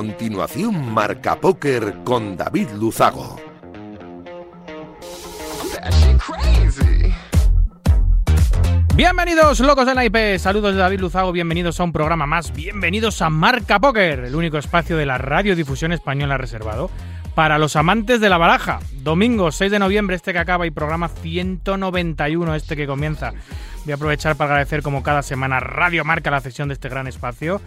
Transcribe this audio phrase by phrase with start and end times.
[0.00, 3.38] Continuación, Marca Póker con David Luzago.
[8.96, 10.38] Bienvenidos, locos del IP.
[10.38, 11.32] Saludos de David Luzago.
[11.32, 12.50] Bienvenidos a un programa más.
[12.54, 16.90] Bienvenidos a Marca Póker, el único espacio de la radiodifusión española reservado
[17.34, 18.80] para los amantes de la baraja.
[19.02, 23.34] Domingo 6 de noviembre, este que acaba, y programa 191, este que comienza.
[23.84, 27.06] Voy a aprovechar para agradecer, como cada semana, Radio Marca la cesión de este gran
[27.06, 27.60] espacio.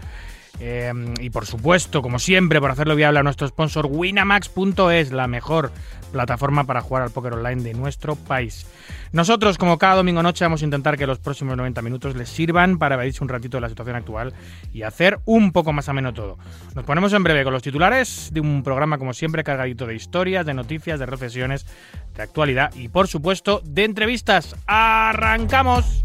[0.60, 5.72] Eh, y por supuesto, como siempre, por hacerlo viable a nuestro sponsor Winamax.es, la mejor
[6.12, 8.66] plataforma para jugar al póker online de nuestro país.
[9.12, 12.78] Nosotros, como cada domingo noche, vamos a intentar que los próximos 90 minutos les sirvan
[12.78, 14.32] para evadirse un ratito de la situación actual
[14.72, 16.38] y hacer un poco más ameno todo.
[16.74, 20.46] Nos ponemos en breve con los titulares de un programa, como siempre, cargadito de historias,
[20.46, 21.66] de noticias, de reflexiones,
[22.14, 24.56] de actualidad y, por supuesto, de entrevistas.
[24.66, 26.04] ¡Arrancamos!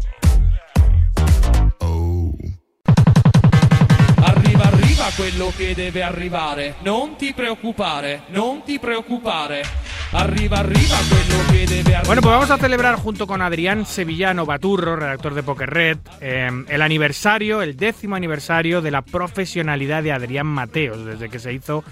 [5.16, 6.76] Quello che deve arrivare.
[6.82, 9.62] Non ti preoccupare, non ti preoccupare.
[10.10, 12.06] Che debe arrivare.
[12.06, 16.50] Bueno, pues vamos a celebrar junto con Adrián Sevillano Baturro, redactor de Poker Red, eh,
[16.68, 21.82] el aniversario, el décimo aniversario de la profesionalidad de Adrián Mateos, desde que se hizo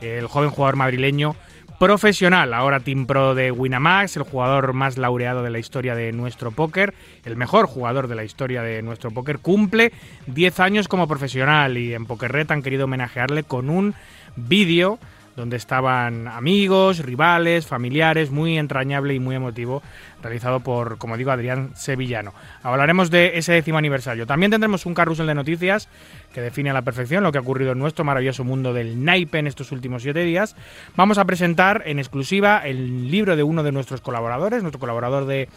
[0.00, 1.36] el joven jugador madrileño
[1.80, 6.50] profesional, ahora Team Pro de Winamax, el jugador más laureado de la historia de nuestro
[6.50, 6.92] póker,
[7.24, 9.90] el mejor jugador de la historia de nuestro póker, cumple
[10.26, 13.94] 10 años como profesional y en Poker Red han querido homenajearle con un
[14.36, 14.98] vídeo
[15.36, 19.82] donde estaban amigos, rivales, familiares, muy entrañable y muy emotivo,
[20.22, 22.32] realizado por, como digo, Adrián Sevillano.
[22.62, 24.26] Hablaremos de ese décimo aniversario.
[24.26, 25.88] También tendremos un carrusel de noticias
[26.32, 29.38] que define a la perfección lo que ha ocurrido en nuestro maravilloso mundo del naipe
[29.38, 30.56] en estos últimos siete días.
[30.96, 35.48] Vamos a presentar en exclusiva el libro de uno de nuestros colaboradores, nuestro colaborador de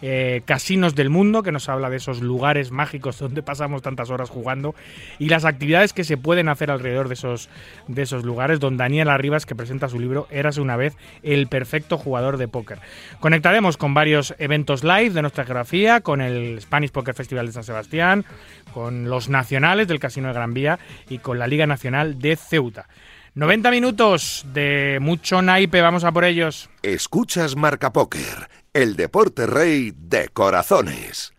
[0.00, 4.30] eh, Casinos del Mundo, que nos habla de esos lugares mágicos donde pasamos tantas horas
[4.30, 4.74] jugando
[5.18, 7.48] y las actividades que se pueden hacer alrededor de esos,
[7.88, 8.60] de esos lugares.
[8.60, 12.78] Don Daniel Arribas, que presenta su libro Érase una vez el perfecto jugador de póker.
[13.20, 17.64] Conectaremos con varios eventos live de nuestra geografía, con el Spanish Poker Festival de San
[17.64, 18.24] Sebastián,
[18.72, 20.78] con los nacionales del Casino de Gran Vía
[21.08, 22.88] y con la Liga Nacional de Ceuta.
[23.34, 26.68] 90 minutos de mucho naipe, vamos a por ellos.
[26.82, 31.32] Escuchas Marca Póker, el deporte rey de corazones.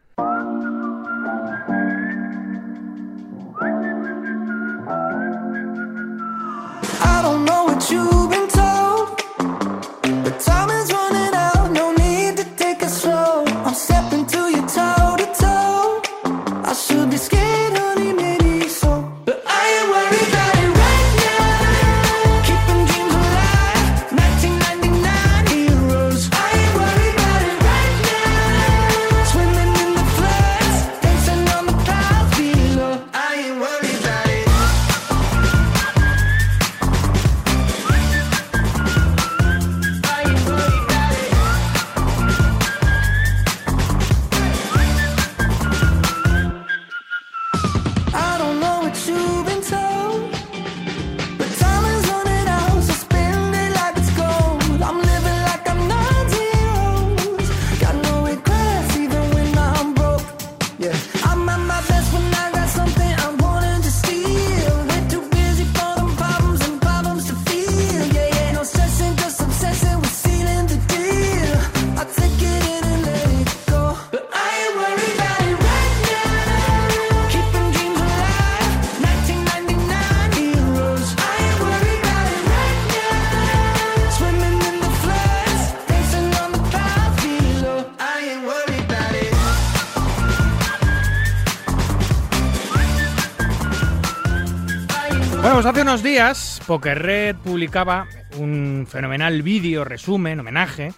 [95.94, 98.08] Unos días Poker Red publicaba
[98.40, 100.92] un fenomenal vídeo resumen, homenaje,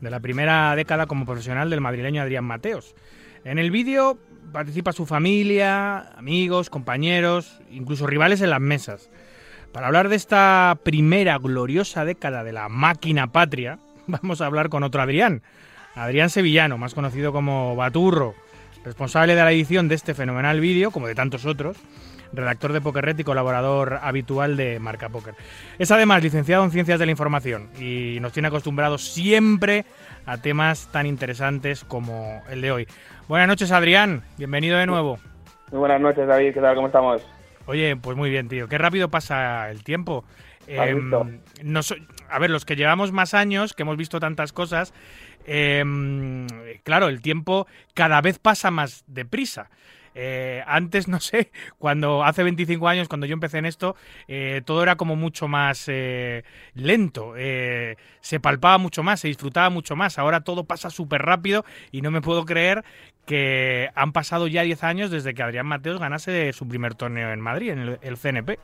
[0.00, 2.96] de la primera década como profesional del madrileño Adrián Mateos.
[3.44, 4.18] En el vídeo
[4.50, 9.08] participa su familia, amigos, compañeros, incluso rivales en las mesas.
[9.70, 14.82] Para hablar de esta primera gloriosa década de la máquina patria, vamos a hablar con
[14.82, 15.42] otro Adrián,
[15.94, 18.34] Adrián Sevillano, más conocido como Baturro,
[18.84, 21.76] responsable de la edición de este fenomenal vídeo, como de tantos otros,
[22.32, 25.34] redactor de Poker Red y colaborador habitual de Marca Poker.
[25.78, 29.84] Es además licenciado en Ciencias de la Información y nos tiene acostumbrados siempre
[30.26, 32.86] a temas tan interesantes como el de hoy.
[33.28, 34.22] Buenas noches, Adrián.
[34.38, 35.18] Bienvenido de nuevo.
[35.70, 36.52] Muy buenas noches, David.
[36.54, 36.74] ¿Qué tal?
[36.74, 37.26] ¿Cómo estamos?
[37.66, 38.68] Oye, pues muy bien, tío.
[38.68, 40.24] Qué rápido pasa el tiempo.
[40.62, 41.26] ¿Has Em, visto?
[41.64, 41.94] no so-
[42.28, 44.92] a ver, los que llevamos más años, que hemos visto tantas cosas,
[45.46, 46.46] em,
[46.84, 49.70] claro, el tiempo cada vez pasa más deprisa.
[50.14, 53.96] Eh, antes, no sé, cuando hace 25 años, cuando yo empecé en esto,
[54.28, 59.96] eh, todo era como mucho más eh, lento, se palpaba mucho más, se disfrutaba mucho
[59.96, 60.18] más.
[60.18, 62.84] Ahora todo pasa súper rápido y no me puedo creer
[63.26, 67.40] que han pasado ya 10 años desde que Adrián Mateos ganase su primer torneo en
[67.40, 68.58] Madrid, en el, el CNP.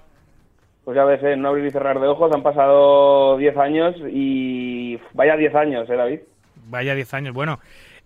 [0.87, 5.01] Pues ya ves, en no abrir y cerrar de ojos han pasado 10 años y
[5.15, 6.21] vaya 10 años, ¿eh, David?
[6.69, 7.35] Vaya 10 años.
[7.35, 7.59] Bueno,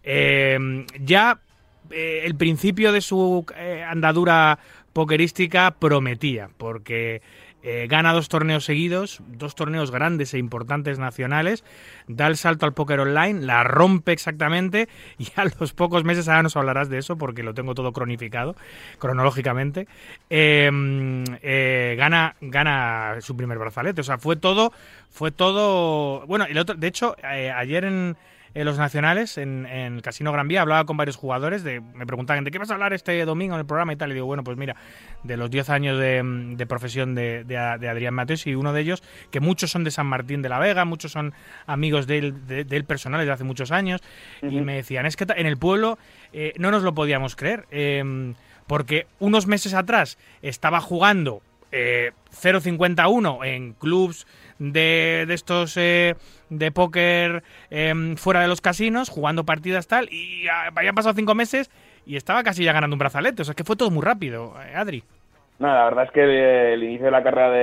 [0.02, 0.58] eh,
[0.98, 1.40] ya
[1.90, 4.58] eh, el principio de su eh, andadura
[4.92, 7.22] pokerística prometía, porque
[7.62, 11.62] eh, gana dos torneos seguidos, dos torneos grandes e importantes nacionales,
[12.08, 14.88] da el salto al póker online, la rompe exactamente
[15.18, 18.56] y a los pocos meses, ahora nos hablarás de eso porque lo tengo todo cronificado,
[18.98, 19.88] cronológicamente,
[20.30, 24.00] eh, gana, gana su primer brazalete.
[24.00, 24.72] O sea, fue todo,
[25.10, 26.26] fue todo...
[26.26, 28.16] Bueno, el otro, de hecho, ayer en,
[28.54, 32.06] en los nacionales, en, en el Casino Gran Vía, hablaba con varios jugadores, de, me
[32.06, 34.10] preguntaban, ¿de qué vas a hablar este domingo en el programa y tal?
[34.10, 34.76] Y digo, bueno, pues mira,
[35.22, 36.22] de los 10 años de,
[36.56, 39.90] de profesión de, de, de Adrián Mateos y uno de ellos, que muchos son de
[39.90, 41.32] San Martín de la Vega, muchos son
[41.66, 44.00] amigos de él, de, él personales de hace muchos años,
[44.42, 45.98] y me decían, es que en el pueblo
[46.32, 48.34] eh, no nos lo podíamos creer, eh,
[48.66, 51.42] porque unos meses atrás estaba jugando
[51.72, 54.26] eh, 0.51 en clubs
[54.60, 56.14] de, estos eh,
[56.50, 61.70] de póker eh, fuera de los casinos, jugando partidas tal, y habían pasado cinco meses
[62.06, 63.42] y estaba casi ya ganando un brazalete.
[63.42, 65.02] O sea, es que fue todo muy rápido, eh, Adri.
[65.58, 67.58] Nada, la verdad es que el inicio de la carrera de,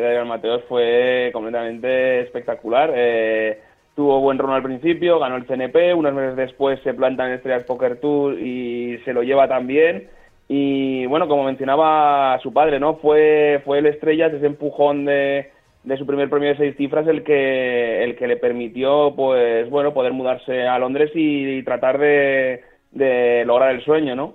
[0.00, 2.92] de Adrián Mateos fue completamente espectacular.
[2.94, 3.60] Eh,
[3.94, 7.64] tuvo buen ron al principio, ganó el CNP, unos meses después se planta en Estrellas
[7.64, 10.08] Poker Tour y se lo lleva también.
[10.48, 12.96] Y bueno, como mencionaba su padre, ¿no?
[12.96, 15.50] Fue, fue el Estrellas, ese empujón de,
[15.86, 19.94] de su primer premio de seis cifras el que, el que le permitió, pues bueno,
[19.94, 24.34] poder mudarse a Londres y, tratar de, de lograr el sueño, ¿no?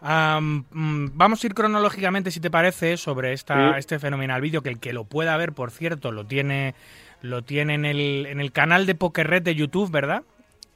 [0.00, 3.78] Mm, vamos a ir cronológicamente, si te parece, sobre esta, Sí.
[3.78, 6.74] este fenomenal vídeo, que el que lo pueda ver, por cierto, lo tiene,
[7.20, 10.22] lo tiene en, el, en el canal de Pokerred de YouTube, ¿verdad?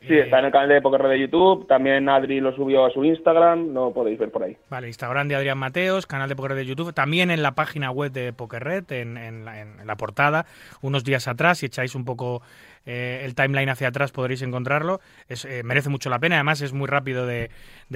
[0.08, 1.66] Sí, está en el canal de Poker de YouTube.
[1.66, 3.74] También Adri lo subió a su Instagram.
[3.74, 4.56] Lo podéis ver por ahí.
[4.70, 8.10] Vale, Instagram de Adrián Mateos, canal de Pokerred de YouTube, también en la página web
[8.10, 10.46] de Pokerred, en, en la, en la portada,
[10.80, 12.42] unos días atrás, si echáis un poco
[12.88, 15.00] eh, el timeline hacia atrás podréis encontrarlo.
[15.28, 17.50] Es, eh, merece mucho la pena, además es muy rápido de,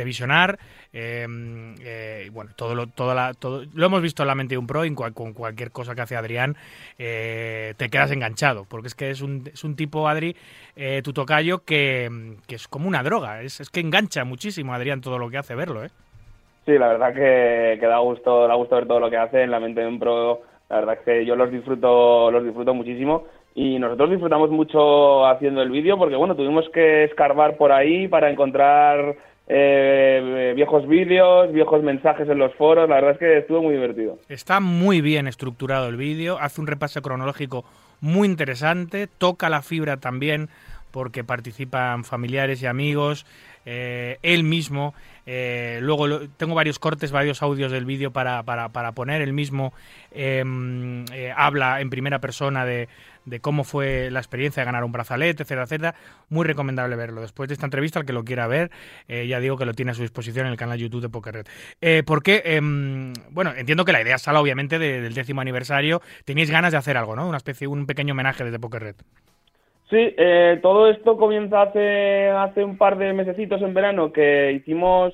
[0.05, 0.59] visionar.
[0.93, 4.85] eh, bueno, todo lo, la- todo- lo hemos visto en la mente de un pro,
[4.85, 6.57] y cual- con cualquier cosa que hace Adrián,
[6.97, 10.37] te quedas enganchado, porque es que es un, es un tipo, Adri,
[11.03, 15.01] tu tocayo, que, que es como una droga, es, es que engancha muchísimo a Adrián
[15.01, 15.91] todo lo que hace verlo, ¿eh?
[16.65, 19.51] Sí, la verdad que, que da gusto, da gusto ver todo lo que hace en
[19.51, 20.43] la mente de un pro.
[20.71, 23.25] La verdad es que yo los disfruto, los disfruto muchísimo.
[23.55, 28.31] Y nosotros disfrutamos mucho haciendo el vídeo porque, bueno, tuvimos que escarbar por ahí para
[28.31, 29.17] encontrar
[29.47, 32.89] eh, viejos vídeos, viejos mensajes en los foros.
[32.89, 34.19] La verdad es que estuvo muy divertido.
[34.29, 37.65] Está muy bien estructurado el vídeo, hace un repaso cronológico
[38.01, 40.49] muy interesante, toca la fibra también
[40.91, 43.27] porque participan familiares y amigos,
[43.65, 44.95] eh, él mismo.
[45.25, 49.23] eh, luego tengo varios cortes, varios audios del vídeo para, para, para poner.
[49.23, 49.73] Él mismo
[50.11, 50.45] eh,
[51.37, 52.89] habla en primera persona de,
[53.25, 55.95] de cómo fue la experiencia de ganar un brazalete, etcétera, etcétera.
[56.29, 57.21] Muy recomendable verlo.
[57.21, 58.71] Después de esta entrevista, el que lo quiera ver,
[59.09, 61.47] eh, ya digo que lo tiene a su disposición en el canal YouTube de Pokerred.
[61.81, 66.01] Eh, porque, em, bueno, entiendo que la idea sale obviamente de- del décimo aniversario.
[66.25, 67.29] Teníais ganas de hacer algo, ¿no?
[67.29, 68.97] Una especie, un pequeño homenaje desde Pokerred.
[69.91, 75.13] Sí, eh, todo esto comienza hace, hace un par de mesecitos en verano que hicimos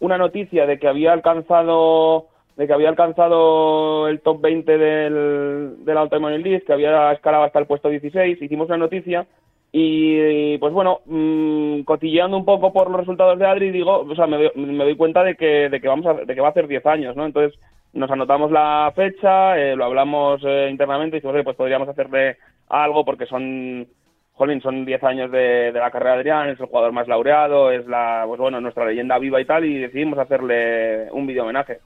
[0.00, 6.20] una noticia de que había alcanzado de que había alcanzado el top 20 del, del
[6.20, 9.26] Money List, que había escalado hasta el puesto 16, hicimos una noticia
[9.72, 14.26] y pues bueno, mmm, cotilleando un poco por los resultados de Adri, digo, o sea,
[14.26, 16.66] me, me doy cuenta de que, de que vamos a, de que va a hacer
[16.66, 17.26] 10 años, ¿no?
[17.26, 17.60] Entonces
[17.92, 22.38] nos anotamos la fecha, eh, lo hablamos eh, internamente y dijimos, "Oye, pues podríamos hacerle
[22.68, 23.86] algo porque son
[24.32, 27.70] Jolín, son 10 años de, de la carrera de Adrián, es el jugador más laureado,
[27.70, 31.80] es la, pues bueno, nuestra leyenda viva y tal, y decidimos hacerle un video homenaje.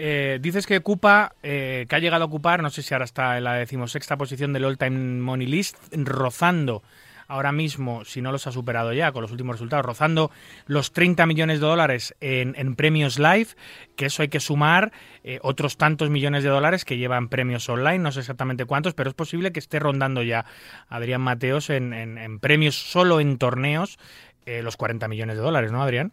[0.00, 3.36] Eh, dices que ocupa, eh, que ha llegado a ocupar, no sé si ahora está
[3.36, 6.84] en la decimosexta posición del All Time Money List, rozando
[7.26, 10.30] ahora mismo, si no los ha superado ya con los últimos resultados, rozando
[10.66, 13.48] los 30 millones de dólares en, en premios live,
[13.96, 14.92] que eso hay que sumar
[15.24, 19.10] eh, otros tantos millones de dólares que llevan premios online, no sé exactamente cuántos, pero
[19.10, 20.46] es posible que esté rondando ya
[20.88, 23.98] Adrián Mateos en, en- premios solo en torneos
[24.46, 26.12] eh, los 40 millones de dólares, ¿no, Adrián?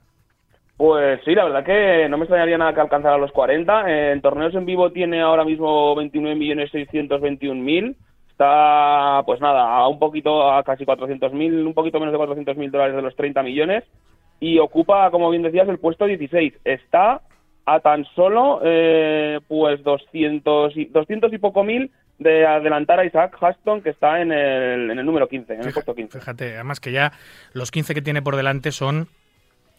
[0.77, 3.89] Pues sí, la verdad que no me extrañaría nada que alcanzara los 40.
[3.89, 7.95] Eh, En torneos en vivo tiene ahora mismo 29.621.000.
[8.29, 12.95] Está, pues nada, a un poquito, a casi 400.000, un poquito menos de 400.000 dólares
[12.95, 13.83] de los 30 millones.
[14.41, 16.53] y ocupa, como bien decías, el puesto 16.
[16.65, 17.21] Está
[17.65, 21.89] a tan solo eh, pues 200 y, 200 y poco mil
[22.19, 25.73] de adelantar a Isaac Haston, que está en el, en el número 15, en el
[25.73, 26.19] puesto 15.
[26.19, 27.13] Fíjate, además que ya
[27.53, 29.07] los 15 que tiene por delante son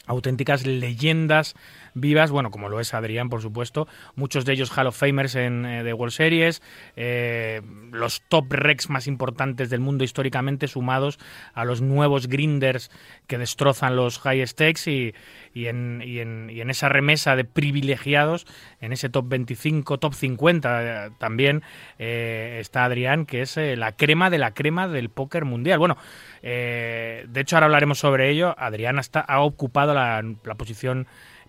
[0.07, 1.55] auténticas leyendas
[1.97, 5.65] vivas, bueno, como lo es Adrián, por supuesto, muchos de ellos Hall of Famers en
[5.65, 6.63] eh, de World Series,
[6.95, 11.19] eh, los top recs más importantes del mundo históricamente sumados
[11.55, 12.91] a los nuevos grinders
[13.27, 15.15] que destrozan los high stakes y,
[15.55, 18.47] en, esa remesa de privilegiados,
[18.81, 21.63] en ese top 25, top 50 eh, también
[21.99, 25.79] está Adrián, que es la crema de la crema del póker mundial.
[25.79, 25.97] Bueno,
[26.43, 28.55] de hecho ahora hablaremos sobre ello.
[28.59, 30.23] Adrián ha ocupado la
[30.59, 31.07] posición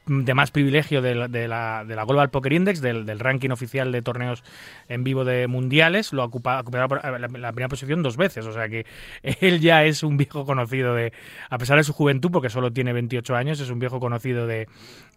[0.07, 3.91] de más privilegio de de la, de la Global Poker Index, del, del ranking oficial
[3.91, 4.43] de torneos
[4.87, 8.51] en vivo de mundiales, lo ha ocupado, ocupado la, la primera posición dos veces, o
[8.51, 8.85] sea que
[9.41, 11.13] él ya es un viejo conocido de,
[11.49, 14.67] a pesar de su juventud, porque solo tiene 28 años, es un viejo conocido de,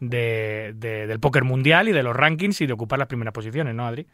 [0.01, 3.75] de, de- del póker mundial y de los rankings y de ocupar las primeras posiciones,
[3.75, 4.07] ¿no, Adri?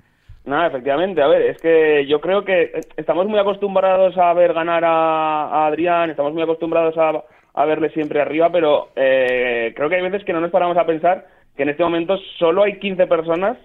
[0.44, 1.20] Nada, efectivamente.
[1.22, 5.66] A ver, es que yo creo que estamos muy acostumbrados a ver ganar a, a
[5.66, 7.24] Adrián, estamos muy acostumbrados a,
[7.56, 10.86] a verle siempre arriba, pero eh, creo que hay veces que no nos paramos a
[10.86, 13.56] pensar que en este momento solo hay 15 personas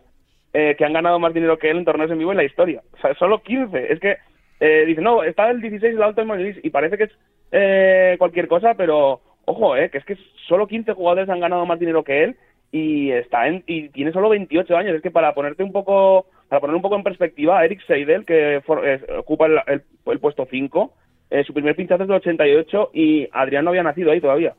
[0.53, 2.81] eh, que han ganado más dinero que él en torneos en vivo en la historia.
[2.93, 3.91] O sea, solo 15.
[3.93, 4.17] Es que
[4.60, 7.12] eh, dice, no, está el 16 en la Ultimate List y parece que es
[7.51, 10.17] eh, cualquier cosa, pero ojo, eh, que es que
[10.48, 12.36] solo 15 jugadores han ganado más dinero que él
[12.71, 14.95] y está en, y tiene solo 28 años.
[14.95, 18.62] Es que para ponerte un poco, para poner un poco en perspectiva, Eric Seidel, que
[18.65, 20.93] for- eh, ocupa el, el- el puesto 5,
[21.31, 24.53] eh, su primer pinchazo es del 88 y Adrián no había nacido ahí todavía.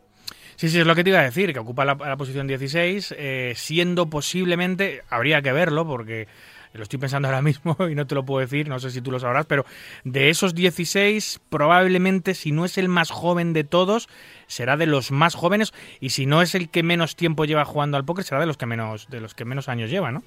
[0.56, 3.14] Sí, sí, es lo que te iba a decir, que ocupa la, la posición 16,
[3.18, 6.26] eh, siendo posiblemente, habría que verlo, porque
[6.72, 9.10] lo estoy pensando ahora mismo y no te lo puedo decir, no sé si tú
[9.10, 9.64] lo sabrás, pero
[10.04, 14.08] de esos 16, probablemente, si no es el más joven de todos,
[14.46, 17.96] será de los más jóvenes, y si no es el que menos tiempo lleva jugando
[17.96, 20.22] al póker, será de los que menos, de los que menos años lleva, ¿no?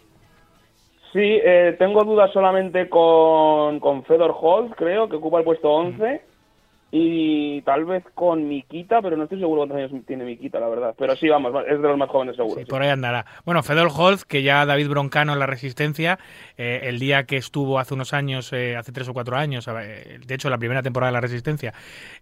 [1.14, 6.22] Sí, eh, tengo dudas solamente con, con Fedor Holt, creo, que ocupa el puesto 11.
[6.98, 10.96] Y tal vez con Mikita, pero no estoy seguro cuántos años tiene Mikita, la verdad.
[10.98, 12.56] Pero sí, vamos, es de los más jóvenes seguro.
[12.56, 12.70] Sí, sí.
[12.70, 13.26] por ahí andará.
[13.44, 16.20] Bueno, Fedor Holz, que ya David Broncano en la Resistencia,
[16.58, 20.20] eh, el día que estuvo hace unos años, eh, hace tres o cuatro años, eh,
[20.26, 21.74] de hecho la primera temporada de la Resistencia,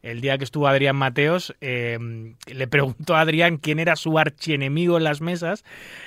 [0.02, 5.04] el día que estuvo Adrián Mateos, le preguntó a Adrián quién era su archienemigo en
[5.04, 5.64] las mesas.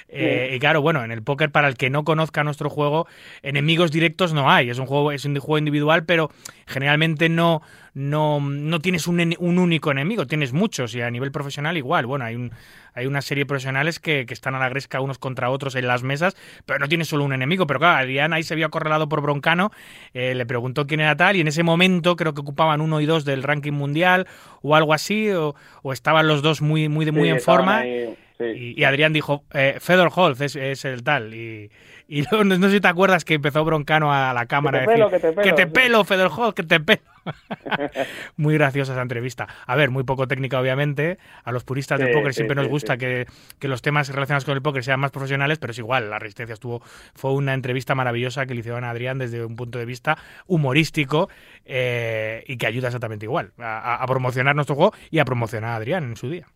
[0.08, 3.06] eh, Y claro, bueno, en el póker, para el que no conozca nuestro juego,
[3.42, 4.70] enemigos directos no hay.
[4.70, 6.30] Es un juego, es un juego individual, pero
[6.66, 7.62] generalmente no,
[7.97, 12.05] no, no tienes un, un único enemigo, tienes muchos y a nivel profesional igual.
[12.05, 12.53] Bueno, hay un,
[12.93, 15.87] hay una serie de profesionales que, que están a la gresca unos contra otros en
[15.87, 16.37] las mesas,
[16.67, 17.67] pero no tiene solo un enemigo.
[17.67, 19.73] Pero claro, Adrián ahí se vio acorralado por Broncano,
[20.12, 23.07] eh, le preguntó quién era tal, y en ese momento creo que ocupaban uno y
[23.07, 24.26] dos del ranking mundial
[24.61, 27.79] o algo así, o, o estaban los dos muy, muy, de- muy Sí, en forma.
[27.79, 28.45] ahí, sí.
[28.45, 31.35] Y, y Adrián dijo, eh, Fedor Holz es, es el tal.
[31.35, 31.71] Y,
[32.09, 34.87] y no, no sé si te acuerdas que empezó Broncano a la cámara te a
[34.87, 35.11] decir, pelo,
[35.43, 35.73] que te pelo", sí.
[35.73, 37.02] pelo, Fedor Holz, que te pelo.
[38.37, 39.49] muy graciosa esa entrevista.
[39.66, 41.19] A ver, muy poco técnica, obviamente.
[41.45, 43.00] A los puristas del póker sí, siempre nos gusta sí.
[43.00, 43.26] que,
[43.59, 46.55] que los temas relacionados con el póker sean más profesionales, pero es igual, la resistencia
[46.55, 46.83] estuvo,
[47.14, 50.16] fue una entrevista maravillosa que le hicieron a Adrián desde un punto de vista
[50.47, 51.28] humorístico
[51.64, 56.05] eh, y que ayuda exactamente igual a promocionar nuestro juego y a promocionar a Adrián
[56.05, 56.47] en su día.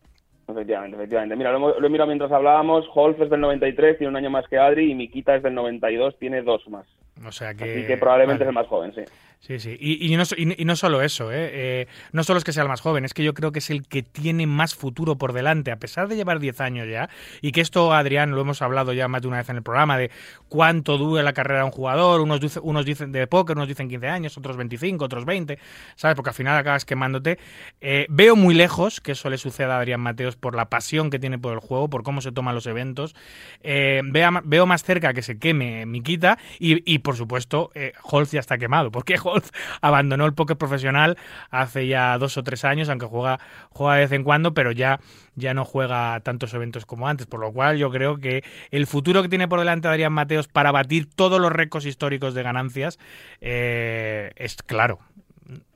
[0.52, 1.37] Efectivamente, efectivamente.
[1.37, 2.87] Mira, lo, lo he mirado mientras hablábamos.
[2.95, 6.19] Holf es del 93, tiene un año más que Adri, y Mikita es del 92,
[6.19, 6.87] tiene dos más.
[7.26, 8.45] O sea que, Así que probablemente vale.
[8.45, 9.02] es el más joven, sí.
[9.43, 9.75] Sí, sí.
[9.81, 11.49] Y, y no, y, no solo eso, ¿eh?
[11.51, 13.71] Eh, no solo es que sea el más joven, es que yo creo que es
[13.71, 17.09] el que tiene más futuro por delante, a pesar de llevar 10 años ya.
[17.41, 19.97] Y que esto, Adrián, lo hemos hablado ya más de una vez en el programa,
[19.97, 20.11] de
[20.51, 22.21] cuánto dura la carrera de un jugador.
[22.21, 25.59] Unos, unos dicen de póker, unos dicen 15 años, otros 25, otros 20,
[25.97, 26.17] ¿sabes?
[26.17, 27.39] Porque al final acabas quemándote.
[27.81, 31.19] Eh, veo muy lejos que eso le suceda a Adrián Mateos por la pasión que
[31.19, 33.15] tiene por el juego, por cómo se toman los eventos.
[33.63, 38.33] Eh, vea- veo más cerca que se queme Mikita y, y, por supuesto, eh, Holz
[38.33, 39.15] ya está quemado, porque
[39.81, 41.17] abandonó el póker profesional
[41.51, 43.39] hace ya dos o tres años, aunque juega,
[43.71, 45.01] juega de vez en cuando, pero ya,
[45.35, 49.23] ya no juega tantos eventos como antes, por lo cual yo creo que el futuro
[49.23, 52.99] que tiene por delante Adrián Mateos para batir todos los récords históricos de ganancias
[53.41, 54.99] eh, es claro.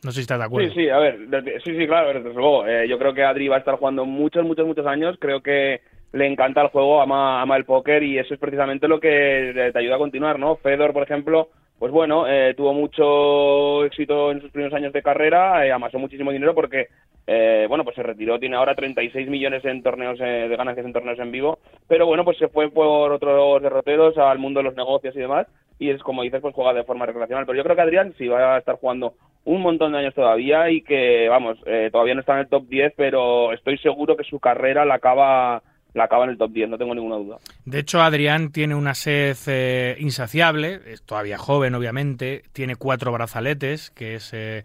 [0.04, 0.68] No sé si estás de acuerdo.
[0.68, 1.18] Sí, sí, a ver,
[1.64, 2.66] sí, sí, claro, desde luego.
[2.66, 5.16] Eh, yo creo que Adri va a estar jugando muchos, muchos, muchos años.
[5.18, 5.80] Creo que
[6.12, 9.78] le encanta el juego, ama, ama el póker y eso es precisamente lo que te
[9.78, 10.56] ayuda a continuar, ¿no?
[10.56, 11.48] Fedor, por ejemplo,
[11.84, 16.32] pues bueno, eh, tuvo mucho éxito en sus primeros años de carrera, eh, amasó muchísimo
[16.32, 16.88] dinero porque,
[17.26, 20.94] eh, bueno, pues se retiró, tiene ahora 36 millones en torneos eh, de ganancias en
[20.94, 24.76] torneos en vivo, pero bueno, pues se fue por otros derroteros al mundo de los
[24.76, 25.46] negocios y demás,
[25.78, 27.44] y es como dices, pues juega de forma recreacional.
[27.44, 29.12] Pero yo creo que Adrián sí va a estar jugando
[29.44, 32.66] un montón de años todavía y que, vamos, eh, todavía no está en el top
[32.66, 35.62] 10, pero estoy seguro que su carrera la acaba,
[35.94, 37.38] la acaba en el top 10, no tengo ninguna duda.
[37.64, 43.90] De hecho, Adrián tiene una sed eh, insaciable, es todavía joven, obviamente, tiene cuatro brazaletes,
[43.90, 44.30] que es...
[44.32, 44.64] eh,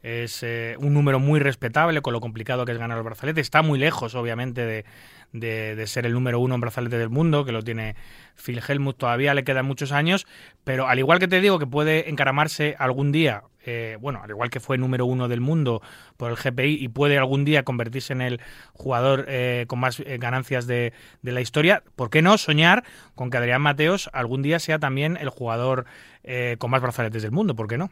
[0.00, 3.42] es eh, un número muy respetable con lo complicado que es ganar los brazaletes.
[3.42, 4.84] Está muy lejos, obviamente, de,
[5.32, 7.96] de- de ser el número uno en brazaletes del mundo, que lo tiene
[8.36, 8.96] Phil Helmut.
[8.96, 10.24] Todavía le quedan muchos años,
[10.62, 14.48] pero al igual que te digo que puede encaramarse algún día, eh, bueno, al igual
[14.48, 15.82] que fue número uno del mundo
[16.16, 18.40] por el GPI y puede algún día convertirse en el
[18.72, 22.82] jugador eh, con más eh, ganancias de, de la historia, ¿por qué no soñar
[23.14, 25.84] con que Adrián Mateos algún día sea también el jugador
[26.24, 27.54] eh, con más brazaletes del mundo?
[27.54, 27.90] ¿Por qué no?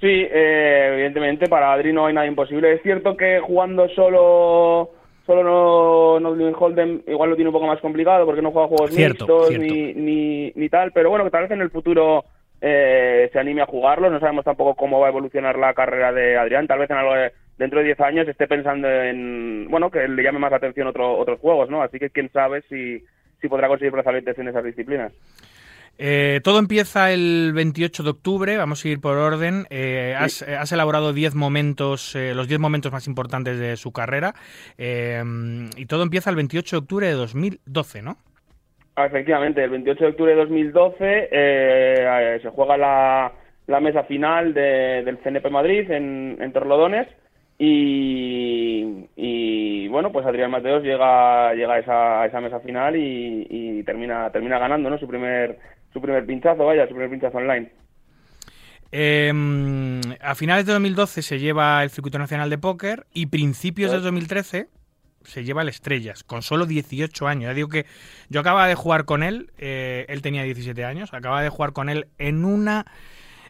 [0.00, 2.74] Sí, eh, evidentemente para Adri no hay nada imposible.
[2.74, 4.90] Es cierto que jugando solo
[5.24, 8.90] solo no, no Holden igual lo tiene un poco más complicado porque no juega juegos
[8.90, 9.64] Cierto, mixtos cierto.
[9.64, 12.26] Ni, ni, ni tal, pero bueno, que tal vez en el futuro
[12.60, 14.10] eh, se anime a jugarlo.
[14.10, 16.66] No sabemos tampoco cómo va a evolucionar la carrera de Adrián.
[16.66, 20.22] Tal vez en algo de- dentro de 10 años esté pensando en, bueno, que le
[20.22, 21.82] llame más la atención otro, otros juegos, ¿no?
[21.82, 23.04] Así que quién sabe si,
[23.40, 25.12] si podrá conseguir brazaletes en esas disciplinas.
[25.96, 29.66] Eh, todo empieza el 28 de octubre, vamos a ir por orden.
[29.70, 33.92] Eh, has, eh, has elaborado 10 momentos, eh, los 10 momentos más importantes de su
[33.92, 34.34] carrera,
[34.76, 35.22] eh,
[35.76, 38.16] y todo empieza el 28 de octubre de 2012, ¿no?
[38.96, 43.32] Ah, Efectivamente, el 28 de octubre de 2012 eh, se juega la,
[43.66, 47.08] la mesa final de- del CNP Madrid en, en Torlodones
[47.58, 53.46] y, y, bueno, pues Adrián Mateos llega, llega a, esa, a esa mesa final y,
[53.50, 54.98] y termina, termina ganando ¿no?
[54.98, 55.58] su, primer,
[55.92, 57.70] su primer pinchazo, vaya, su primer pinchazo online.
[58.92, 59.32] Eh,
[60.20, 64.68] a finales de 2012 se lleva el Circuito Nacional de Póker y principios de 2013
[65.24, 67.50] se lleva el Estrellas, con solo 18 años.
[67.50, 67.86] Ya digo que
[68.28, 71.88] yo acababa de jugar con él, eh, él tenía 17 años, acababa de jugar con
[71.88, 72.86] él en una,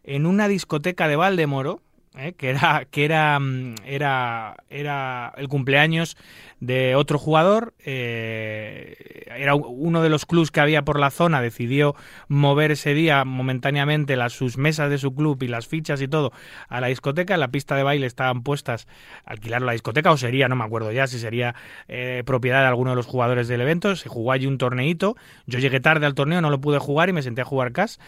[0.02, 1.82] en una discoteca de Valdemoro,
[2.16, 6.16] eh, que era que era, mm, era era el cumpleaños
[6.60, 11.94] de otro jugador eh, era uno de los clubs que había por la zona decidió
[12.28, 16.32] mover ese día momentáneamente las sus mesas de su club y las fichas y todo
[16.68, 17.34] a la discoteca.
[17.34, 18.86] En la pista de baile estaban puestas
[19.24, 21.54] alquilar la discoteca o sería no me acuerdo ya si sería
[21.88, 23.96] eh, propiedad de alguno de los jugadores del evento.
[23.96, 25.16] Se jugó allí un torneito.
[25.46, 27.98] Yo llegué tarde al torneo no lo pude jugar y me senté a jugar CAS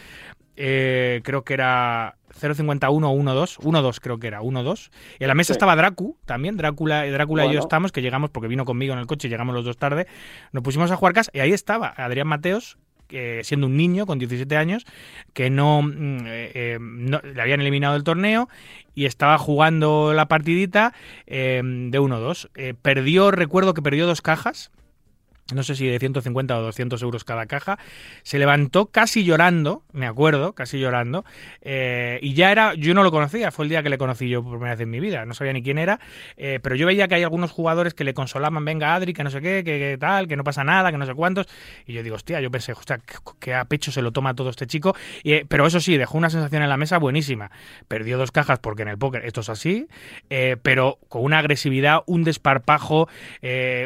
[0.56, 4.90] eh, creo que era 0.51 o 1.2, 1.2 creo que era, 1.2.
[5.18, 5.56] Y en la mesa Sí.
[5.56, 7.60] estaba Dracu, también, Drácula, Drácula y yo Bueno.
[7.62, 10.06] estamos, que llegamos porque vino conmigo en el coche, llegamos los dos tarde,
[10.52, 14.18] nos pusimos a jugar cas y ahí estaba Adrián Mateos, que siendo un niño con
[14.18, 14.84] 17 años,
[15.32, 18.48] que no, mm, eh, eh, no- le habían eliminado del torneo
[18.96, 20.92] y estaba jugando la partidita
[21.26, 22.48] eh, de 1-2.
[22.56, 24.72] Eh, perdió, recuerdo que perdió dos cajas,
[25.54, 27.78] no sé si de 150 o 200 euros cada caja,
[28.22, 31.24] se levantó casi llorando, me acuerdo, casi llorando,
[31.62, 34.42] eh, y ya era, yo no lo conocía, fue el día que le conocí yo
[34.42, 36.00] por primera vez en mi vida, no sabía ni quién era,
[36.36, 39.30] eh, pero yo veía que hay algunos jugadores que le consolaban, venga Adri, que no
[39.30, 41.46] sé qué, que, tal, que no pasa nada, que no sé cuántos,
[41.86, 44.50] y yo digo, hostia, yo pensé, hostia, que, que a pecho se lo toma todo
[44.50, 47.52] este chico, eh, pero eso sí, dejó una sensación en la mesa buenísima,
[47.86, 49.86] perdió dos cajas porque en el póker esto es así,
[50.62, 53.08] pero con una agresividad, un desparpajo,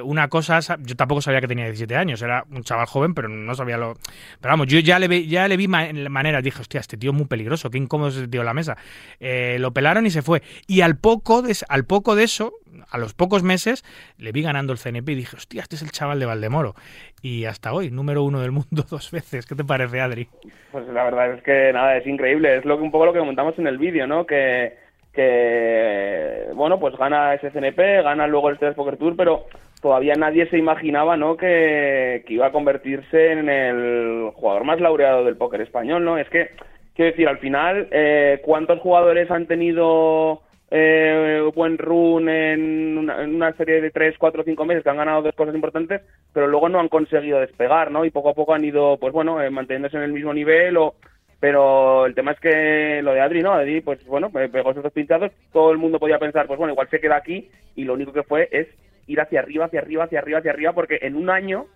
[0.05, 3.29] una cosa, sa- yo tampoco sabía que tenía 17 años, era un chaval joven, pero
[3.29, 3.95] no sabía lo...
[4.41, 7.11] Pero vamos, yo ya le, ve- ya le vi ma- maneras, dije, hostia, este tío
[7.11, 8.77] es muy peligroso, qué incómodo es este tío en la mesa.
[9.21, 10.43] Eh, lo pelaron y se fue.
[10.67, 12.55] Y al poco, de, al poco de eso,
[12.89, 13.85] a los pocos meses,
[14.17, 16.75] le vi ganando el CNP y dije, hostia, este es el chaval de Valdemoro.
[17.21, 19.45] Y hasta hoy, número uno del mundo dos veces.
[19.45, 20.29] ¿Qué te parece, Adri?
[20.73, 22.57] Pues la verdad es que nada, es increíble.
[22.57, 24.25] Es lo que un poco lo que comentamos en el vídeo, ¿no?
[24.25, 24.79] Que,
[25.13, 29.47] que bueno, pues gana ese CNP, gana luego el Stress Poker Tour, pero
[29.81, 31.37] todavía nadie se imaginaba, ¿no?
[31.37, 36.19] Que, iba a convertirse en el jugador más laureado del póker español, ¿no?
[36.19, 36.51] Es que,
[36.95, 43.35] quiero decir, al final, eh, ¿cuántos jugadores han tenido eh, buen run en una, en
[43.35, 46.69] una serie de 3, 4, 5 meses que han ganado dos cosas importantes, pero luego
[46.69, 48.05] no han conseguido despegar, ¿no?
[48.05, 50.95] Y poco a poco han ido, pues bueno, eh, manteniéndose en el mismo nivel o
[51.41, 53.53] pero el tema es que lo de Adri, ¿no?
[53.53, 56.89] Adri, pues bueno, pegó esos dos pinchazos, todo el mundo podía pensar, pues bueno, igual
[56.91, 58.69] se queda aquí y lo único que fue es
[59.11, 61.67] ir hacia arriba, hacia arriba, hacia arriba, hacia arriba, porque en un año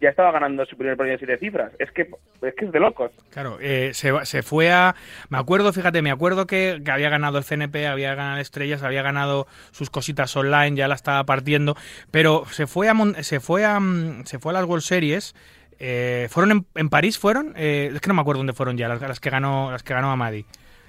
[0.00, 1.72] ya estaba ganando su primer premio de siete cifras.
[1.78, 2.02] Es que
[2.42, 3.12] es que es de locos.
[3.30, 4.94] Claro, eh, se, se fue a...
[5.28, 9.02] Me acuerdo, fíjate, me acuerdo que, que había ganado el CNP, había ganado Estrellas, había
[9.02, 11.76] ganado sus cositas online, ya la estaba partiendo,
[12.10, 15.34] pero se fue a, se fue a, mm, se fue a las World Series.
[15.78, 17.18] eh, ¿Fueron en, en París?
[17.18, 17.52] ¿Fueron?
[17.56, 19.94] Eh, es que no me acuerdo dónde fueron ya, las, las que ganó las que
[19.94, 20.44] ganó Amadi.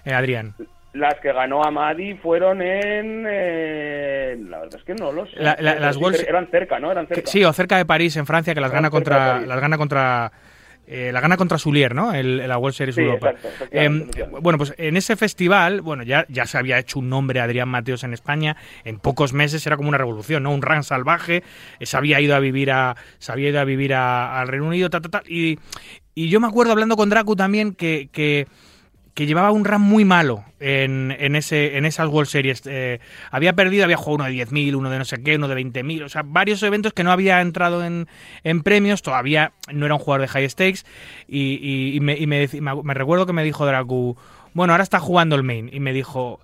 [0.05, 0.55] Eh, Adrián.
[0.93, 3.25] Las que ganó Amadi fueron en...
[3.27, 5.31] eh, la verdad es que no lo sé.
[5.37, 6.91] La- la- Pero las sí, World- Eran cerca, ¿no?
[6.91, 7.29] Eran cerca.
[7.29, 9.41] sí, o cerca de París, en Francia, que las Eran gana contra...
[9.41, 10.31] Las gana contra
[10.85, 12.13] eh, la gana contra Sulier, ¿no?
[12.13, 13.29] El, la World Series Sí, Europa.
[13.29, 14.27] exacto, efectivamente.
[14.41, 18.03] bueno, pues en ese festival, bueno, ya, ya se había hecho un nombre Adrián Mateos
[18.03, 18.57] en España.
[18.83, 20.51] En pocos meses era como una revolución, ¿no?
[20.51, 21.41] Un ran salvaje.
[21.79, 24.67] eh, Se había ido a vivir a, se había ido a vivir a- al Reino
[24.67, 25.57] Unido, ta, ta, ta, y,
[26.15, 28.45] y yo me acuerdo hablando con Dracu también que, que,
[29.13, 32.63] que llevaba un RAM muy malo en, en, ese, en esas World Series.
[32.65, 32.99] Eh,
[33.29, 36.03] había perdido, había jugado uno de 10.000, uno de no sé qué, uno de 20.000,
[36.03, 38.07] o sea, varios eventos que no había entrado en,
[38.43, 40.81] en premios, todavía no era un jugador de high stakes.
[41.27, 44.17] Y, y- me, y me- me recuerdo que me dijo Dracu,
[44.53, 45.69] bueno, ahora está jugando el main.
[45.71, 46.39] Y me dijo,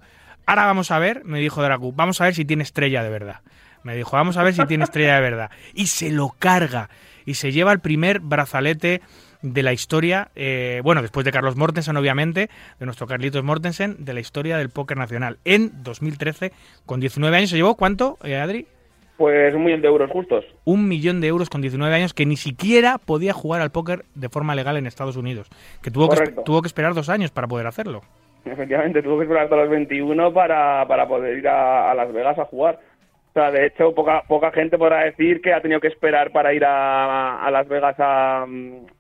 [0.46, 3.42] ahora vamos a ver, me dijo Dracu, vamos a ver si tiene estrella de verdad.
[3.82, 5.52] Me dijo, vamos a ver si tiene estrella de verdad.
[5.74, 6.90] Y se lo carga.
[7.30, 9.02] Y se lleva el primer brazalete
[9.44, 14.16] de la historia, eh, bueno, después de Carlos Mortensen, obviamente, de nuestro Carlitos Mortensen, de
[14.16, 15.38] la historia del póker nacional.
[15.46, 16.52] En 2013,
[16.88, 18.66] con 19 años, se llevó, ¿cuánto, eh, Adri?
[19.18, 20.44] Pues un millón de euros justos.
[20.66, 24.30] Un millón de euros con 19 años que ni siquiera podía jugar al póker de
[24.30, 25.50] forma legal en Estados Unidos.
[25.84, 26.42] Que tuvo, que, Correcto.
[26.42, 28.02] tuvo que esperar dos años para poder hacerlo.
[28.44, 32.40] Efectivamente, tuvo que esperar hasta los 21 para, para poder ir a, a Las Vegas
[32.40, 32.80] a jugar.
[33.30, 36.54] O sea, de hecho, poca, poca gente podrá decir que ha tenido que esperar para
[36.54, 38.46] ir a, a Las Vegas a,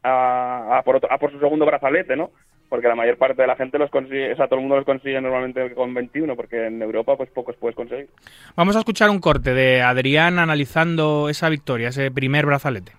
[0.03, 2.29] a, a por otro- a por su segundo brazalete, ¿no?
[2.69, 4.85] Porque la mayor parte de la gente los consigue, o sea, todo el mundo los
[4.85, 8.07] consigue normalmente con 21, porque en Europa pues pocos puedes conseguir.
[8.55, 12.91] Vamos a escuchar un corte de Adrián analizando esa victoria, ese primer brazalete.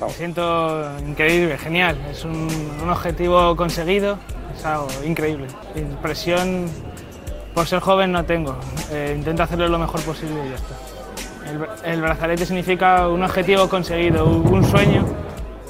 [0.00, 1.96] Me siento increíble, genial.
[2.08, 2.46] Es un,
[2.80, 4.16] un objetivo conseguido,
[4.54, 5.48] es algo increíble.
[5.74, 6.66] Impresión
[7.58, 8.56] por ser joven no tengo.
[8.92, 10.76] Eh, intento hacerlo lo mejor posible y ya está.
[11.84, 15.04] El, el brazalete significa un objetivo conseguido, un sueño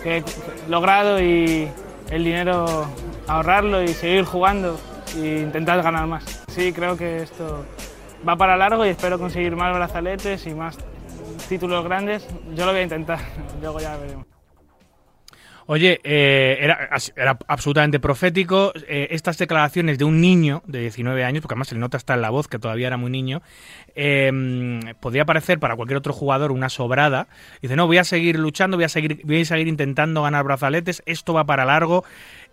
[0.02, 0.24] que he
[0.68, 1.66] logrado y
[2.10, 2.86] el dinero
[3.26, 4.78] ahorrarlo y seguir jugando
[5.16, 6.44] e intentar ganar más.
[6.48, 7.64] Sí, creo que esto
[8.28, 10.76] va para largo y espero conseguir más brazaletes y más
[11.48, 12.28] títulos grandes.
[12.54, 13.20] Yo lo voy a intentar,
[13.62, 14.37] luego ya veremos.
[15.70, 18.72] Oye, eh, era, era absolutamente profético.
[18.88, 22.14] eh, estas declaraciones de un niño de 19 años, porque además se le nota hasta
[22.14, 23.42] en la voz que todavía era muy niño,
[23.94, 24.32] eh,
[24.98, 27.28] podría parecer para cualquier otro jugador una sobrada.
[27.60, 31.02] Dice, no, voy a seguir luchando, voy a seguir, voy a seguir intentando ganar brazaletes,
[31.04, 32.02] esto va para largo.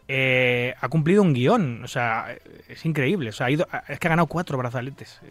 [0.09, 2.35] Eh, ha cumplido un guion, o sea,
[2.67, 3.29] es increíble.
[3.29, 5.21] O sea, ha ido, es que ha ganado cuatro brazaletes.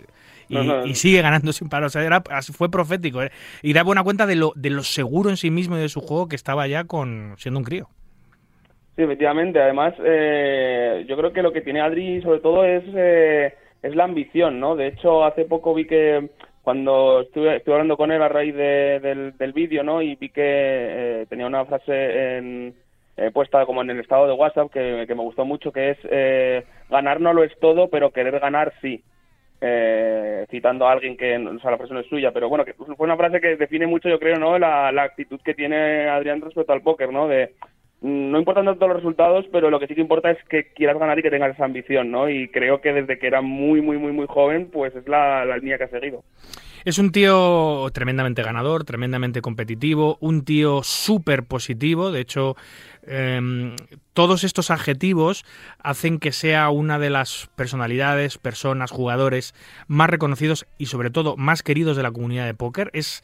[0.48, 1.86] Y, sigue ganando sin parar.
[1.86, 3.22] O sea, era- fue profético.
[3.22, 3.30] eh.
[3.62, 6.00] Y da buena cuenta de lo, de lo seguro en sí mismo y de su
[6.00, 7.88] juego que estaba ya con siendo un crío.
[8.96, 9.60] Sí, efectivamente.
[9.60, 14.04] Además, eh, yo creo que lo que tiene Adri sobre todo es, eh, es la
[14.04, 14.76] ambición, ¿no?
[14.76, 16.28] De hecho, hace poco vi que
[16.62, 20.00] cuando estuve, estuve hablando con él a raíz de- del, del vídeo, ¿no?
[20.00, 22.74] Y vi que eh, tenía una frase en,
[23.16, 25.98] eh, puesta como en el estado de WhatsApp que, que me gustó mucho, que es
[26.10, 29.02] eh, ganar no lo es todo, pero querer ganar sí.
[29.60, 33.16] Eh, citando a alguien que, o sea, la no es suya, pero bueno, fue una
[33.16, 34.58] frase que define mucho, yo creo, ¿no?
[34.58, 37.28] La, la actitud que tiene Adrián respecto al póker, ¿no?
[37.28, 37.54] De,
[38.00, 40.98] mm, no importan tanto los resultados, pero lo que sí que importa es que quieras
[40.98, 42.28] ganar y que tengas esa ambición, ¿no?
[42.28, 45.56] Y creo que desde que era muy, muy, muy, muy joven, pues es la, la
[45.56, 46.24] línea que ha seguido.
[46.84, 52.12] Es un tío tremendamente ganador, tremendamente competitivo, un tío súper positivo.
[52.12, 52.56] De hecho,
[53.06, 53.76] em,
[54.12, 55.44] todos estos adjetivos
[55.78, 59.54] hacen que sea una de las personalidades, personas, jugadores
[59.88, 62.90] más reconocidos y sobre todo más queridos de la comunidad de póker.
[62.92, 63.22] Es,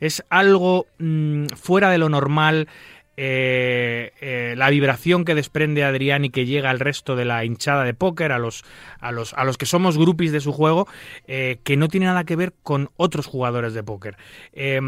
[0.00, 2.68] es algo mm, fuera de lo normal.
[3.16, 7.84] eh, eh, la vibración que desprende Adrián y que llega al resto de la hinchada
[7.84, 8.64] de póker, a los,
[9.00, 10.88] a los, a los que somos groupies de su juego,
[11.26, 14.16] eh, que no tiene nada que ver con otros jugadores de póker.
[14.54, 14.80] Eh,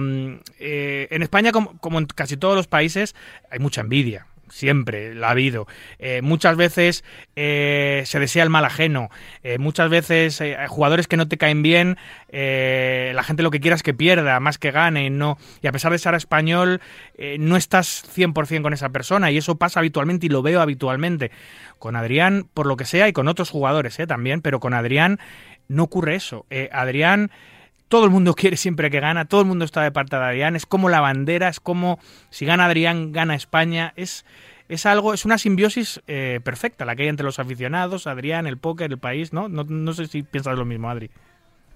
[1.10, 3.14] en España, como, como en casi todos los países,
[3.50, 4.26] hay mucha envidia.
[4.54, 5.66] Siempre la ha habido.
[5.98, 7.02] Eh, muchas veces
[7.34, 9.10] eh, se desea el mal ajeno.
[9.42, 11.96] Eh, muchas veces jugadores que no te caen bien,
[12.30, 15.10] la gente lo que quiera es que pierda, más que gane.
[15.10, 15.38] No.
[15.60, 16.80] Y a pesar de ser español,
[17.40, 19.32] no estás 100% con esa persona.
[19.32, 21.32] Y eso pasa habitualmente y lo veo habitualmente.
[21.80, 25.18] Con Adrián, por lo que sea, y con otros jugadores también, pero con Adrián
[25.66, 26.46] no ocurre eso.
[26.70, 27.32] Adrián
[27.88, 30.56] todo el mundo quiere siempre que gana, todo el mundo está de parte de Adrián,
[30.56, 31.98] es como la bandera, es como
[32.30, 34.24] si gana Adrián, gana España, es,
[34.68, 38.58] es algo, es una simbiosis eh, perfecta la que hay entre los aficionados, Adrián, el
[38.58, 39.48] póker, el país, ¿no?
[39.48, 39.92] ¿no?
[39.92, 41.10] Sé si piensas lo mismo, Adri.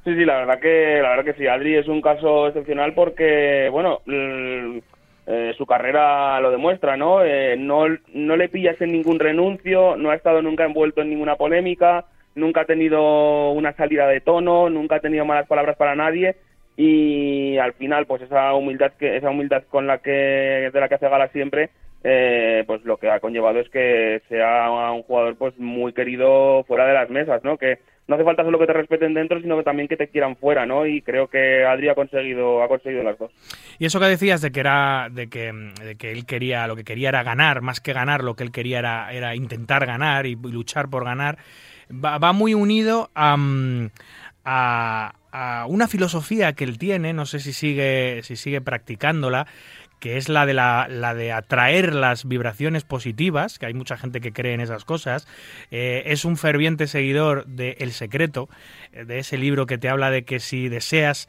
[0.04, 1.46] Sí, sí, la verdad que la verdad que sí.
[1.46, 7.22] Adri es un caso excepcional porque, bueno, eh, su carrera lo demuestra, ¿no?
[7.22, 11.36] Eh, no no le pillas en ningún renuncio, no ha estado nunca envuelto en ninguna
[11.36, 16.36] polémica, nunca ha tenido una salida de tono, nunca ha tenido malas palabras para nadie
[16.76, 20.94] y al final, pues esa humildad que esa humildad con la que de la que
[20.94, 21.70] hace gala siempre.
[22.04, 26.86] eh, pues lo que ha conllevado es que sea un jugador pues muy querido fuera
[26.86, 27.58] de las mesas, ¿no?
[27.58, 30.34] Que no hace falta solo que te respeten dentro, sino que también que te quieran
[30.36, 30.86] fuera, ¿no?
[30.86, 33.30] Y creo que Adri ha conseguido, ha conseguido las dos.
[33.78, 35.52] Y eso que decías de que era, de que,
[35.84, 38.50] de que él quería, lo que quería era ganar, más que ganar, lo que él
[38.50, 41.36] quería era, era intentar ganar y, luchar por ganar,
[41.90, 43.90] va, va muy unido a, mm,
[44.44, 49.46] a, a una filosofía que él tiene, no sé si sigue, si sigue practicándola,
[50.00, 54.20] que es la de, la, la, de atraer las vibraciones positivas, que hay mucha gente
[54.20, 55.26] que cree en esas cosas.
[55.70, 58.48] Eh, es un ferviente seguidor de El Secreto,
[58.92, 61.28] eh, de ese libro que te habla de que si deseas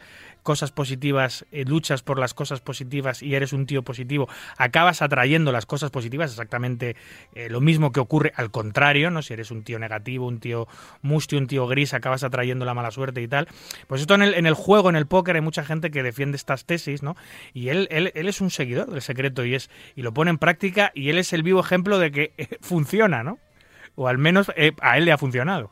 [0.49, 5.51] cosas positivas, eh, luchas por las cosas positivas y eres un tío positivo, acabas atrayendo
[5.51, 6.95] las cosas positivas, exactamente
[7.35, 9.21] eh, lo mismo que ocurre al contrario, ¿no?
[9.21, 10.67] Si eres un tío negativo, un tío
[11.03, 13.47] mustio, un tío gris, acabas atrayendo la mala suerte y tal.
[13.85, 16.35] Pues esto en el, en el juego, en el póker, hay mucha gente que defiende
[16.35, 17.15] estas tesis, ¿no?
[17.53, 20.39] Y él, él, él es un seguidor del secreto y, es, y lo pone en
[20.39, 23.37] práctica y él es el vivo ejemplo de que eh, funciona, ¿no?
[23.93, 25.69] O al menos a él le ha funcionado.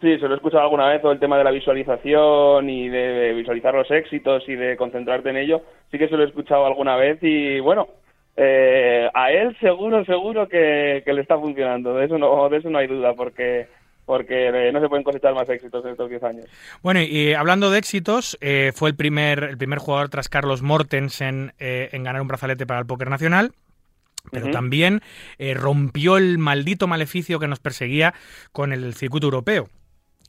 [0.00, 3.34] Sí, se lo he escuchado alguna vez, todo el tema de la visualización y de
[3.34, 5.62] visualizar los éxitos y de concentrarte en ello.
[5.90, 7.88] Sí que se lo he escuchado alguna vez y bueno,
[8.36, 11.94] eh, a él seguro, seguro que, que, le está funcionando.
[11.94, 13.68] De eso no, de eso no hay duda, porque
[14.06, 16.46] porque eh, no se pueden cosechar más éxitos en estos 10 años.
[16.82, 21.20] Bueno, y hablando de éxitos, eh, fue el primer, el primer jugador tras Carlos Mortens
[21.20, 23.52] en, eh, en ganar un brazalete para el Póker Nacional
[24.30, 24.52] pero uh -huh.
[24.52, 25.00] también
[25.38, 28.14] eh, rompió el maldito maleficio que nos perseguía
[28.52, 29.68] con el circuito europeo.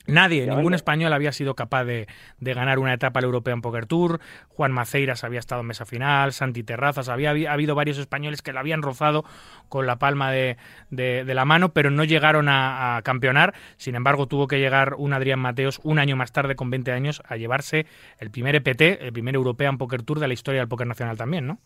[0.07, 2.07] Nadie, ningún español había sido capaz de,
[2.39, 4.19] de, ganar una etapa al European Poker Tour.
[4.49, 8.51] Juan Maceiras había estado en mesa final, Santi Terrazas, había, había habido varios españoles que
[8.51, 9.23] la habían rozado
[9.69, 10.57] con la palma de,
[10.89, 13.53] de, de la mano, pero no llegaron a, a, campeonar.
[13.77, 17.21] Sin embargo, tuvo que llegar un Adrián Mateos un año más tarde, con 20 años,
[17.27, 17.85] a llevarse
[18.19, 21.47] el primer EPT, el primer European Poker Tour de la historia del Poker Nacional también,
[21.47, 21.59] ¿no?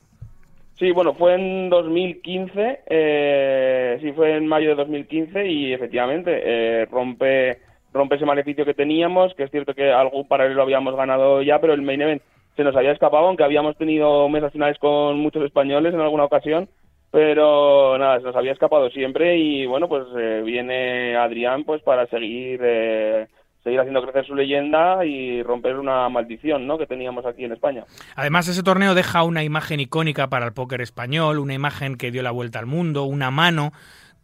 [0.77, 6.85] Sí, bueno, fue en 2015, eh, sí, fue en mayo de 2015 y efectivamente eh,
[6.91, 7.59] rompe
[7.95, 11.73] rompe ese maleficio que teníamos, que es cierto que algún paralelo habíamos ganado ya, pero
[11.73, 12.21] el main event
[12.57, 16.67] se nos había escapado, aunque habíamos tenido mesas finales con muchos españoles en alguna ocasión,
[17.11, 22.05] pero nada, se nos había escapado siempre y bueno, pues eh, viene Adrián pues para
[22.07, 23.27] seguir eh,
[23.63, 26.77] seguir haciendo crecer su leyenda y romper una maldición ¿no?
[26.77, 27.85] que teníamos aquí en España.
[28.15, 32.21] Además, ese torneo deja una imagen icónica para el póker español, una imagen que dio
[32.21, 33.71] la vuelta al mundo, una mano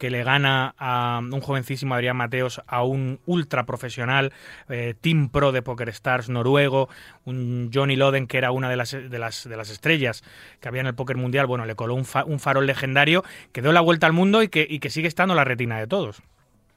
[0.02, 4.32] que le gana a un jovencísimo Adrián Mateos a un ultra profesional
[4.68, 6.90] eh, Team Pro de Poker Stars noruego,
[7.24, 10.24] un Johnny Loden que era una de las, de las, de las estrellas
[10.60, 13.22] que había en el póker mundial, bueno, le coló un, fa, un farol legendario
[13.54, 15.86] que dio la vuelta al mundo y que, y que sigue estando la retina de
[15.86, 16.24] todos.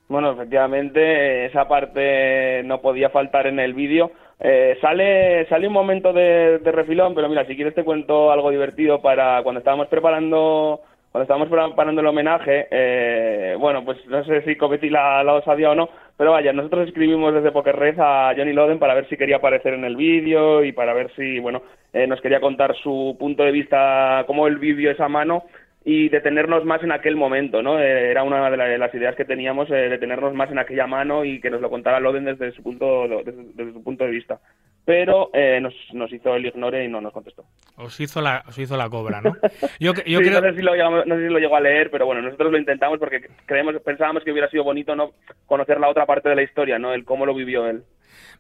[0.09, 4.13] Bueno, efectivamente, esa parte no podía faltar en el vídeo.
[4.39, 8.51] Eh, sale, sale un momento de, de refilón, pero mira, si quieres te cuento algo
[8.51, 10.83] divertido para cuando estábamos preparando
[11.15, 15.71] cuando estábamos preparando el homenaje, eh, bueno, pues no sé si cometí la, la osadía
[15.71, 19.17] o no, pero vaya, nosotros escribimos desde Poker Red a Johnny Loden para ver si
[19.17, 23.17] quería aparecer en el vídeo y para ver si, bueno, eh, nos quería contar su
[23.17, 25.45] punto de vista, cómo él vivió esa mano
[25.85, 27.79] y detenernos más en aquel momento, ¿no?
[27.79, 30.89] Eh, era una de, la, de, las ideas que teníamos, eh, detenernos más en aquella
[30.89, 34.11] mano y que nos lo contara Loden desde su punto, desde, desde su punto de
[34.11, 34.41] vista
[34.85, 37.45] pero eh, nos, nos, hizo el ignore y no nos contestó.
[37.77, 39.35] Os hizo la, os hizo la cobra, ¿no?
[39.81, 40.41] Yo, yo sí, creo...
[40.41, 42.59] no, sé si lo no sé si lo llegó a leer, pero bueno, nosotros lo
[42.59, 45.13] intentamos porque creemos, pensábamos que hubiera sido bonito no
[45.47, 46.93] conocer la otra parte de la historia, ¿no?
[46.93, 47.83] El cómo lo vivió él.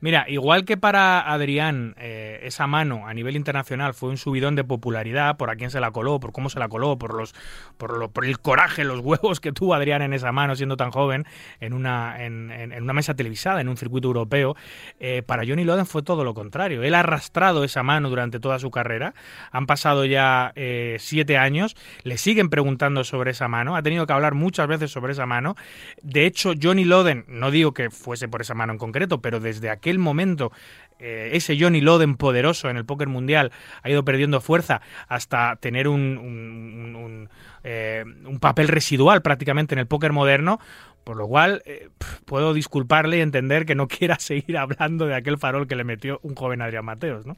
[0.00, 4.64] Mira, igual que para Adrián eh, esa mano a nivel internacional fue un subidón de
[4.64, 7.34] popularidad por a quién se la coló, por cómo se la coló, por los
[7.76, 10.90] por, lo, por el coraje, los huevos que tuvo Adrián en esa mano siendo tan
[10.90, 11.24] joven
[11.60, 14.56] en una en, una mesa televisada, en un circuito europeo.
[15.00, 16.82] Eh, para Johnny Loden fue todo lo contrario.
[16.82, 19.14] Él ha arrastrado esa mano durante toda su carrera.
[19.50, 21.76] Han pasado ya eh, siete años.
[22.02, 23.76] Le siguen preguntando sobre esa mano.
[23.76, 25.56] Ha tenido que hablar muchas veces sobre esa mano.
[26.02, 29.70] De hecho, Johnny Loden, no digo que fuese por esa mano en concreto, pero desde
[29.84, 30.50] aquel momento
[30.98, 35.88] eh, ese Johnny Loden poderoso en el póker mundial ha ido perdiendo fuerza hasta tener
[35.88, 37.28] un, un, un,
[37.64, 40.58] eh, un papel residual prácticamente en el póker moderno,
[41.04, 41.90] por lo cual eh,
[42.24, 46.20] puedo disculparle y entender que no quiera seguir hablando de aquel farol que le metió
[46.22, 47.36] un joven Adrián Mateos, ¿no?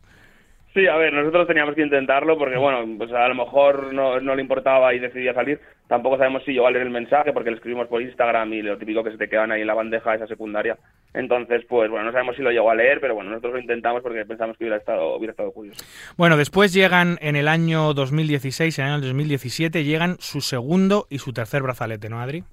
[0.76, 4.34] Sí, a ver, nosotros teníamos que intentarlo porque, bueno, pues a lo mejor no, no
[4.34, 5.58] le importaba y decidía salir.
[5.88, 8.76] Tampoco sabemos si llegó a leer el mensaje porque le escribimos por Instagram y lo
[8.76, 10.76] típico que se te quedan ahí en la bandeja esa secundaria.
[11.14, 14.02] Entonces, pues bueno, no sabemos si lo llegó a leer, pero bueno, nosotros lo intentamos
[14.02, 15.82] porque pensamos que hubiera estado, hubiera estado curioso.
[16.18, 21.20] Bueno, después llegan en el año 2016, en el año 2017, llegan su segundo y
[21.20, 22.44] su tercer brazalete, ¿no, Adri?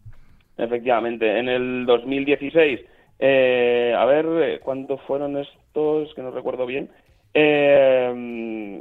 [0.57, 2.79] Efectivamente, en el 2016,
[3.19, 6.13] eh, a ver, ¿cuántos fueron estos?
[6.15, 6.89] Que no recuerdo bien.
[7.33, 8.13] Eh,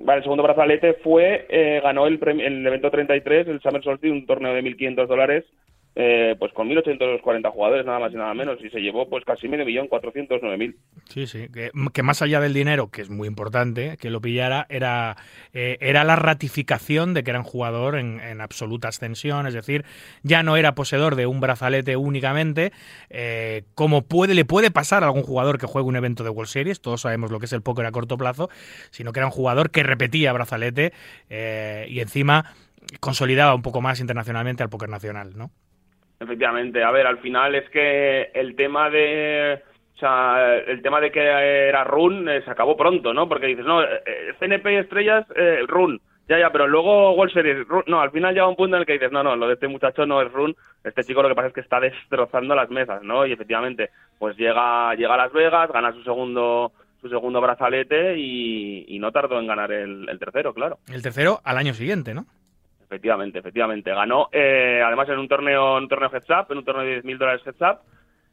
[0.06, 4.52] el segundo brazalete fue, eh, ganó el, el evento 33, el Summer Solstice, un torneo
[4.54, 5.44] de 1.500 dólares,
[5.94, 9.48] eh, pues con 1.840 jugadores, nada más y nada menos, y se llevó pues casi
[9.48, 10.74] medio millón, 409.000.
[11.09, 15.16] Sí, sí, que, más allá del dinero, que es muy importante, que lo pillara, era,
[15.52, 19.85] eh, era la ratificación de que era un jugador en, en absoluta ascensión, es decir,
[20.22, 22.72] ya no era poseedor de un brazalete únicamente,
[23.11, 26.50] eh, como puede, le puede pasar a algún jugador que juegue un evento de World
[26.50, 28.48] Series, todos sabemos lo que es el póker a corto plazo,
[28.90, 30.92] sino que era un jugador que repetía brazalete
[31.28, 32.55] eh, y encima
[33.00, 35.50] consolidaba un poco más internacionalmente al póker nacional, ¿no?
[36.22, 39.62] Efectivamente, a ver, al final es que el tema de
[40.66, 43.28] el tema de que era run eh, se acabó pronto, ¿no?
[43.28, 47.68] Porque dices, no, eh, eh, CNP estrellas, eh, run, ya, ya, pero luego World Series,
[47.68, 49.54] run, no, al final llega un punto en el que dices, no, no, lo de
[49.54, 52.68] este muchacho no es run, este chico lo que pasa es que está destrozando las
[52.70, 53.24] mesas, ¿no?
[53.26, 58.96] Y efectivamente, pues llega, llega a Las Vegas, gana su segundo su segundo brazalete y,
[59.00, 60.78] no tardó en ganar el tercero, claro.
[60.87, 62.26] El tercero al año siguiente, ¿no?
[62.92, 63.90] Efectivamente, efectivamente.
[63.90, 67.02] Ganó, eh, además, en un torneo, en un torneo heads up, en un torneo de
[67.02, 67.78] 10.000 dólares heads up,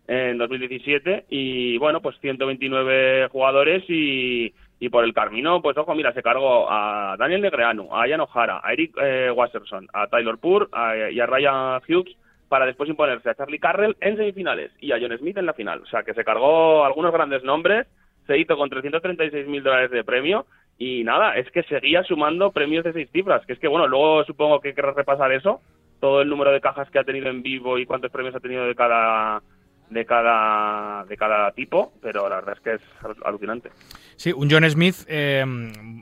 [0.05, 1.27] en 2017.
[1.29, 6.69] Y bueno, pues 129 jugadores y, y por el camino, pues ojo, mira, se cargó
[6.69, 10.69] a Daniel Negreanu, a Ian O'Hara, a Eric eh, Wasserson, a Taylor Poor
[11.09, 12.17] y a Ryan Hughes
[12.49, 15.83] para después imponerse a Charlie Carrell en semifinales y a John Smith en la final.
[15.83, 17.87] O sea, que se cargó algunos grandes nombres,
[18.27, 20.45] se hizo con 336.000 dólares de premio
[20.81, 24.23] y nada, es que seguía sumando premios de seis cifras, que es que bueno, luego
[24.23, 25.59] supongo que querrás repasar eso,
[25.99, 28.65] todo el número de cajas que ha tenido en vivo y cuántos premios ha tenido
[28.65, 29.43] de cada
[29.89, 33.69] de cada de cada tipo, pero la verdad es que es al- alucinante.
[34.15, 35.43] Sí, un John Smith eh,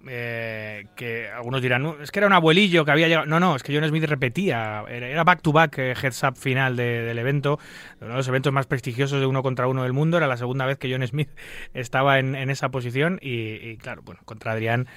[0.09, 3.25] eh, que algunos dirán, "No, es que era un abuelillo que había llegado.
[3.27, 7.17] No, no, es que John Smith repetía, era back-to-back eh, heads up final de- del
[7.19, 7.59] evento,
[8.01, 10.17] uno de los eventos más prestigiosos de uno contra uno del mundo.
[10.17, 11.29] Era la segunda vez que John Smith
[11.73, 14.87] estaba en, en esa posición y, y, claro, bueno, contra Adrián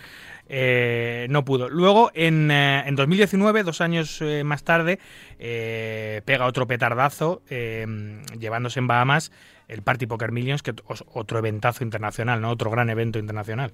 [0.53, 1.69] eh, no pudo.
[1.69, 4.99] Luego, en, eh, en 2019, dos años eh, más tarde,
[5.39, 7.87] eh, pega otro petardazo, eh,
[8.39, 9.33] llevándose en Bahamas
[9.69, 12.51] el Party Poker Millions, que es otro eventazo internacional, ¿no?
[12.51, 13.71] Otro gran evento internacional.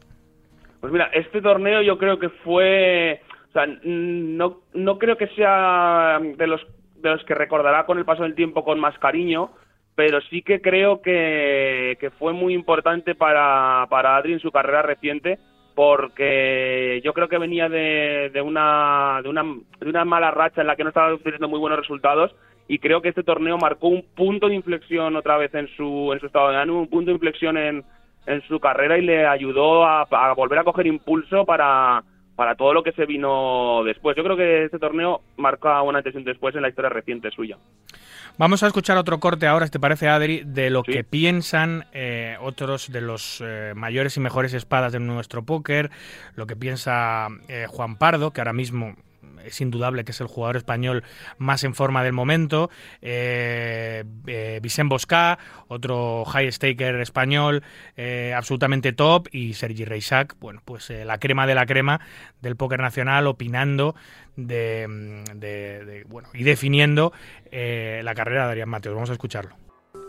[0.80, 6.20] Pues mira, este torneo yo creo que fue, o sea, no, no creo que sea
[6.20, 6.60] de los
[6.96, 9.52] de los que recordará con el paso del tiempo con más cariño,
[9.94, 14.82] pero sí que creo que, que fue muy importante para, para Adri en su carrera
[14.82, 15.38] reciente,
[15.76, 19.42] porque yo creo que venía de, de, una, de, una,
[19.78, 22.34] de una mala racha en la que no estaba obteniendo muy buenos resultados
[22.66, 26.20] y creo que este torneo marcó un punto de inflexión otra vez en su, en
[26.20, 27.84] su estado de ánimo, un punto de inflexión en,
[28.26, 32.02] en su carrera y le ayudó a, a volver a coger impulso para,
[32.36, 34.16] para todo lo que se vino después.
[34.16, 37.30] Yo creo que este torneo marca una antes y un después en la historia reciente
[37.30, 37.56] suya.
[38.38, 40.92] Vamos a escuchar otro corte ahora, si te parece, Adri, de lo Sí.
[40.92, 45.90] que piensan eh, otros de los eh, mayores y mejores espadas de nuestro póker,
[46.34, 48.94] lo que piensa eh, Juan Pardo, que ahora mismo
[49.46, 51.04] es indudable que es el jugador español
[51.38, 52.70] más en forma del momento,
[53.02, 57.62] eh, eh, Vicent Bosca, otro high staker español
[57.96, 62.00] eh, absolutamente top, y Sergi Reisac, bueno, pues eh, la crema de la crema
[62.40, 63.94] del póker nacional, opinando
[64.36, 67.12] de, mm, bueno, y definiendo
[67.50, 68.94] eh, la carrera de Adrián Mateos.
[68.94, 69.65] Vamos a escucharlo.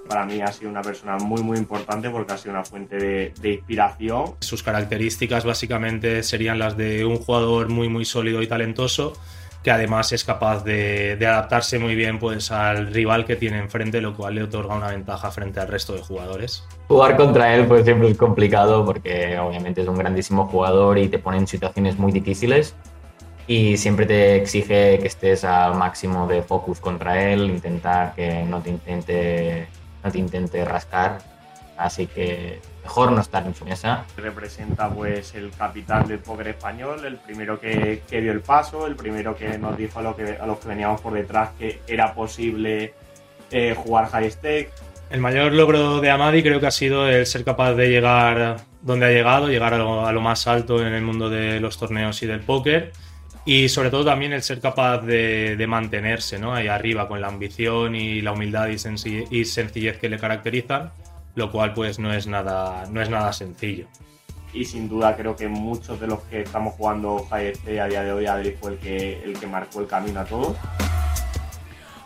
[0.07, 3.33] Para mí ha sido una persona muy muy importante porque ha sido una fuente de,
[3.41, 4.35] de inspiración.
[4.39, 9.13] Sus características básicamente serían las de un jugador muy muy sólido y talentoso
[9.63, 13.99] que además es capaz de, de adaptarse muy bien pues al rival que tiene enfrente,
[13.99, 16.63] lo cual le otorga una ventaja frente al resto de jugadores.
[16.87, 21.19] Jugar contra él pues siempre es complicado porque obviamente es un grandísimo jugador y te
[21.19, 22.75] pone en situaciones muy difíciles
[23.47, 28.61] y siempre te exige que estés al máximo de focus contra él, intentar que no
[28.61, 29.67] te intente,
[30.03, 31.19] no te intente rascar,
[31.77, 34.05] así que mejor no estar en su mesa.
[34.15, 38.95] Representa pues el capitán del póker español, el primero que, que dio el paso, el
[38.95, 42.13] primero que nos dijo a, lo que, a los que veníamos por detrás que era
[42.13, 42.93] posible
[43.51, 44.71] eh, jugar high stake.
[45.09, 49.05] El mayor logro de Amadi creo que ha sido el ser capaz de llegar donde
[49.05, 52.21] ha llegado, llegar a lo, a lo más alto en el mundo de los torneos
[52.23, 52.91] y del póker.
[53.47, 56.53] Y sobre todo también el ser capaz de, de mantenerse ¿no?
[56.53, 60.91] ahí arriba con la ambición y la humildad y, senci- y sencillez que le caracterizan,
[61.35, 63.87] lo cual pues no es nada, no es nada sencillo.
[64.53, 68.03] Y sin duda creo que muchos de los que estamos jugando high stake a día
[68.03, 70.57] de hoy, Adri fue el que, el que marcó el camino a todos.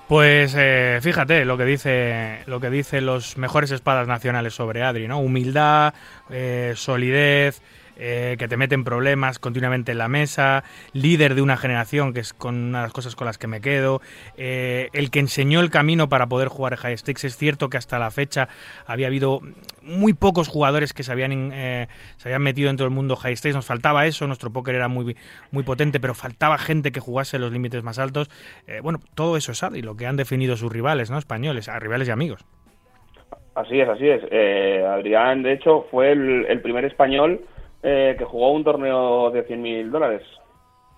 [0.08, 5.08] Pues eh, fíjate lo que dice lo que dicen los mejores espadas nacionales sobre Adri,
[5.08, 5.20] ¿no?
[5.22, 5.94] Humildad,
[6.30, 7.62] eh, solidez,
[8.02, 12.34] eh, que te meten problemas continuamente en la mesa, líder de una generación, que es
[12.34, 14.02] con una de las cosas con las que me quedo,
[14.36, 17.26] eh, el que enseñó el camino para poder jugar high stakes.
[17.26, 18.50] Es cierto que hasta la fecha
[18.86, 19.40] había habido
[19.82, 21.88] muy pocos jugadores que se habían, eh,
[22.18, 23.56] se habían metido dentro del mundo high stakes.
[23.56, 25.16] Nos faltaba eso, nuestro póker era muy,
[25.52, 28.30] muy potente, pero faltaba gente que jugase los límites más altos.
[28.68, 31.20] Eh, bueno, todo eso es y lo que han definido sus rivales, ¿no?
[31.20, 32.44] Españoles, a rivales y amigos.
[33.54, 34.24] Así es, así es.
[34.32, 37.42] Eh, Adrián, de hecho, fue el, el primer español
[37.84, 40.24] eh, que jugó un torneo de 100.000 dólares.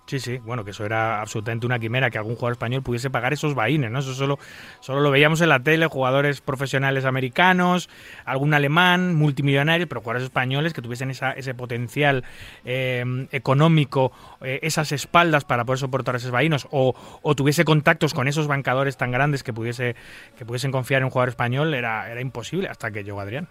[0.06, 3.32] Sí, sí, bueno, que eso era absolutamente una quimera, que algún jugador español pudiese pagar
[3.32, 4.00] esos vaines, ¿no?
[4.00, 4.38] Eso solo,
[4.80, 7.88] solo lo veíamos en la tele, jugadores profesionales americanos,
[8.26, 12.22] algún alemán, multimillonario, pero jugadores españoles que tuviesen esa, ese potencial
[12.66, 14.12] eh, económico,
[14.42, 18.98] eh, esas espaldas para poder soportar esos vainos, o, o, tuviese contactos con esos bancadores
[18.98, 19.96] tan grandes que pudiese
[20.36, 23.48] que pudiesen confiar en un jugador español, era, era imposible hasta que llegó Adrián.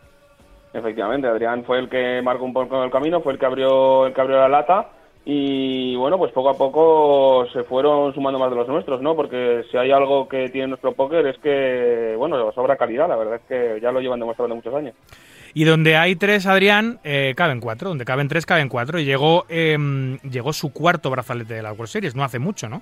[0.74, 4.14] Efectivamente, Adrián fue el que marcó un poco el camino, fue el que abrió, el
[4.14, 4.90] que abrió la lata
[5.26, 9.16] y bueno, pues poco a poco se fueron sumando más de los nuestros, ¿no?
[9.16, 13.36] Porque si hay algo que tiene nuestro póker es que, bueno, sobra calidad, la verdad
[13.36, 14.96] es que ya lo llevan demostrando muchos años.
[15.54, 17.90] Y donde hay tres, Adrián, eh, caben cuatro.
[17.90, 19.00] Donde caben tres, caben cuatro.
[19.00, 19.78] Y llegó, eh,
[20.30, 22.82] llegó su cuarto brazalete de la World Series, no hace mucho, ¿no?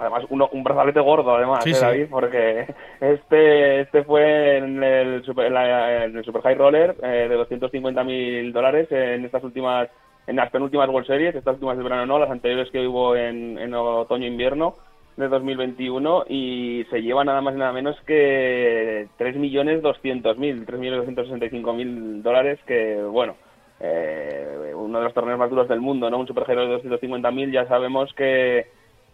[0.00, 1.80] Además, uno, un brazalete gordo, además, Sí, ¿eh, sí.
[1.84, 2.66] David, porque
[3.00, 7.34] este, este fue en el Super, en la- en el super High Roller eh, de
[7.36, 9.88] 250 mil dólares en estas últimas,
[10.26, 13.58] en las penúltimas World Series, estas últimas de verano no, las anteriores que hubo en,
[13.58, 14.76] en otoño-invierno
[15.16, 23.02] de 2021 y se lleva nada más y nada menos que 3.200.000, 3.265.000 dólares que,
[23.02, 23.34] bueno,
[23.80, 26.18] eh, uno de los torneos más duros del mundo, ¿no?
[26.18, 28.66] Un Super High Roller de 250.000 ya sabemos que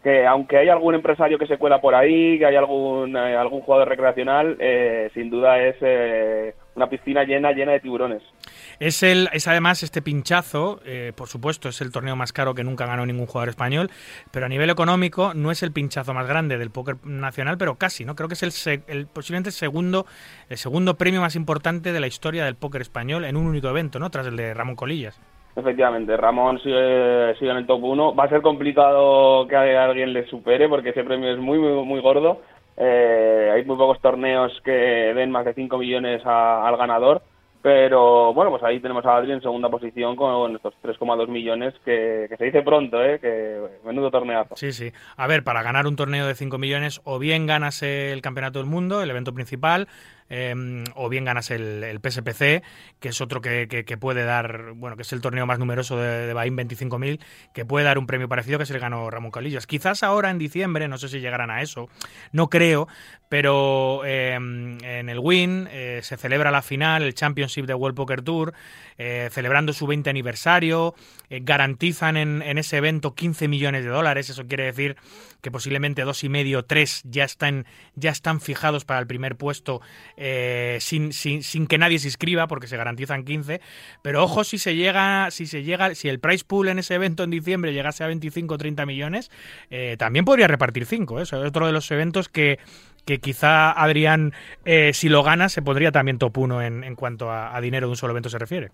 [0.07, 3.61] que aunque hay algún empresario que se cuela por ahí, que hay algún eh, algún
[3.63, 8.23] jugador recreacional, eh, sin duda es eh, una piscina llena llena de tiburones.
[8.79, 10.79] Es, el, es además este pinchazo,
[11.17, 13.91] por supuesto, es el torneo más caro que nunca ganó ningún jugador español,
[14.31, 18.05] pero a nivel económico no es el pinchazo más grande del póker nacional, pero casi,
[18.05, 18.15] ¿no?
[18.15, 20.07] Creo que es el, el posiblemente el segundo,
[20.49, 23.99] el segundo premio más importante de la historia del póker español en un único evento,
[23.99, 24.09] ¿no?
[24.11, 25.19] Tras el de Ramón Colillas.
[25.57, 28.15] Efectivamente, Ramón sigue, sigue en el top 1.
[28.15, 32.01] Va a ser complicado que alguien le supere porque ese premio es muy, muy, muy
[32.01, 32.43] gordo.
[32.77, 37.23] Eh, hay muy pocos torneos que den más de 5 millones a- al ganador.
[37.63, 42.29] Pero bueno, pues ahí tenemos a Adri en segunda posición con estos 3,2 millones que,
[42.39, 43.19] se dice pronto, ¿eh?
[43.19, 44.55] Que menudo torneazo.
[44.55, 44.93] Sí, sí.
[45.17, 48.69] A ver, para ganar un torneo de 5 millones, o bien ganas el Campeonato del
[48.69, 49.89] Mundo, el evento principal,
[50.31, 52.63] eh, o bien ganas el, el PSPC,
[53.01, 56.27] que es otro que, que- puede dar, bueno, que es el torneo más numeroso de,
[56.27, 57.19] de Bahín, 25.000,
[57.55, 59.67] que puede dar un premio parecido que se le ganó Ramón Calillas.
[59.67, 61.89] Quizás ahora en diciembre, no sé si llegarán a eso,
[62.33, 62.89] no creo,
[63.29, 68.23] pero eh, en el Win eh, se celebra la final, el Championship de World Poker
[68.23, 68.53] Tour,
[68.99, 70.95] eh, celebrando su 20 aniversario,
[71.31, 74.97] eh, garantizan en, en ese evento 15 millones de dólares, eso quiere decir
[75.41, 79.81] que posiblemente dos y medio, tres ya están, ya están fijados para el primer puesto
[80.17, 83.61] eh, sin, sin, sin que nadie se inscriba, porque se garantizan 15.
[84.03, 87.25] Pero ojo si se llega, si se llega, si el price pool en ese evento
[87.25, 89.31] en diciembre llegase a 25 o 30 millones,
[89.71, 91.21] eh, también podría repartir 5.
[91.21, 92.59] Eso es otro de los eventos que,
[93.07, 94.33] que quizá Adrián,
[94.65, 97.93] eh, si lo gana, se pondría también top 1 en, en cuanto a, dinero de
[97.93, 98.69] un solo evento se refiere.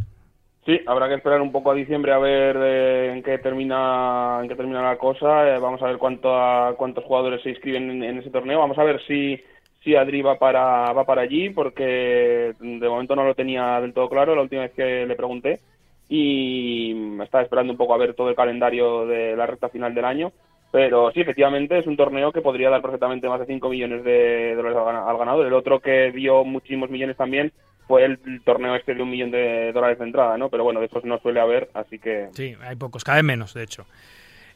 [0.64, 4.48] Sí, habrá que esperar un poco a diciembre a ver eh, en qué termina en
[4.48, 5.48] qué termina la cosa.
[5.48, 6.30] Eh, vamos a ver cuánto
[6.78, 8.60] cuántos jugadores se inscriben en, en ese torneo.
[8.60, 9.42] Vamos a ver si
[9.82, 14.08] si Adri va para va para allí porque de momento no lo tenía del todo
[14.08, 15.60] claro la última vez que le pregunté
[16.08, 20.04] y estaba esperando un poco a ver todo el calendario de la recta final del
[20.04, 20.32] año.
[20.70, 24.54] Pero sí, efectivamente es un torneo que podría dar perfectamente más de 5 millones de
[24.54, 25.46] dólares al ganador.
[25.46, 27.52] El otro que dio muchísimos millones también
[27.86, 30.48] fue el torneo este de un millón de dólares de entrada, ¿no?
[30.50, 32.28] Pero bueno, de esos no suele haber, así que...
[32.32, 33.86] Sí, hay pocos, cada vez menos, de hecho.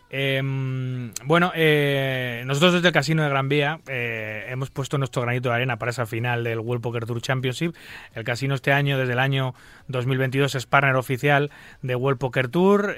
[0.08, 5.48] Em, bueno, eh, nosotros desde el Casino de Gran Vía eh, hemos puesto nuestro granito
[5.48, 7.74] de arena para esa final del World Poker Tour Championship.
[8.14, 9.54] El casino este año, desde el año
[9.88, 11.50] 2022, es partner oficial
[11.82, 12.96] de World Poker Tour.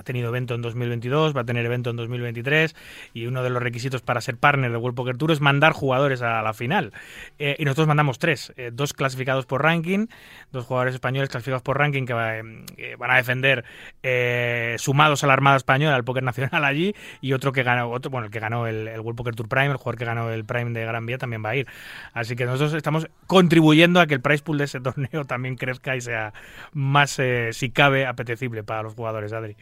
[0.00, 2.74] Ha tenido evento en 2022, va a tener evento en 2023
[3.14, 6.22] y uno de los requisitos para ser partner de World Poker Tour es mandar jugadores
[6.22, 6.92] a la final.
[7.38, 10.06] Eh, y nosotros mandamos tres, eh, dos clasificados por ranking,
[10.52, 13.64] dos jugadores españoles clasificados por ranking que, va- eh, van a defender
[14.02, 18.10] eh, sumados a la Armada Española, al Póker Nacional allí, y otro que ganó, otro,
[18.10, 20.44] bueno, el que ganó el, el World Poker Tour Prime, el jugador que ganó el
[20.44, 21.66] Prime de Gran Vía también va a ir.
[22.12, 25.94] Así que nosotros estamos contribuyendo a que el price pool de ese torneo también crezca
[25.96, 26.32] y sea
[26.72, 29.56] más, eh, si cabe, apetecible para los jugadores, Adri.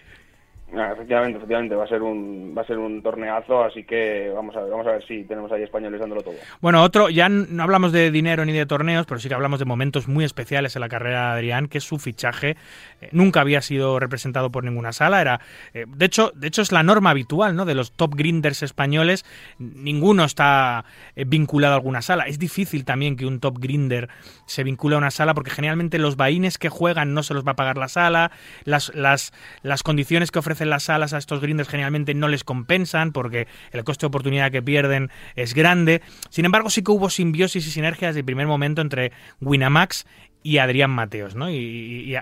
[0.70, 4.60] Efectivamente, efectivamente, va a ser un va a ser un torneazo, así que vamos a
[4.60, 6.34] ver, vamos a ver si tenemos ahí españoles dándolo todo.
[6.60, 9.64] Bueno, otro, ya no hablamos de dinero ni de torneos, pero sí que hablamos de
[9.64, 12.56] momentos muy especiales en la carrera de Adrián, que es su fichaje.
[13.00, 15.40] Eh, nunca había sido representado por ninguna sala, era
[15.72, 17.64] eh, de hecho, de hecho es la norma habitual, ¿no?
[17.64, 19.24] De los top grinders españoles,
[19.58, 20.84] ninguno está
[21.16, 22.24] eh, vinculado a alguna sala.
[22.24, 24.10] Es difícil también que un top grinder
[24.44, 27.52] se vincule a una sala porque generalmente los vaines que juegan no se los va
[27.52, 28.32] a pagar la sala,
[28.64, 33.12] las, las, las condiciones que ofrecen las salas a estos grinders generalmente no les compensan
[33.12, 36.00] porque el coste de oportunidad que pierden es grande.
[36.30, 40.06] Sin embargo, sí que hubo simbiosis y sinergias desde el primer momento entre Winamax
[40.42, 41.50] y Adrián Mateos, ¿no?
[41.50, 42.16] Y,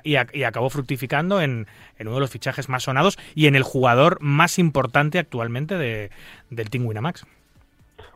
[0.45, 1.66] acabó fructificando en,
[2.01, 6.11] uno de los fichajes más sonados y en el jugador más importante actualmente de,
[6.51, 7.26] del Team Winamax.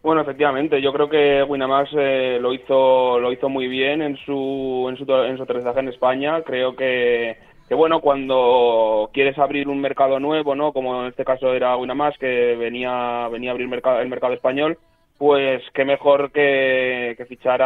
[0.02, 4.86] Bueno, efectivamente, yo creo que Winamax eh, lo hizo lo hizo muy bien en su
[4.88, 6.42] en su en su aterrizaje en España.
[6.42, 7.36] Creo que
[7.70, 10.72] que bueno cuando quieres abrir un mercado nuevo, ¿no?
[10.72, 14.76] Como en este caso era Winamax que venía venía a abrir mercado, el mercado español,
[15.18, 17.60] pues qué mejor que, que fichar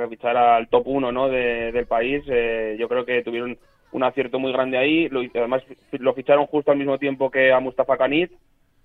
[0.00, 1.28] que fichar al top 1 ¿no?
[1.28, 2.22] de- del país.
[2.28, 3.58] Eh, yo creo que tuvieron
[3.90, 5.08] un acierto muy grande ahí.
[5.08, 8.30] Lo, además lo ficharon justo al mismo tiempo que a Mustafa Kanit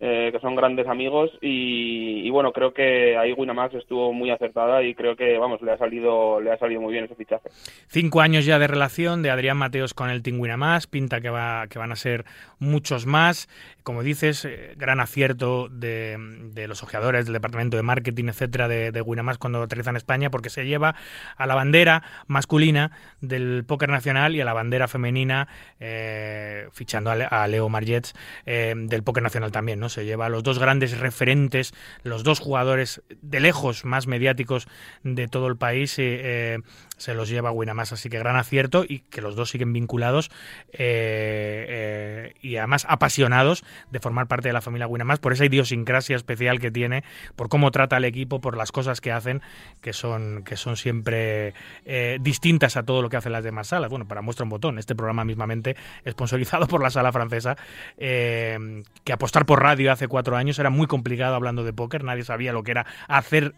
[0.05, 4.83] eh, que son grandes amigos y, y bueno creo que ahí Winamax estuvo muy acertada
[4.83, 7.49] y creo que vamos le ha salido le ha salido muy bien ese fichaje
[7.87, 11.67] Cinco años ya de relación de Adrián Mateos con el Team Winamax, pinta que, va,
[11.67, 12.25] que van a ser
[12.59, 13.47] muchos más.
[13.83, 16.15] Como dices, eh, gran acierto de,
[16.53, 20.29] de los ojeadores del departamento de marketing, etcétera, de, de Winamax cuando aterriza en España,
[20.29, 20.95] porque se lleva
[21.35, 22.91] a la bandera masculina
[23.21, 25.47] del póker nacional y a la bandera femenina,
[25.79, 29.89] eh, fichando a, a Leo Margets eh, del póker nacional también, ¿no?
[29.93, 31.73] Se lleva a los dos grandes referentes,
[32.03, 34.67] los dos jugadores de lejos más mediáticos
[35.03, 35.97] de todo el país.
[35.99, 36.59] y, eh,
[36.97, 40.29] se los lleva Winamax, así que gran acierto y que los dos siguen vinculados
[40.71, 46.15] eh, eh, y además apasionados de formar parte de la familia Winamax por esa idiosincrasia
[46.15, 47.03] especial que tiene,
[47.35, 49.41] por cómo trata al equipo, por las cosas que hacen,
[49.81, 51.53] que son, que son siempre
[51.85, 53.89] eh, distintas a todo lo que hacen las demás salas.
[53.89, 55.75] Bueno, para muestra un botón, este programa mismamente,
[56.07, 57.57] sponsorizado por la sala francesa,
[57.97, 62.53] que apostar por radio hace cuatro años era muy complicado hablando de póker, nadie sabía
[62.53, 63.55] lo que era hacer,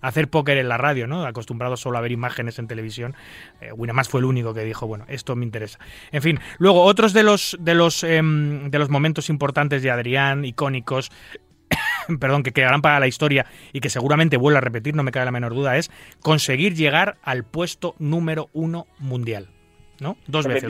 [0.00, 1.26] hacer póker en la radio, ¿no?
[1.26, 3.14] Acostumbrados solo a ver imágenes en televisión.
[3.60, 5.78] Eh, Winamax fue el único que dijo, bueno, esto me interesa.
[6.12, 10.44] En fin, luego otros de los de los em, de los momentos importantes de Adrián,
[10.44, 11.10] icónicos,
[12.20, 15.26] perdón, que quedarán para la historia y que seguramente vuelva a repetir, no me cabe
[15.26, 19.48] la menor duda, es conseguir llegar al puesto número uno mundial.
[20.00, 20.18] ¿No?
[20.26, 20.68] Dos veces.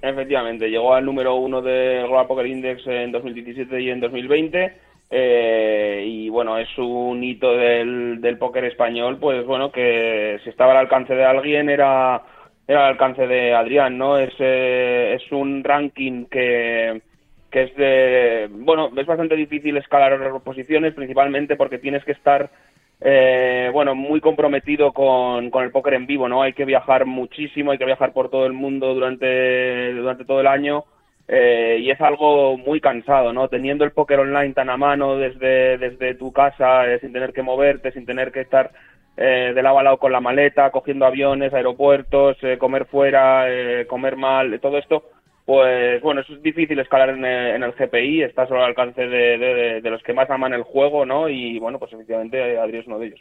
[0.00, 6.04] efectivamente llegó al número uno del Global Poker Index en 2017 y en 2020 eh,
[6.06, 10.78] y bueno es un hito del, del póker español pues bueno que si estaba al
[10.78, 12.22] alcance de alguien era
[12.68, 17.02] era al alcance de Adrián no es eh, es un ranking que
[17.50, 22.48] que es de bueno es bastante difícil escalar las posiciones principalmente porque tienes que estar
[23.00, 27.72] eh, bueno muy comprometido con, con el póker en vivo no hay que viajar muchísimo
[27.72, 30.84] hay que viajar por todo el mundo durante durante todo el año
[31.32, 35.78] eh, y es algo muy cansado no teniendo el póker online tan a mano desde
[35.78, 38.72] desde tu casa eh, sin tener que moverte sin tener que estar
[39.16, 43.46] eh, de lado a lado con la maleta cogiendo aviones aeropuertos eh, comer fuera
[43.86, 45.04] comer mal todo esto
[45.46, 50.00] pues bueno, eso es difícil escalar en el, GPI, está solo al alcance de, los
[50.04, 51.28] que más aman el juego, ¿no?
[51.28, 53.20] Y bueno, pues efectivamente Adri es uno de ellos.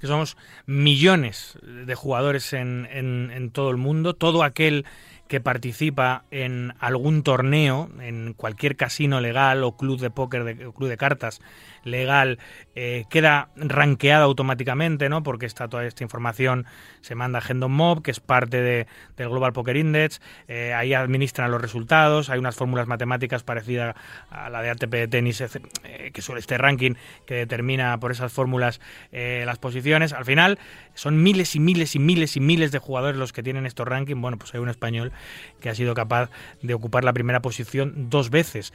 [0.00, 4.86] que somos millones de jugadores en- en todo el mundo, todo aquel
[5.28, 10.88] que participa en algún torneo, en cualquier casino legal o club de póker, o club
[10.88, 11.40] de cartas
[11.86, 12.38] legal,
[12.74, 15.22] eh, queda rankeado automáticamente, ¿no?
[15.22, 16.66] Porque está toda esta información
[17.00, 20.92] se manda a Hendon Mob, que es parte de- del Global Poker Index, eh, ahí
[20.92, 23.94] administran los resultados, hay unas fórmulas matemáticas parecidas
[24.30, 26.94] a la de ATP de tenis, eh, que suele este ranking
[27.26, 28.80] que determina por esas fórmulas
[29.12, 30.12] las posiciones.
[30.12, 30.58] Al final
[30.94, 34.20] son miles y miles y miles y miles de jugadores los que tienen estos rankings.
[34.20, 35.12] Bueno, pues hay un español
[35.60, 36.30] que ha sido capaz
[36.62, 38.72] de ocupar la primera posición dos veces.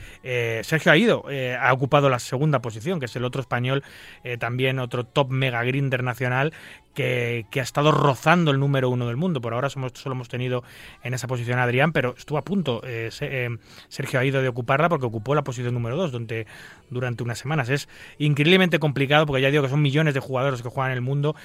[0.63, 3.83] Sergio Aido eh, ha ocupado la segunda posición, que es el otro español,
[4.23, 6.53] eh, también otro top mega grinder nacional,
[6.93, 9.41] que, que ha estado rozando el número uno del mundo.
[9.41, 10.63] Por ahora solo hemos tenido
[11.03, 13.49] en esa posición a Adrián, pero estuvo a punto eh, eh,
[13.89, 16.47] Sergio Aido de ocuparla porque ocupó la posición número dos durante,
[16.89, 17.69] durante unas semanas.
[17.69, 21.01] Es increíblemente complicado porque ya digo que son millones de jugadores que juegan en el
[21.01, 21.35] mundo.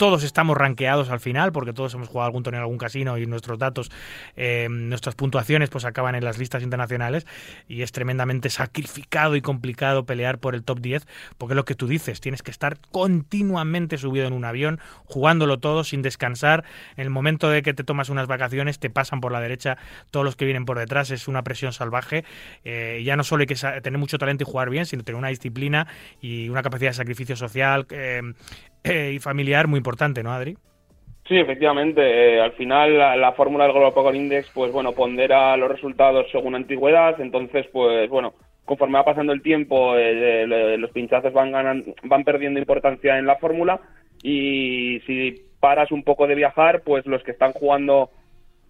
[0.00, 3.26] Todos estamos rankeados al final, porque todos hemos jugado algún torneo en algún casino y
[3.26, 3.90] nuestros datos,
[4.34, 7.26] eh, nuestras puntuaciones, pues acaban en las listas internacionales
[7.68, 11.74] y es tremendamente sacrificado y complicado pelear por el top 10, porque es lo que
[11.74, 16.64] tú dices, tienes que estar continuamente subido en un avión, jugándolo todo sin descansar.
[16.96, 19.76] En el momento de que te tomas unas vacaciones, te pasan por la derecha
[20.10, 22.24] todos los que vienen por detrás, es una presión salvaje.
[22.64, 25.28] Eh, ya no solo hay que tener mucho talento y jugar bien, sino tener una
[25.28, 25.86] disciplina
[26.22, 28.22] y una capacidad de sacrificio social eh,
[28.84, 30.56] eh, y familiar muy importante, ¿no, Adri?
[31.30, 32.02] Sí, efectivamente.
[32.02, 36.26] eh, al final la, la fórmula del Global Poker Index, pues bueno, pondera los resultados
[36.32, 37.20] según antigüedad.
[37.20, 42.24] Entonces, pues bueno, conforme va pasando el tiempo, eh, eh, los pinchazos van ganan, van
[42.24, 43.80] perdiendo importancia en la fórmula.
[44.22, 48.10] Y si paras un poco de viajar, pues los que están jugando,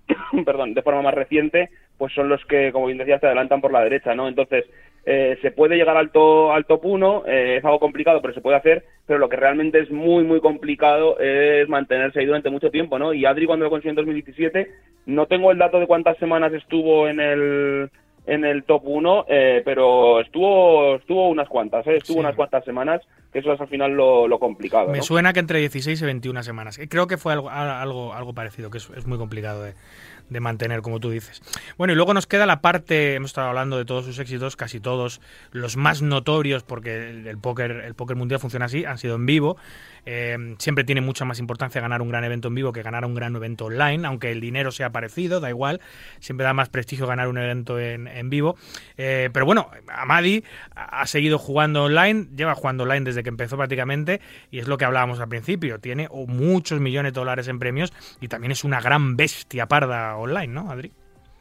[0.44, 1.70] perdón, de forma más reciente,
[2.00, 4.26] pues son los que, como bien decías, te adelantan por la derecha, ¿no?
[4.26, 4.64] Entonces,
[5.04, 8.40] eh, se puede llegar al, to- al top 1, eh, es algo complicado, pero se
[8.40, 12.70] puede hacer, pero lo que realmente es muy, muy complicado es mantenerse ahí durante mucho
[12.70, 13.12] tiempo, ¿no?
[13.12, 14.70] Y Adri cuando lo consiguió en 2017,
[15.06, 17.90] no tengo el dato de cuántas semanas estuvo en el
[18.26, 21.96] en el top 1, eh, pero estuvo estuvo unas cuantas, ¿eh?
[21.96, 22.20] estuvo Sí.
[22.20, 23.00] unas cuantas semanas,
[23.32, 25.02] que eso es al final lo, lo complicado, Me ¿no?
[25.02, 26.78] suena que entre 16 y 21 semanas.
[26.90, 29.72] Creo que fue algo, algo, algo parecido, que es, es muy complicado de,
[30.30, 31.42] de mantener, como tú dices.
[31.76, 34.80] Bueno, y luego nos queda la parte, hemos estado hablando de todos sus éxitos, casi
[34.80, 35.20] todos,
[35.52, 39.56] los más notorios, porque el, póker, el póker mundial funciona así, han sido en vivo.
[40.06, 43.14] Eh, siempre tiene mucha más importancia ganar un gran evento en vivo que ganar un
[43.14, 45.80] gran evento online, aunque el dinero sea parecido, da igual,
[46.20, 48.56] siempre da más prestigio ganar un evento en, en vivo.
[48.96, 50.42] Eh, pero bueno, Amadi
[50.74, 54.20] ha seguido jugando online, lleva jugando online desde que empezó prácticamente,
[54.50, 58.28] y es lo que hablábamos al principio, tiene muchos millones de dólares en premios y
[58.28, 60.90] también es una gran bestia parda online, ¿no, Adri?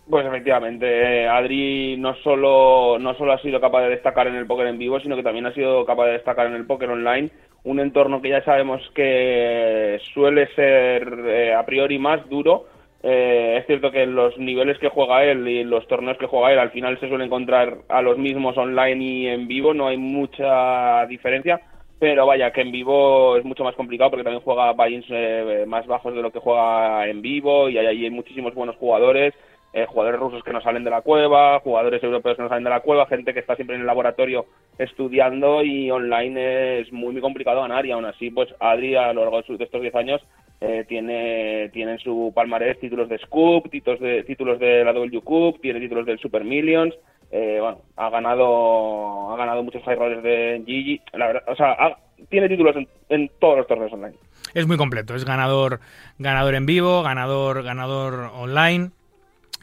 [0.10, 4.48] Pues efectivamente, eh, Adri no solo, no solo ha sido capaz de destacar en el
[4.48, 7.30] póker en vivo, sino que también ha sido capaz de destacar en el póker online,
[7.64, 12.66] un entorno que ya sabemos que suele ser eh, a priori más duro.
[13.04, 16.60] Eh, es cierto que los niveles que juega él y los torneos que juega él
[16.60, 21.06] al final se suele encontrar a los mismos online y en vivo, no hay mucha
[21.06, 21.62] diferencia,
[22.00, 25.86] pero vaya, que en vivo es mucho más complicado porque también juega buy-ins eh, más
[25.86, 29.34] bajos de lo que juega en vivo y hay, hay muchísimos buenos jugadores,
[29.74, 32.70] eh, jugadores rusos que no salen de la cueva, jugadores europeos que no salen de
[32.70, 34.46] la cueva, gente que está siempre en el laboratorio
[34.78, 39.22] estudiando y online es muy muy complicado ganar y aún así pues Adri a lo
[39.22, 40.22] largo de, sus- de estos 10 años
[40.62, 45.22] eh, tiene, tiene en su palmarés títulos de Scoop, títulos de, títulos de la W
[45.22, 46.94] Cup, tiene títulos del Super Millions,
[47.32, 51.72] eh, bueno, ha ganado, ha ganado muchos high rollers de Gigi, la verdad, o sea,
[51.74, 51.98] ha-
[52.30, 54.16] tiene títulos en, en todos los torneos online.
[54.54, 55.80] Es muy completo, es ganador,
[56.18, 58.92] ganador en vivo, ganador, ganador online.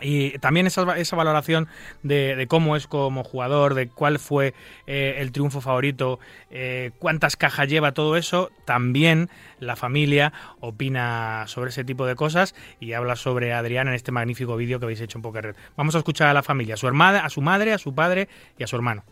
[0.00, 1.68] Y también esa, esa valoración
[2.02, 4.52] de, de cómo es como jugador, de cuál fue
[4.86, 6.18] eh, el triunfo favorito,
[6.50, 12.54] eh, cuántas cajas lleva, todo eso, también la familia opina sobre ese tipo de cosas
[12.78, 15.56] y habla sobre Adrián en este magnífico vídeo que habéis hecho en Poker Red.
[15.76, 18.28] Vamos a escuchar a la familia, a su, hermana, a su madre, a su padre
[18.58, 19.02] y a su hermano.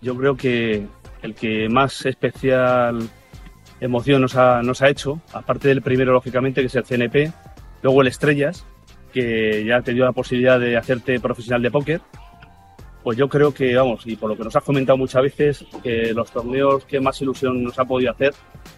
[0.00, 0.86] Yo creo que
[1.22, 3.08] el que más especial
[3.80, 7.32] emoción nos ha, nos ha hecho, aparte del primero, lógicamente, que es el CNP,
[7.82, 8.64] luego el Estrellas,
[9.12, 12.00] que ya te dio la posibilidad de hacerte profesional de póker,
[13.02, 16.14] pues yo creo que, vamos, y por lo que nos has comentado muchas veces, que
[16.14, 18.32] los torneos que más ilusión nos ha podido hacer,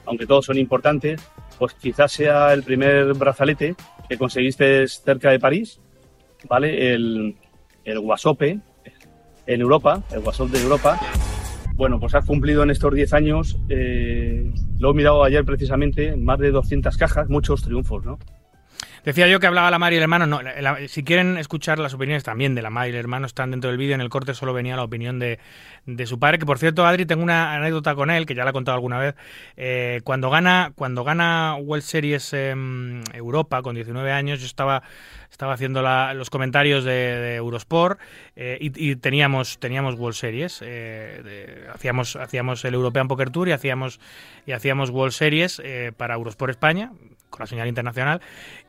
[0.06, 1.20] aunque todos son importantes,
[1.58, 3.74] pues quizás sea el primer brazalete
[4.08, 5.80] que conseguiste cerca de París,
[6.48, 6.94] ¿vale?
[6.94, 7.36] El,
[7.84, 8.60] el Guasope
[9.46, 10.98] en Europa, el Guasop de Europa.
[11.74, 16.38] Bueno, pues has cumplido en estos 10 años, eh, lo he mirado ayer precisamente, más
[16.38, 18.18] de 200 cajas, muchos triunfos, ¿no?
[19.04, 20.26] Decía yo que hablaba la madre y el hermano.
[20.26, 23.50] No, la- si quieren escuchar las opiniones también de la madre y el hermano, están
[23.50, 23.94] dentro del vídeo.
[23.94, 25.38] En el corte solo venía la opinión de,
[25.84, 26.38] de su padre.
[26.38, 28.98] Que por cierto, Adri, tengo una anécdota con él, que ya la he contado alguna
[28.98, 29.14] vez.
[29.58, 34.82] Eh, cuando gana cuando gana World Series em, Europa con 19 años, yo estaba,
[35.30, 38.00] estaba haciendo la- los comentarios de, de Eurosport
[38.36, 40.60] eh, y, y teníamos, teníamos World Series.
[40.62, 44.00] eh, de- hacíamos, hacíamos el European Poker Tour y hacíamos,
[44.46, 46.90] y hacíamos World Series eh, para Eurosport España
[47.34, 48.20] con la señal internacional.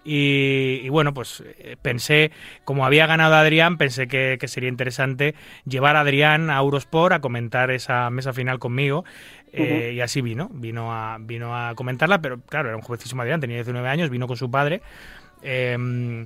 [0.04, 2.32] Y, y bueno, pues eh, pensé,
[2.64, 5.36] como había ganado Adrián, pensé que, que sería interesante
[5.66, 9.06] llevar a Adrián a Eurosport a comentar esa mesa final conmigo.
[9.54, 13.40] eh, Y así vino, vino a, vino a comentarla, pero claro, era un jovencísimo Adrián,
[13.40, 14.82] tenía 19 años, vino con su padre.
[15.44, 16.26] eh,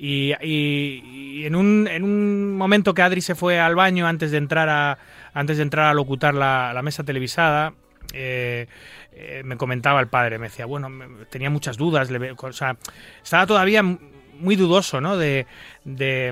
[0.00, 4.30] y, y- y en, un, en un momento que Adri se fue al baño antes
[4.30, 4.98] de entrar a,
[5.34, 7.72] antes de entrar a locutar la, la mesa televisada,
[8.12, 8.68] eh,
[9.18, 12.76] eh, me comentaba el padre, me decía, bueno, me- tenía muchas dudas, le o sea,
[13.22, 15.16] estaba todavía muy dudoso, ¿no?
[15.16, 15.46] De,
[15.84, 16.30] de,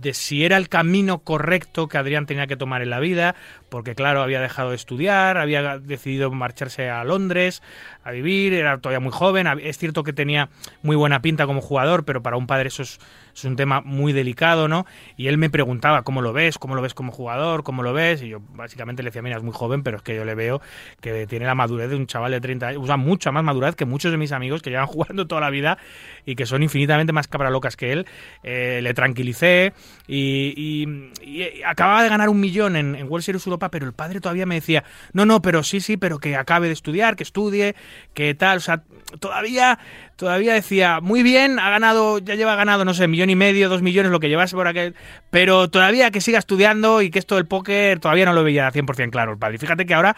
[0.00, 3.36] de si era el camino correcto que Adrián tenía que tomar en la vida,
[3.68, 7.62] porque claro, había dejado de estudiar, había decidido marcharse a Londres
[8.02, 10.48] a vivir, era todavía muy joven, es cierto que tenía
[10.82, 12.98] muy buena pinta como jugador, pero para un padre eso es,
[13.34, 14.86] es un tema muy delicado, ¿no?
[15.16, 16.58] Y él me preguntaba, ¿cómo lo ves?
[16.58, 17.62] ¿Cómo lo ves como jugador?
[17.64, 18.22] ¿Cómo lo ves?
[18.22, 20.60] Y yo básicamente le decía, mira, es muy joven, pero es que yo le veo
[21.00, 23.84] que tiene la madurez de un chaval de 30 años, usa mucha más madurez que
[23.84, 25.78] muchos de mis amigos que llevan jugando toda la vida
[26.24, 28.06] y que son infinitamente más cabralocas que él.
[28.42, 29.72] Eh, le tranquilicé
[30.06, 33.92] y, y- y acababa de ganar un millón en, en World Series Europa, pero el
[33.92, 37.22] padre todavía me decía, no, no, pero sí, sí, pero que acabe de estudiar, que
[37.22, 37.74] estudie,
[38.14, 38.82] que tal, o sea,
[39.20, 39.78] todavía,
[40.16, 43.82] todavía decía, muy bien, ha ganado, ya lleva ganado, no sé, millón y medio, dos
[43.82, 44.94] millones, lo que llevase por aquel,
[45.30, 49.10] pero todavía que siga estudiando y que esto del póker todavía no lo veía 100%
[49.10, 49.58] claro el padre.
[49.58, 50.16] Fíjate que ahora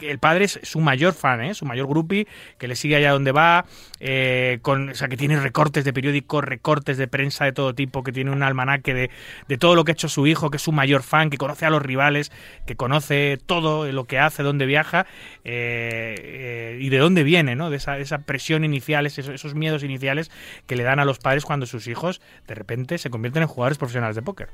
[0.00, 1.54] el padre es su mayor fan, ¿eh?
[1.54, 2.26] su mayor groupie,
[2.58, 3.64] que le sigue allá donde va,
[4.00, 8.02] eh, con, o sea, que tiene recortes de periódicos, recortes de prensa de todo tipo,
[8.02, 9.10] que tiene un almanaque de,
[9.48, 11.66] de todo lo que ha hecho su hijo, que es su mayor fan, que conoce
[11.66, 12.32] a los rivales,
[12.66, 15.06] que conoce todo lo que hace, dónde viaja
[15.44, 17.70] eh, eh, y de dónde viene, ¿no?
[17.70, 20.30] De esa, esa presión inicial, esos, esos miedos iniciales
[20.66, 23.78] que le dan a los padres cuando sus hijos de repente se convierten en jugadores
[23.78, 24.48] profesionales de póker.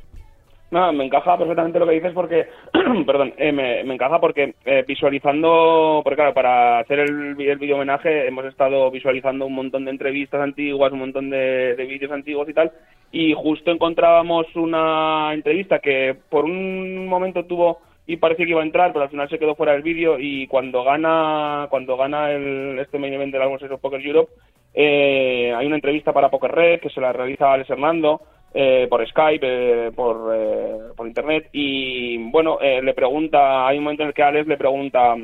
[0.72, 2.46] No, me encaja perfectamente lo que dices porque,
[3.06, 7.76] perdón, eh, me, me encaja porque eh, visualizando, porque claro, para hacer el, el video
[7.76, 12.48] homenaje hemos estado visualizando un montón de entrevistas antiguas, un montón de, de vídeos antiguos
[12.48, 12.72] y tal,
[13.10, 18.64] y justo encontrábamos una entrevista que por un momento tuvo y parecía que iba a
[18.64, 22.78] entrar, pero al final se quedó fuera del vídeo y cuando gana cuando gana el,
[22.78, 24.32] este main event del Algon Series Poker Europe
[24.74, 28.22] eh, hay una entrevista para Poker Red que se la realiza Alex Hernando
[28.54, 29.46] eh, por Skype,
[29.86, 34.14] eh, por, eh, por internet y bueno, eh, le pregunta, hay un momento en el
[34.14, 35.14] que Alex le pregunta,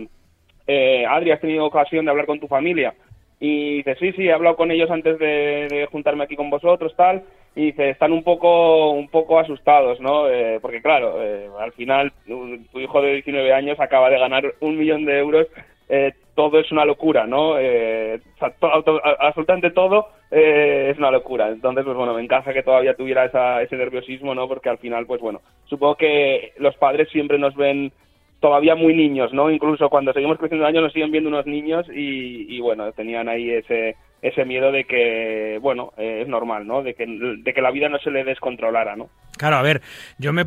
[0.66, 2.94] eh, Adri, ¿has tenido ocasión de hablar con tu familia?
[3.40, 6.92] Y dice, sí, sí, he hablado con ellos antes de, de juntarme aquí con vosotros,
[6.96, 7.22] tal.
[7.54, 10.24] Y dice, están un poco, un poco asustados, ¿no?
[10.60, 11.20] Porque claro,
[11.60, 15.46] al final tu hijo de 19 años acaba de ganar un millón de euros.
[16.38, 17.58] Todo es una locura, ¿no?
[17.58, 21.48] Eh, absolutamente todo eh, es una locura.
[21.48, 24.46] Entonces, pues bueno, me encaja que todavía tuviera esa, ese nerviosismo, ¿no?
[24.46, 27.90] Porque al final, pues bueno, supongo que los padres siempre nos ven
[28.38, 29.50] todavía muy niños, ¿no?
[29.50, 33.50] Incluso cuando seguimos creciendo años nos siguen viendo unos niños y, y, bueno, tenían ahí
[33.50, 36.84] ese ese miedo de que, bueno, eh, es normal, ¿no?
[36.84, 39.08] De que, de que la vida no se le descontrolara, ¿no?
[39.38, 39.80] Claro, a ver,
[40.18, 40.46] yo me,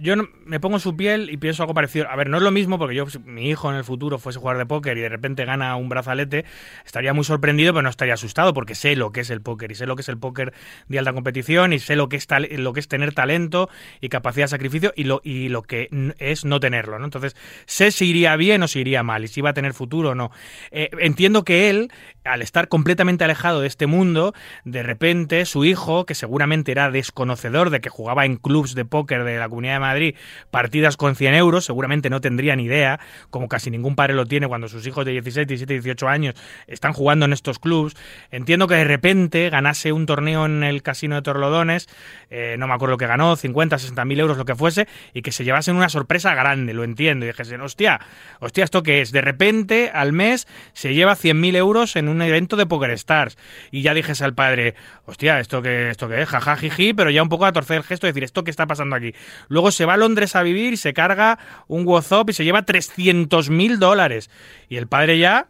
[0.00, 0.14] yo,
[0.46, 2.08] me pongo su piel y pienso algo parecido.
[2.08, 4.38] A ver, no es lo mismo porque yo, si mi hijo en el futuro fuese
[4.38, 6.44] jugador de póker y de repente gana un brazalete,
[6.86, 9.74] estaría muy sorprendido, pero no estaría asustado porque sé lo que es el póker y
[9.74, 10.54] sé lo que es el póker
[10.88, 13.68] de alta competición y sé lo que es, lo que es tener talento
[14.00, 17.02] y capacidad de sacrificio y lo, y lo que es no tenerlo.
[17.02, 17.36] Entonces,
[17.66, 20.14] sé si iría bien o si iría mal y si iba a tener futuro o
[20.14, 20.30] no.
[20.70, 21.90] Eh, entiendo que él,
[22.24, 24.34] al estar completamente alejado de este mundo,
[24.64, 29.24] de repente su hijo, que seguramente era desconocedor de que jugaba en clubs de póker
[29.24, 30.14] de la Comunidad de Madrid
[30.50, 33.00] partidas con 100 euros, seguramente no tendría ni idea,
[33.30, 36.34] como casi ningún padre lo tiene cuando sus hijos de 16, 17, 18 años
[36.66, 37.96] están jugando en estos clubs.
[38.30, 41.88] Entiendo que de repente ganase un torneo en el casino de Torlodones,
[42.30, 45.22] eh, no me acuerdo lo que ganó, 50, 60 mil euros, lo que fuese, y
[45.22, 47.24] que se llevasen una sorpresa grande, lo entiendo.
[47.24, 48.00] Y dijesen, hostia,
[48.40, 49.12] hostia, ¿esto qué es?
[49.12, 53.36] De repente, al mes, se lleva 100.000 euros en un evento de Poker Stars.
[53.70, 54.74] Y ya dijese al padre,
[55.06, 56.28] hostia, ¿esto qué, esto qué es?
[56.28, 58.66] Jaja, jiji, pero ya un poco a torcer el gesto y decir, ¿esto qué está
[58.66, 59.14] pasando aquí?
[59.48, 62.64] Luego se va a Londres a vivir y se carga un WhatsApp y se lleva
[62.64, 64.30] 300.000 dólares.
[64.68, 65.48] Y el padre ya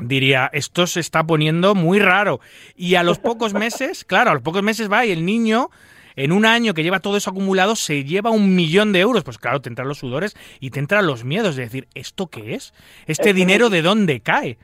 [0.00, 2.40] diría, esto se está poniendo muy raro.
[2.76, 5.70] Y a los pocos meses, claro, a los pocos meses va y el niño,
[6.16, 9.24] en un año que lleva todo eso acumulado, se lleva un millón de euros.
[9.24, 12.54] Pues claro, te entran los sudores y te entran los miedos de decir, ¿esto qué
[12.54, 12.74] es?
[13.06, 14.58] ¿Este dinero de dónde cae?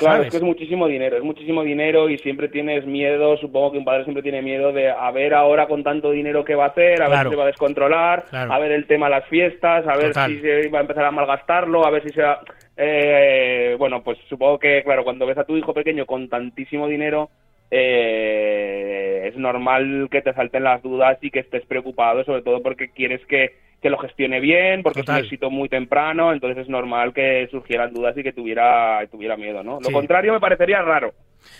[0.00, 0.26] Claro, ¿Sabes?
[0.26, 3.84] es que es muchísimo dinero, es muchísimo dinero y siempre tienes miedo, supongo que un
[3.84, 7.02] padre siempre tiene miedo de a ver ahora con tanto dinero qué va a hacer,
[7.02, 7.10] a Claro.
[7.10, 8.52] ver si se va a descontrolar, Claro.
[8.52, 10.30] a ver el tema de las fiestas, a ver Total.
[10.32, 12.40] si se va a empezar a malgastarlo, a ver si se va...
[12.76, 17.28] Eh, bueno, pues supongo que, claro, cuando ves a tu hijo pequeño con tantísimo dinero,
[17.70, 22.90] eh, es normal que te salten las dudas y que estés preocupado, sobre todo porque
[22.90, 23.50] quieres que,
[23.80, 27.92] que lo gestione bien, porque es un éxito muy temprano, entonces es normal que surgieran
[27.94, 29.80] dudas y que tuviera, tuviera miedo, ¿no?
[29.80, 29.92] Lo Sí.
[29.92, 31.14] contrario me parecería raro.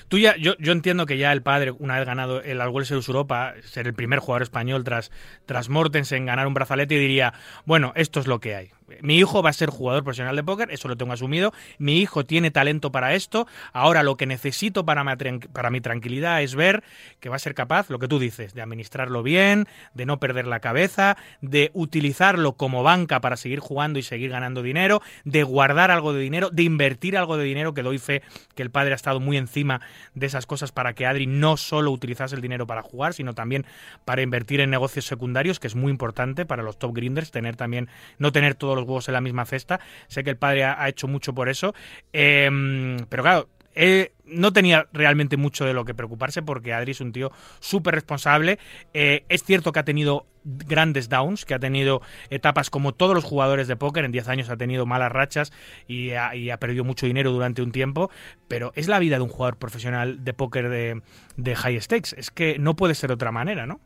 [0.08, 3.08] Tú ya, yo, yo entiendo que ya el padre, una vez ganado el World Series
[3.08, 5.10] Europa, ser el primer jugador español tras,
[5.46, 8.70] tras Mortensen ganar un brazalete, y diría, bueno, esto es lo que hay.
[9.02, 11.52] mi hijo va a ser jugador profesional de póker, eso lo tengo asumido.
[11.78, 13.46] Mi hijo tiene talento para esto.
[13.72, 16.82] Ahora lo que necesito para mi, para mi tranquilidad es ver
[17.20, 20.46] que va a ser capaz, lo que tú dices, de administrarlo bien, de no perder
[20.46, 25.90] la cabeza, de utilizarlo como banca para seguir jugando y seguir ganando dinero, de guardar
[25.90, 28.22] algo de dinero, de invertir algo de dinero, que doy fe
[28.54, 29.69] que el padre ha estado muy encima
[30.14, 33.64] de esas cosas para que Adri no solo utilizase el dinero para jugar, sino también
[34.04, 37.88] para invertir en negocios secundarios, que es muy importante para los top grinders, tener también,
[38.18, 39.80] no tener todos los huevos en la misma cesta.
[40.08, 41.74] Sé que el padre ha, hecho mucho por eso.
[42.12, 47.00] Em, pero claro, eh, no tenía realmente mucho de lo que preocuparse porque Adri es
[47.00, 48.58] un tío súper responsable.
[48.94, 52.00] Eh, es cierto que ha tenido grandes downs, que ha tenido
[52.30, 54.04] etapas como todos los jugadores de póker.
[54.04, 55.52] En 10 años ha tenido malas rachas
[55.86, 58.10] y ha, perdido mucho dinero durante un tiempo.
[58.48, 62.14] Pero es la vida de un jugador profesional de póker de, high stakes.
[62.16, 63.80] Es que no puede ser de otra manera, ¿no?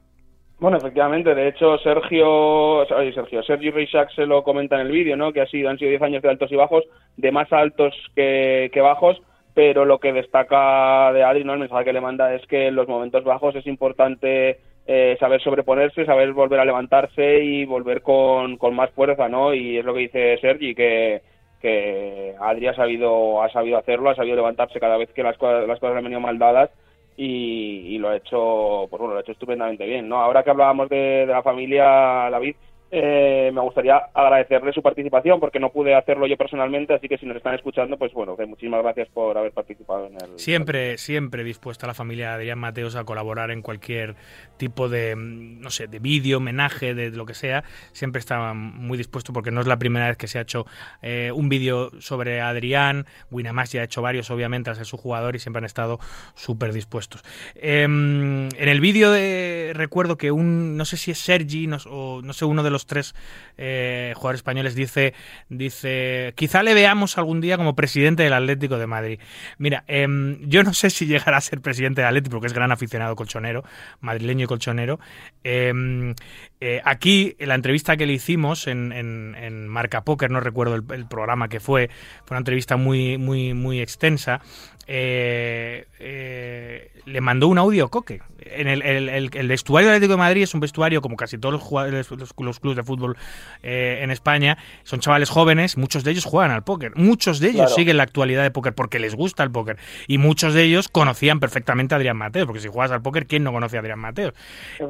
[0.61, 5.17] Bueno, efectivamente, de hecho Sergio, oye, Sergio, Sergio Reixac se lo comenta en el vídeo,
[5.17, 5.33] ¿no?
[5.33, 6.85] Que ha sido, han sido 10 años de altos y bajos,
[7.17, 9.21] de más altos que bajos,
[9.55, 11.55] pero lo que destaca de Adri, ¿no?
[11.55, 15.41] El mensaje que le manda es que en los momentos bajos es importante eh, saber
[15.41, 19.55] sobreponerse, saber volver a levantarse y volver con, con más fuerza, ¿no?
[19.55, 21.23] Y es lo que dice Sergi, que,
[21.61, 25.67] que Adri ha sabido, ha sabido hacerlo, ha sabido levantarse cada vez que las cosas,
[25.69, 26.71] las cosas han venido mal dadas
[27.17, 30.21] y, y lo ha hecho, pues bueno, lo ha hecho estupendamente bien, ¿no?
[30.21, 31.85] Ahora que hablábamos de la familia
[32.31, 32.57] David,
[32.97, 37.27] eh, me gustaría agradecerle su participación porque no pude hacerlo yo personalmente, así que si
[37.27, 40.39] nos están escuchando, pues bueno, muchísimas gracias por haber participado en el...
[40.39, 44.15] Siempre, siempre dispuesta la familia de Adrián Mateos a colaborar en cualquier
[44.59, 47.65] tipo de, mm, no sé, de vídeo, homenaje, de lo que sea.
[47.91, 50.65] Siempre está muy dispuesto porque no es la primera vez que se ha hecho
[51.03, 53.07] eh, un vídeo sobre Adrián.
[53.33, 55.99] Winamax ya ha hecho varios, obviamente, al ser su jugador y siempre han estado
[56.37, 57.25] súper dispuestos.
[57.57, 62.33] Em, en el vídeo de, recuerdo que un, no sé si es Sergi o no
[62.33, 63.15] sé, uno de los tres
[63.57, 65.15] eh, jugadores españoles dice,
[65.49, 69.21] dice, quizá le veamos algún día como presidente del Atlético de Madrid.
[69.59, 72.73] Mira, em, yo no sé si llegará a ser presidente del Atlético porque es gran
[72.73, 73.63] aficionado colchonero,
[74.01, 74.99] madrileño y colchonero.
[75.43, 76.15] Em,
[76.61, 80.75] eh, aquí, en la entrevista que le hicimos en, en- en Marca Póker, no recuerdo
[80.77, 81.89] el, el programa que fue,
[82.25, 84.41] fue una entrevista muy, muy, muy extensa.
[84.87, 88.21] Eh, eh, le mandó un audio Coque.
[88.41, 91.39] En el, el- el- el vestuario del Atlético de Madrid es un vestuario, como casi
[91.39, 93.17] todos los, jugadores, los, los clubes de fútbol
[93.63, 97.63] eh, en España, son chavales jóvenes, muchos de ellos juegan al póker, muchos de ellos
[97.63, 97.75] Claro.
[97.75, 101.41] siguen la actualidad de póker porque les gusta el póker y muchos de ellos conocían
[101.41, 104.35] perfectamente a Adrián Mateos, porque si juegas al póker, ¿quién no conoce a Adrián Mateos?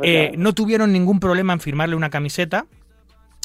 [0.03, 2.67] Eh, no tuvieron ningún problema en firmarle una camiseta.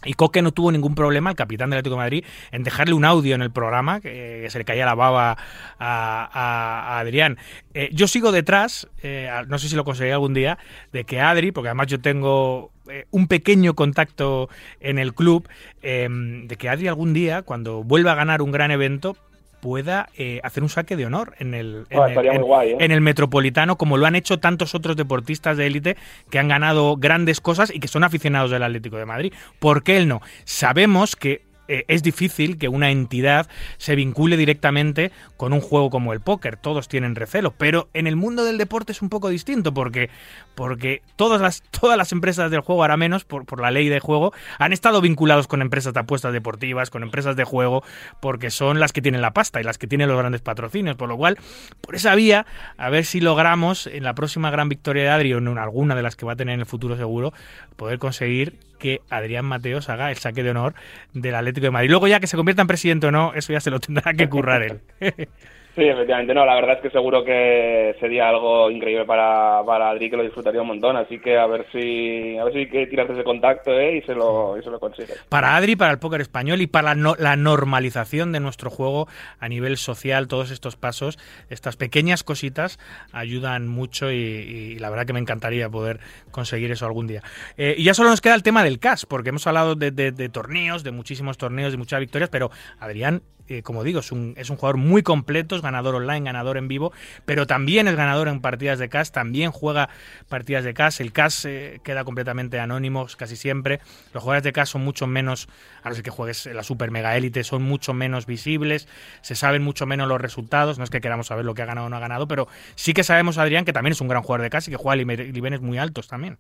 [0.06, 3.36] Y Coque no tuvo ningún problema, el capitán del Atlético Madrid, en dejarle un audio
[3.36, 5.38] en el programa, que, se le caía la baba
[5.78, 7.38] a Adrián.
[7.74, 10.58] Eh, yo sigo detrás, eh, no sé si lo conseguiré algún día,
[10.94, 15.48] de que Adri, porque además yo tengo eh, un pequeño contacto en el club,
[15.82, 19.16] eh, de que Adri algún día, cuando vuelva a ganar un gran evento,
[19.60, 22.78] pueda eh, hacer un saque de honor en el, en Ah, el- en- guay, ¿eh?
[22.80, 25.98] en el Metropolitano, como lo han hecho tantos otros deportistas de élite
[26.30, 29.34] que han ganado grandes cosas y que son aficionados del Atlético de Madrid.
[29.60, 30.22] ¿Por qué él no?
[30.46, 33.48] Sabemos que eh, es difícil que una entidad
[33.78, 36.58] se vincule directamente con un juego como el póker.
[36.58, 40.10] Todos tienen recelo, pero en el mundo del deporte es un poco distinto porque,
[40.56, 44.00] porque todas, las, todas las empresas del juego, ahora menos por, por la ley de
[44.00, 47.84] juego, han estado vinculados con empresas de apuestas deportivas, con empresas de juego,
[48.20, 50.96] porque son las que tienen la pasta y las que tienen los grandes patrocinios.
[50.96, 51.38] Por lo cual,
[51.82, 52.48] por esa vía,
[52.78, 56.02] a ver si logramos en la próxima gran victoria de Adri o en alguna de
[56.02, 57.32] las que va a tener en el futuro seguro,
[57.76, 60.74] poder conseguir que Adrián Mateos haga el saque de honor
[61.14, 61.90] del Atlético de Madrid.
[61.90, 64.28] Luego ya que se convierta en presidente o no, eso ya se lo tendrá que
[64.28, 64.80] currar él.
[65.76, 70.10] Sí, efectivamente, no, la verdad es que seguro que sería algo increíble para, para Adri,
[70.10, 73.10] que lo disfrutaría un montón, así que a ver si, a ver si que tiras
[73.10, 73.98] ese contacto ¿eh?
[73.98, 75.24] y se lo, y se lo consigues.
[75.30, 79.08] para Adri, para el póker español y para la, no- la normalización de nuestro juego
[79.40, 81.18] a nivel social, todos estos pasos,
[81.50, 82.78] estas pequeñas cositas
[83.14, 86.00] ayudan mucho y, y la verdad que me encantaría poder
[86.32, 87.22] conseguir eso algún día.
[87.58, 90.12] Eh, y ya solo nos queda el tema del CAS, porque hemos hablado de, de-
[90.12, 92.50] de torneos, de muchísimos torneos, de muchas victorias, pero
[92.80, 96.58] Adrián, eh, como digo, es un, es un jugador muy completo, es ganador online, ganador
[96.58, 96.94] en vivo,
[97.26, 99.90] pero también es ganador en partidas de CAS, también juega
[100.28, 103.80] partidas de CAS, el CAS eh, queda completamente anónimo casi siempre,
[104.14, 105.50] los jugadores de CAS son mucho menos,
[105.82, 108.88] a no ser que juegues la super mega élite, son mucho menos visibles,
[109.22, 111.88] se saben mucho menos los resultados, no es que queramos saber lo que ha ganado
[111.88, 114.44] o no ha ganado, pero sí que sabemos, Adrián, que también es un gran jugador
[114.44, 116.38] de CAS y que juega niveles muy altos también.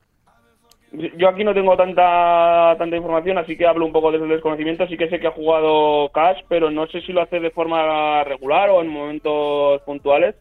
[0.91, 4.87] Yo aquí no tengo tanta tanta información, así que hablo un poco desde el desconocimiento.
[4.87, 8.23] Sí que sé que ha jugado Cash, pero no sé si lo hace de forma
[8.23, 10.35] regular o en momentos puntuales.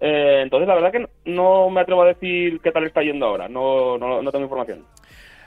[0.00, 3.48] Eh, entonces, la verdad que no, me atrevo a decir qué tal está yendo ahora.
[3.48, 4.86] No, no, no tengo información.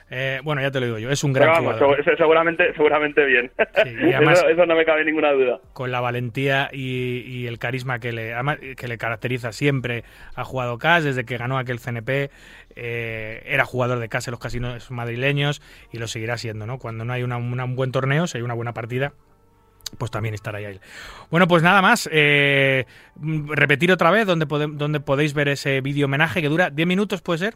[0.09, 2.03] Eh, bueno, ya te lo digo yo, es un gran vamos, jugador.
[2.05, 3.51] segu- seguramente, seguramente bien.
[3.85, 5.59] y además- eso, eso no me cabe ninguna duda.
[5.73, 8.33] con la valentía y, y el carisma que le,
[8.77, 10.03] que le caracteriza siempre.
[10.35, 12.29] Ha jugado CAS desde que ganó aquel CNP,
[12.75, 16.77] eh, era jugador de CAS en los casinos madrileños y lo seguirá siendo, ¿no?
[16.79, 19.13] Cuando no hay una- una- un buen torneo, si hay una buena partida,
[19.97, 20.79] pues también estará ahí.
[21.31, 22.09] Bueno, pues nada más.
[22.11, 22.85] eh,
[23.47, 27.21] repetir otra vez donde, pode- donde podéis ver ese vídeo homenaje que dura 10 minutos,
[27.21, 27.55] ¿puede ser?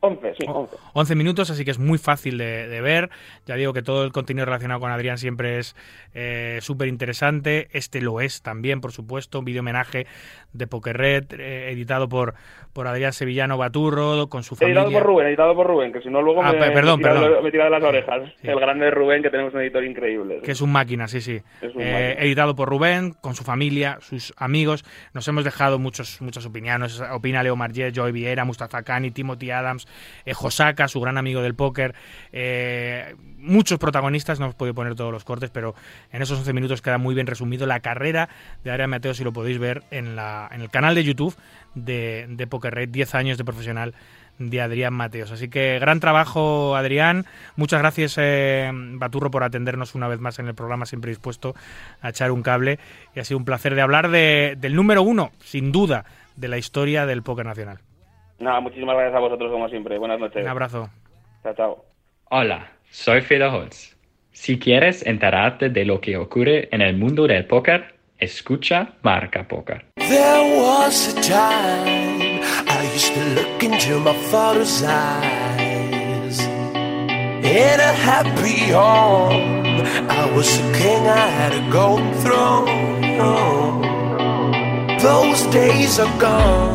[0.00, 0.76] 11, sí, 11.
[0.92, 3.10] 11 minutos, así que es muy fácil de, de ver.
[3.46, 5.74] Ya digo que todo el contenido relacionado con Adrián siempre es
[6.14, 7.68] eh, súper interesante.
[7.72, 9.40] Este lo es también, por supuesto.
[9.40, 10.06] Un vídeo homenaje
[10.52, 12.34] de Poker Red, eh, editado por,
[12.72, 14.82] por Adrián Sevillano Baturro, con su familia.
[14.82, 17.08] Editado por Rubén, editado por Rubén, que si no luego Ah, me, pe- perdón, me,
[17.08, 17.44] tira, perdón.
[17.44, 18.22] me tira de las orejas.
[18.42, 20.40] El grande Rubén, que tenemos un editor increíble.
[20.44, 21.40] Que es un máquina, sí, sí.
[21.60, 21.88] Eh, máquina.
[22.24, 24.84] editado por Rubén, con su familia, sus amigos.
[25.12, 27.00] Nos hemos dejado muchos, muchas opiniones.
[27.12, 29.87] Opina Leo Marget, Joey Vieira, Mustafa Kani, Timothy Adams,
[30.24, 31.94] eh, Josaka, su gran amigo del póker.
[32.32, 35.74] eh, muchos protagonistas, no os podido poner todos los cortes, pero
[36.12, 38.28] en esos 11 minutos queda muy bien resumido la carrera
[38.64, 41.36] de Adrián Mateo, si lo podéis ver en, el canal de YouTube
[41.74, 43.94] de, de Poker Red, 10 años de profesional
[44.40, 45.30] de Adrián Mateos.
[45.32, 47.26] Así que gran trabajo, Adrián.
[47.56, 51.54] Muchas gracias, eh, Baturro, por atendernos una vez más en el programa, siempre dispuesto
[52.00, 52.78] a echar un cable.
[53.16, 56.04] Y ha sido un placer de hablar de- del número uno, sin duda,
[56.36, 57.78] de la historia del póker nacional.
[58.38, 59.98] Nada, muchísimas gracias a vosotros como siempre.
[59.98, 60.42] Buenas noches.
[60.42, 60.88] Un abrazo.
[61.42, 61.84] Chao, chao.
[62.30, 63.96] Hola, soy Fede Holtz.
[64.32, 69.84] Si quieres enterarte de lo que ocurre en el mundo del póker, escucha Marca Póker.
[69.96, 76.38] There was a time I used to look into my father's eyes.
[77.42, 82.86] In a happy home, I was a king, I had a golden throne.
[85.00, 86.74] Those days are gone,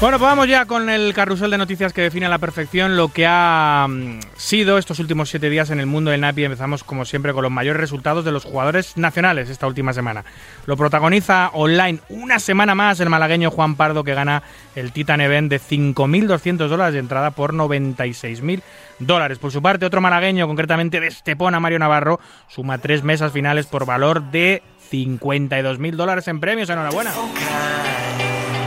[0.00, 3.08] Bueno, pues vamos ya con el carrusel de noticias que define a la perfección lo
[3.08, 6.44] que ha mm, sido estos últimos siete días en el mundo del NAPI.
[6.44, 10.24] Empezamos, como siempre, con los mayores resultados de los jugadores nacionales esta última semana.
[10.64, 14.42] Lo protagoniza online una semana más el malagueño Juan Pardo, que gana
[14.74, 18.62] el Titan Event de 5.200 dólares de entrada por 96.000
[19.00, 19.38] dólares.
[19.38, 23.84] Por su parte, otro malagueño, concretamente de Estepona, Mario Navarro, suma tres mesas finales por
[23.84, 26.70] valor de 52.000 dólares en premios.
[26.70, 27.12] Enhorabuena.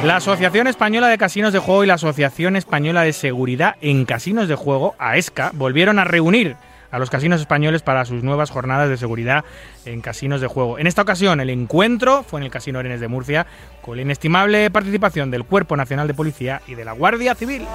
[0.04, 4.50] La Asociación Española de Casinos de Juego y la Asociación Española de Seguridad en Casinos
[4.50, 6.58] de Juego, AESCA, volvieron a reunir
[6.92, 9.46] a los casinos españoles para sus nuevas jornadas de seguridad
[9.86, 10.78] en casinos de juego.
[10.78, 13.48] En esta ocasión, el encuentro fue en el Casino Arenes de Murcia,
[13.82, 17.66] con la inestimable participación del Cuerpo Nacional de Policía y de la Guardia Civil.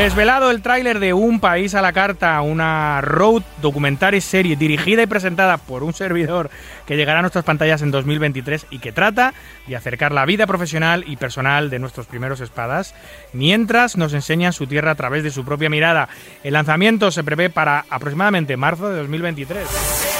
[0.00, 5.06] Desvelado el tráiler de Un País a la Carta, una road documentary serie dirigida y
[5.06, 6.48] presentada por un servidor
[6.86, 9.34] que llegará a nuestras pantallas en 2023 y que trata
[9.66, 12.94] de acercar la vida profesional y personal de nuestros primeros espadas,
[13.34, 16.08] mientras nos enseñan su tierra a través de su propia mirada.
[16.42, 20.19] El lanzamiento se prevé para aproximadamente marzo de 2023.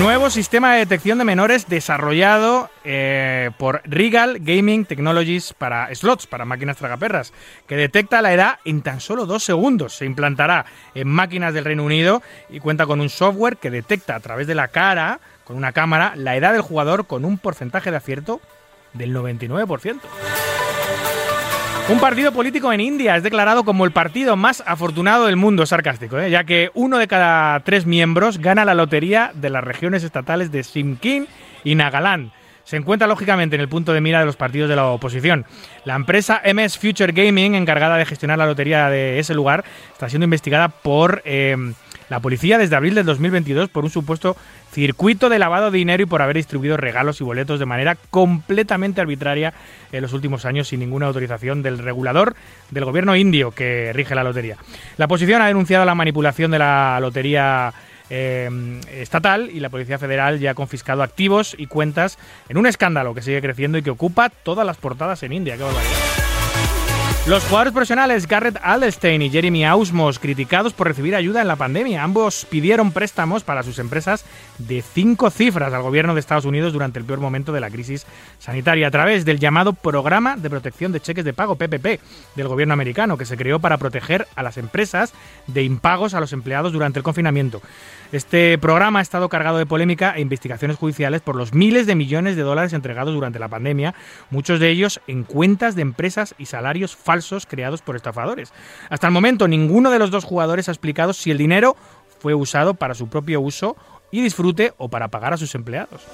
[0.00, 6.46] Nuevo sistema de detección de menores desarrollado eh, por Regal Gaming Technologies para slots, para
[6.46, 7.32] máquinas tragaperras,
[7.66, 9.94] que detecta la edad en tan solo dos segundos.
[9.94, 10.64] Se implantará
[10.94, 14.54] en máquinas del Reino Unido y cuenta con un software que detecta a través de
[14.54, 18.40] la cara, con una cámara, la edad del jugador con un porcentaje de acierto
[18.94, 20.00] del 99%.
[21.88, 26.18] Un partido político en India es declarado como el partido más afortunado del mundo, sarcástico,
[26.18, 26.30] ¿eh?
[26.30, 30.62] ya que uno de cada tres miembros gana la lotería de las regiones estatales de
[30.62, 31.26] Simkin
[31.64, 32.30] y Nagaland.
[32.64, 35.44] Se encuentra lógicamente en el punto de mira de los partidos de la oposición.
[35.84, 40.24] La empresa MS Future Gaming, encargada de gestionar la lotería de ese lugar, está siendo
[40.24, 41.56] investigada por eh,
[42.08, 44.36] la policía desde abril del 2022 por un supuesto
[44.72, 49.00] circuito de lavado de dinero y por haber distribuido regalos y boletos de manera completamente
[49.00, 49.52] arbitraria
[49.92, 52.34] en los últimos años sin ninguna autorización del regulador
[52.70, 54.56] del gobierno indio que rige la lotería.
[54.96, 57.72] La oposición ha denunciado la manipulación de la lotería
[58.08, 62.18] eh, estatal y la Policía Federal ya ha confiscado activos y cuentas
[62.48, 65.56] en un escándalo que sigue creciendo y que ocupa todas las portadas en India.
[65.56, 66.22] ¡Qué barbaridad!
[67.24, 72.02] Los jugadores profesionales Garrett Alderstein y Jeremy Ausmos criticados por recibir ayuda en la pandemia.
[72.02, 74.24] Ambos pidieron préstamos para sus empresas
[74.66, 78.06] de cinco cifras al gobierno de Estados Unidos durante el peor momento de la crisis
[78.38, 82.00] sanitaria a través del llamado Programa de Protección de Cheques de Pago PPP
[82.36, 85.12] del gobierno americano que se creó para proteger a las empresas
[85.46, 87.62] de impagos a los empleados durante el confinamiento.
[88.12, 92.36] Este programa ha estado cargado de polémica e investigaciones judiciales por los miles de millones
[92.36, 93.94] de dólares entregados durante la pandemia,
[94.30, 98.52] muchos de ellos en cuentas de empresas y salarios falsos creados por estafadores.
[98.90, 101.76] Hasta el momento, ninguno de los dos jugadores ha explicado si el dinero
[102.22, 103.76] fue usado para su propio uso
[104.12, 106.06] y disfrute o para pagar a sus empleados.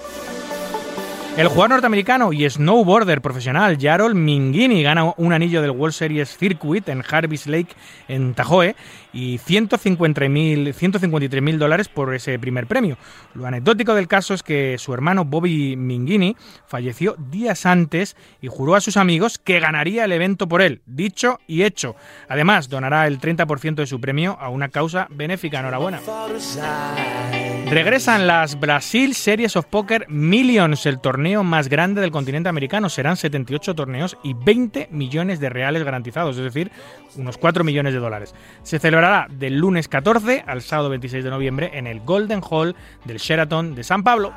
[1.39, 6.89] El jugador norteamericano y snowboarder profesional Jarol Mingini gana un anillo del World Series Circuit
[6.89, 7.77] en Harvis Lake
[8.09, 8.75] en Tahoe
[9.13, 12.99] y 153.000 mil dólares por ese primer premio.
[13.35, 16.37] Lo anecdótico del caso es que su hermano Bobby Mingini
[16.67, 20.83] falleció días antes y juró a sus amigos que ganaría el evento por él.
[20.87, 21.95] Dicho y hecho.
[22.29, 25.61] Además, donará el 30% de su premio a una causa benéfica.
[25.61, 26.01] Enhorabuena.
[27.71, 32.89] Regresan las Brasil Series of Poker Millions, el torneo más grande del continente americano.
[32.89, 36.73] Serán 78 torneos y 20 millones de reales garantizados, es decir,
[37.17, 38.35] unos 4 millones de dólares.
[38.63, 43.19] Se celebrará del lunes 14 al sábado 26 de noviembre en el Golden Hall del
[43.19, 44.33] Sheraton de San Pablo.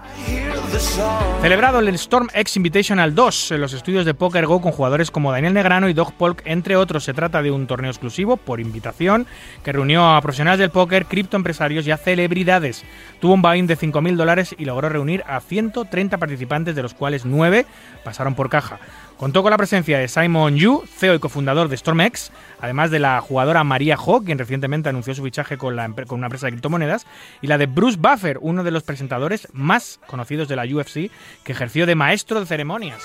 [1.42, 5.32] Celebrado el Storm X Invitational 2 en los estudios de Poker Go con jugadores como
[5.32, 7.06] Daniel Negrano y Doug Polk, entre otros.
[7.06, 9.26] Se trata de un torneo exclusivo por invitación
[9.64, 12.84] que reunió a profesionales del póker, criptoempresarios y a celebridades.
[13.22, 17.24] Tuvo un buy-in de 5.000 dólares y logró reunir a 130 participantes, de los cuales
[17.24, 17.68] 9
[18.04, 18.80] pasaron por caja.
[19.16, 22.32] Contó con la presencia de Simon Yu, CEO y cofundador de StormX,
[22.62, 26.28] además de la jugadora María Ho, quien recientemente anunció su fichaje con, la, con una
[26.28, 27.06] empresa de criptomonedas,
[27.42, 31.12] y la de Bruce Buffer, uno de los presentadores más conocidos de la UFC,
[31.44, 33.02] que ejerció de maestro de ceremonias.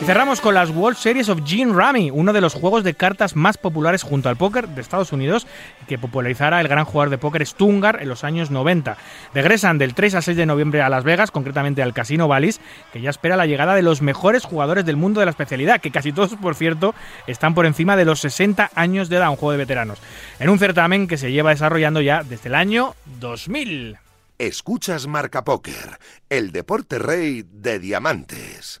[0.00, 3.36] Y cerramos con las World Series of Gin Rummy, uno de los juegos de cartas
[3.36, 5.46] más populares junto al póker de Estados Unidos,
[5.88, 8.96] que popularizara el gran jugador de póker Stungar en los años 90.
[9.34, 12.60] Regresan del 3 al 6 de noviembre a Las Vegas, concretamente al Casino Ballis,
[12.94, 15.90] que ya espera la llegada de los mejores jugadores del mundo de la especialidad, que
[15.90, 16.94] casi todos, por cierto,
[17.26, 18.39] están por encima de los 60
[18.74, 19.98] años de edad, un juego de veteranos,
[20.38, 23.98] en un certamen que se lleva desarrollando ya desde el año 2000.
[24.38, 25.98] Escuchas Marca Póker,
[26.30, 28.80] el deporte rey de diamantes.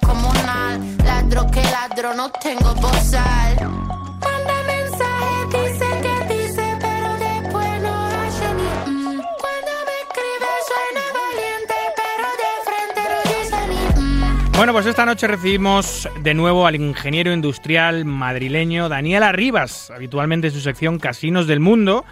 [0.00, 0.80] comunal.
[1.04, 3.56] Ladro que ladro, no tengo bozal.
[4.20, 9.20] Manda mensaje, dice que dice, pero después no hace ni mm.
[9.40, 14.52] Cuando me escribe suena valiente, pero de frente no dice ni mm.
[14.56, 20.52] Bueno, pues esta noche recibimos de nuevo al ingeniero industrial madrileño Daniel Arribas, habitualmente en
[20.52, 22.04] su sección Casinos del Mundo.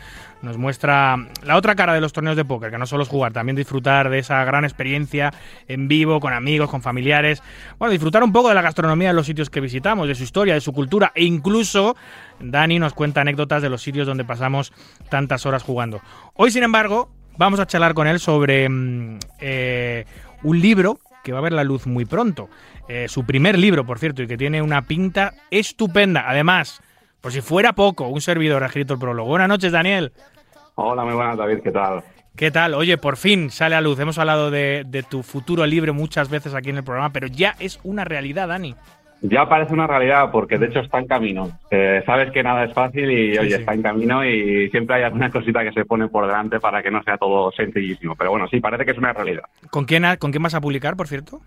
[0.43, 3.33] Nos muestra la otra cara de los torneos de póker, que no solo es jugar,
[3.33, 5.33] también disfrutar de esa gran experiencia
[5.67, 7.43] en vivo, con amigos, con familiares.
[7.79, 10.55] Bueno, disfrutar un poco de la gastronomía de los sitios que visitamos, de su historia,
[10.55, 11.97] de su cultura e incluso
[12.41, 14.73] Dani nos cuenta anécdotas de los sitios donde pasamos
[15.09, 16.01] tantas horas jugando.
[16.35, 20.05] Hoy, sin embargo, vamos a charlar con él sobre mm, eh,
[20.43, 22.49] un libro que va a ver la luz muy pronto.
[22.89, 26.25] Eh, su primer libro, por cierto, y que tiene una pinta estupenda.
[26.29, 26.81] Además,
[27.21, 29.29] por si fuera poco, un servidor ha escrito el prólogo.
[29.29, 30.13] Buenas noches, Daniel.
[30.77, 32.03] Hola, muy buenas, David, ¿qué tal?
[32.37, 32.75] ¿Qué tal?
[32.75, 33.99] Oye, por fin sale a luz.
[33.99, 37.57] Hemos hablado de, de tu futuro libro muchas veces aquí en el programa, pero ya
[37.59, 38.77] es una realidad, Dani.
[39.21, 41.51] Ya parece una realidad porque de hecho está en camino.
[41.73, 43.55] Eh, sabes que nada es fácil y oye, sí.
[43.61, 46.93] está en camino y siempre hay alguna cosita que se pone por delante para que
[46.93, 48.15] no sea todo sencillísimo.
[48.15, 49.43] Pero bueno, sí, parece que es una realidad.
[49.71, 51.41] ¿Con quién, ha- ¿Con quién vas a publicar, por cierto?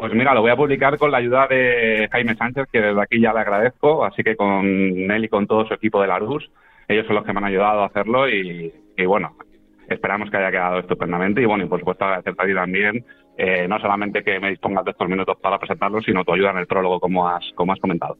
[0.00, 3.20] Pues mira, lo voy a publicar con la ayuda de Jaime Sánchez, que desde aquí
[3.20, 6.50] ya le agradezco, así que con él y con todo su equipo de la RUS,
[6.88, 8.72] ellos son los que me han ayudado a hacerlo y,
[9.06, 9.36] bueno,
[9.90, 13.04] esperamos que haya quedado estupendamente y bueno, y por supuesto agradecerte a ti también,
[13.36, 16.58] eh, no solamente que me dispongas de estos minutos para presentarlo, sino tu ayuda en
[16.58, 18.16] el prólogo, como has, como has comentado.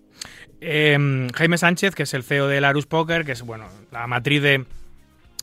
[0.60, 0.98] Eh,
[1.34, 4.64] Jaime Sánchez, que es el CEO de Larus Poker, que es bueno la matriz de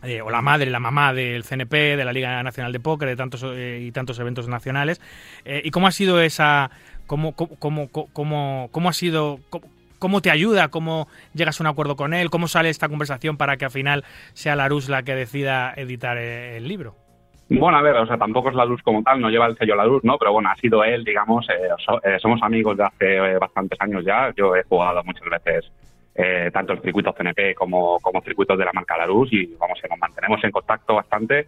[0.03, 3.15] eh, o la madre, la mamá del CNP, de la Liga Nacional de Póker, de
[3.15, 5.01] tantos eh, y tantos eventos nacionales.
[5.45, 6.69] Eh, ¿Y cómo ha sido esa,
[7.07, 9.39] cómo, cómo, cómo, cómo, cómo ha sido,
[9.99, 13.57] cómo, te ayuda, cómo llegas a un acuerdo con él, cómo sale esta conversación para
[13.57, 14.03] que al final
[14.33, 16.95] sea Larus la que decida editar el libro?
[17.49, 19.73] Bueno, a ver, o sea, tampoco es la luz como tal, no lleva el sello
[19.75, 20.17] la luz, ¿no?
[20.17, 21.47] Pero bueno, ha sido él, digamos,
[21.85, 24.33] so- somos amigos de hace bastantes años ya.
[24.35, 25.71] Yo he jugado muchas veces
[26.18, 29.99] eh, tanto en circuitos CNP como, como circuitos de la marca Larus y vamos, nos
[29.99, 31.48] mantenemos en contacto bastante.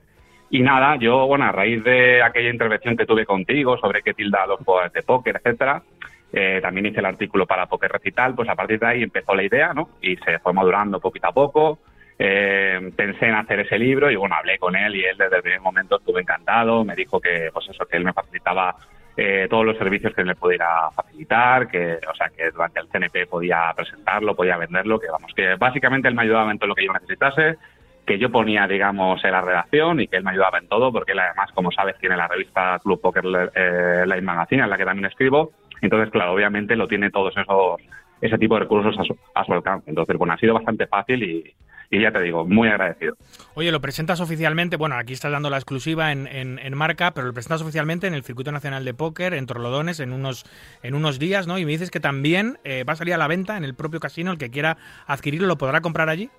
[0.52, 4.46] Y nada, yo, bueno, a raíz de aquella intervención que tuve contigo sobre qué tilda
[4.48, 5.84] los jugadores de póker, etcétera,
[6.32, 9.44] eh, también hice el artículo para Poker Recital, pues a partir de ahí empezó la
[9.44, 9.90] idea, ¿no?
[10.02, 11.80] Y se fue madurando poquito a poco.
[12.18, 15.42] Eh, pensé en hacer ese libro y bueno, hablé con él y él desde el
[15.42, 18.76] primer momento estuvo encantado, me dijo que pues eso, que él me facilitaba
[19.20, 22.88] eh, todos los servicios que él me pudiera facilitar, que o sea que durante el
[22.88, 26.76] CNP podía presentarlo, podía venderlo, que vamos, que básicamente él me ayudaba en todo lo
[26.76, 27.58] que yo necesitase,
[28.06, 31.12] que yo ponía, digamos, en la redacción y que él me ayudaba en todo, porque
[31.12, 33.24] él además, como sabes, tiene la revista Club Poker
[33.54, 35.52] eh, Live Magazine, en la que también escribo,
[35.82, 37.82] entonces, claro, obviamente lo tiene todos esos
[38.22, 39.90] ese tipo de recursos a su, a su alcance.
[39.90, 41.54] Entonces, bueno, ha sido bastante fácil y,
[41.90, 43.16] y ya te digo, muy agradecido.
[43.56, 47.28] Oye, lo presentas oficialmente, bueno, aquí estás dando la exclusiva en, en, en, marca, pero
[47.28, 50.46] lo presentas oficialmente en el Circuito Nacional de Póker, en Torlodones, en unos,
[50.84, 51.58] en unos días, ¿no?
[51.58, 54.00] Y me dices que también eh, va a salir a la venta en el propio
[54.00, 56.30] casino, el que quiera adquirirlo, ¿lo podrá comprar allí?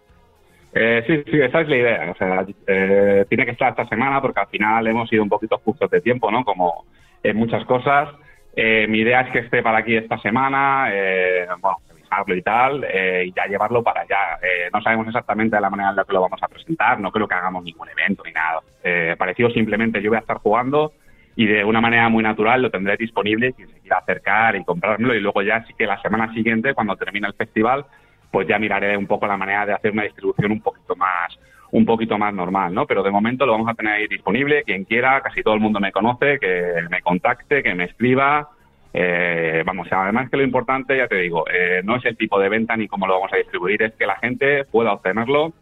[0.73, 2.11] Eh, sí, sí, esa es la idea.
[2.11, 5.59] O sea, eh, tiene que estar esta semana porque al final hemos ido un poquito
[5.59, 6.45] justos de tiempo, ¿no?
[6.45, 6.87] Como
[7.23, 8.09] en muchas cosas.
[8.55, 11.79] Eh, mi idea es que esté para aquí esta semana, eh, bueno,
[12.29, 14.39] y tal, eh, y ya llevarlo para allá.
[14.43, 17.11] Eh, no sabemos exactamente de la manera en la que lo vamos a presentar, no
[17.11, 18.61] creo que hagamos ningún evento ni nada.
[18.83, 20.93] Eh, parecido simplemente yo voy a estar jugando
[21.37, 25.15] y de una manera muy natural lo tendré disponible quien se quiera acercar y comprármelo
[25.15, 27.85] y luego ya sí que la semana siguiente, cuando termine el festival,
[28.31, 31.39] pues ya miraré un poco la manera de hacer una distribución un poquito más
[31.73, 32.85] un poquito más normal, ¿no?
[32.87, 35.79] Pero de momento lo vamos a tener ahí disponible, quien quiera, casi todo el mundo
[35.79, 38.49] me conoce, que me contacte, que me escriba.
[38.93, 42.49] Eh, vamos, además que lo importante, ya te digo, eh, no es el tipo de
[42.49, 45.53] venta ni cómo lo vamos a distribuir, es que la gente pueda obtenerlo.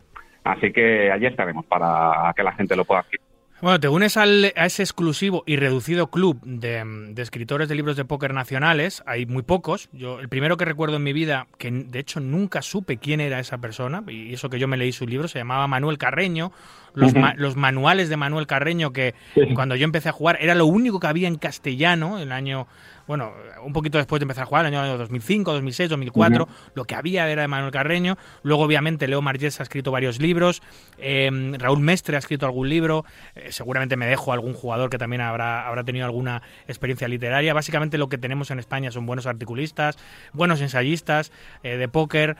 [0.44, 3.28] Así que allí estaremos para que la gente lo pueda adquirir.
[3.60, 7.96] Bueno, te unes al, a ese exclusivo y reducido club de, de, escritores de libros
[7.96, 9.02] de póker nacionales.
[9.04, 9.88] Hay muy pocos.
[9.92, 13.40] Yo, el primero que recuerdo en mi vida, que de hecho nunca supe quién era
[13.40, 16.52] esa persona, y eso que yo me leí su libro, se llamaba Manuel Carreño.
[16.94, 17.20] Los, uh -huh.
[17.20, 19.54] ma, los manuales de Manuel Carreño, que sí.
[19.54, 22.66] cuando yo empecé a jugar era lo único que había en castellano, el año
[23.08, 23.32] bueno,
[23.64, 26.50] un poquito después de empezar a jugar, el año 2005, 2006, 2004, uh -huh.
[26.74, 28.18] lo que había era de Manuel Carreño.
[28.42, 30.62] Luego, obviamente, Leo Margés ha escrito varios libros,
[30.98, 35.22] eh, Raúl Mestre ha escrito algún libro, eh, seguramente me dejo algún jugador que también
[35.22, 37.54] habrá, habrá tenido alguna experiencia literaria.
[37.54, 39.96] Básicamente lo que tenemos en España son buenos articulistas,
[40.34, 41.32] buenos ensayistas
[41.62, 42.36] eh, de póker,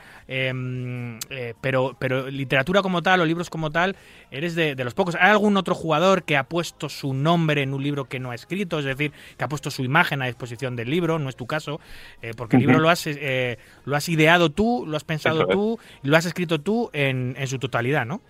[1.61, 3.95] pero, pero literatura como tal o libros como tal,
[4.39, 5.15] eres de, de los pocos.
[5.15, 8.35] ¿Hay algún otro jugador que ha puesto su nombre en un libro que no ha
[8.35, 8.79] escrito?
[8.79, 11.79] Es decir, que ha puesto su imagen a disposición del libro, no es tu caso,
[12.21, 15.47] eh, porque el libro lo has, eh, lo has ideado tú, lo has pensado Eso
[15.47, 18.21] tú, y lo has escrito tú en, en, su totalidad, ¿no?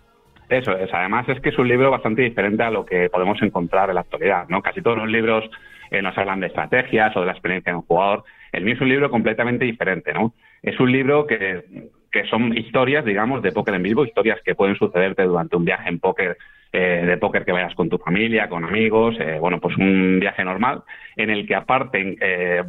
[0.49, 3.89] Eso es, además es que es un libro bastante diferente a lo que podemos encontrar
[3.89, 4.61] en la actualidad, ¿no?
[4.61, 5.49] Casi todos los libros
[5.91, 8.23] eh, nos hablan de estrategias o de la experiencia de un jugador.
[8.51, 10.33] El mío es un libro completamente diferente, ¿no?
[10.63, 14.75] Es un libro que, que son historias, digamos, de póker en vivo, historias que pueden
[14.75, 16.37] sucederte durante un viaje en póker
[16.71, 20.43] eh, de póker que vayas con tu familia, con amigos, eh, bueno, pues un viaje
[20.43, 20.83] normal
[21.15, 22.63] en el que aparte, eh,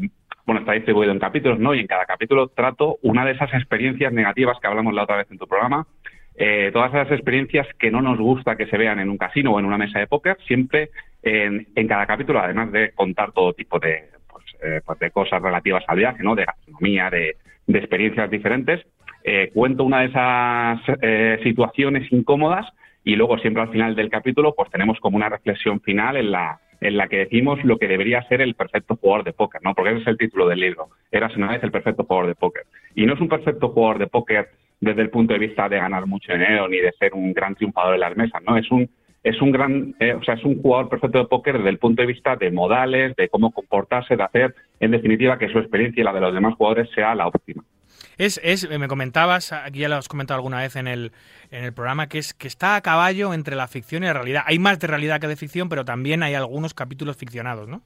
[0.47, 1.75] bueno, está distribuido en capítulos, ¿no?
[1.75, 5.31] Y en cada capítulo trato una de esas experiencias negativas que hablamos la otra vez
[5.31, 5.87] en tu programa,
[6.43, 9.59] eh, todas esas experiencias que no nos gusta que se vean en un casino o
[9.59, 10.89] en una mesa de póker, siempre
[11.23, 15.43] en, en cada capítulo, además de contar todo tipo de, pues, eh, pues de cosas
[15.43, 16.35] relativas al viaje, ¿no?
[16.35, 17.37] De gastronomía, de,
[17.67, 18.81] de experiencias diferentes,
[19.25, 22.67] eh, cuento una de esas eh, situaciones incómodas
[23.05, 26.61] y luego siempre al final del capítulo pues tenemos como una reflexión final en la
[26.81, 29.75] en la que decimos lo que debería ser el perfecto jugador de póker, ¿no?
[29.75, 30.89] Porque ese es el título del libro.
[31.11, 32.63] Eras una vez el perfecto jugador de póker.
[32.95, 34.49] Y no es un perfecto jugador de póker
[34.81, 37.95] desde el punto de vista de ganar mucho dinero ni de ser un gran triunfador
[37.95, 38.57] en las mesas, ¿no?
[38.57, 38.89] Es un
[39.23, 42.01] es un gran, eh, o sea, es un jugador perfecto de póker desde el punto
[42.01, 46.05] de vista de modales, de cómo comportarse, de hacer, en definitiva, que su experiencia y
[46.05, 47.63] la de los demás jugadores sea la óptima.
[48.21, 51.11] Es, es, me comentabas, aquí ya lo has comentado alguna vez en el,
[51.51, 54.43] en el programa, que es que está a caballo entre la ficción y la realidad.
[54.45, 57.81] Hay más de realidad que de ficción, pero también hay algunos capítulos ficcionados, ¿no?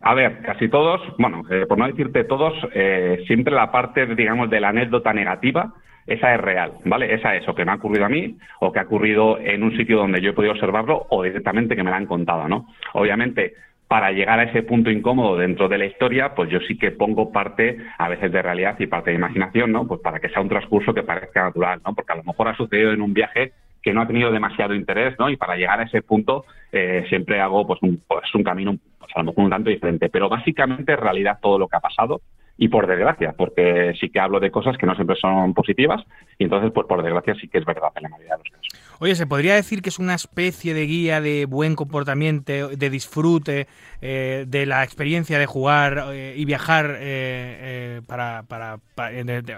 [0.00, 4.48] A ver, casi todos, bueno, eh, por no decirte todos, eh, siempre la parte, digamos,
[4.48, 5.74] de la anécdota negativa,
[6.06, 7.12] esa es real, ¿vale?
[7.12, 9.76] Esa es o que me ha ocurrido a mí, o que ha ocurrido en un
[9.76, 12.68] sitio donde yo he podido observarlo, o directamente que me la han contado, ¿no?
[12.92, 13.54] Obviamente,
[13.94, 17.30] para llegar a ese punto incómodo dentro de la historia, pues yo sí que pongo
[17.30, 19.86] parte a veces de realidad y parte de imaginación, ¿no?
[19.86, 21.94] Pues para que sea un transcurso que parezca natural, ¿no?
[21.94, 25.14] Porque a lo mejor ha sucedido en un viaje que no ha tenido demasiado interés,
[25.20, 25.30] ¿no?
[25.30, 29.12] Y para llegar a ese punto eh, siempre hago pues un, pues un camino pues
[29.14, 32.20] a lo mejor un tanto diferente, pero básicamente en realidad todo lo que ha pasado
[32.58, 36.02] y por desgracia, porque sí que hablo de cosas que no siempre son positivas
[36.36, 38.83] y entonces pues por desgracia sí que es verdad en la mayoría de los casos.
[39.00, 43.66] Oye, ¿se podría decir que es una especie de guía de buen comportamiento, de disfrute,
[44.00, 49.10] eh, de la experiencia de jugar eh, y viajar eh, eh, para, para, para,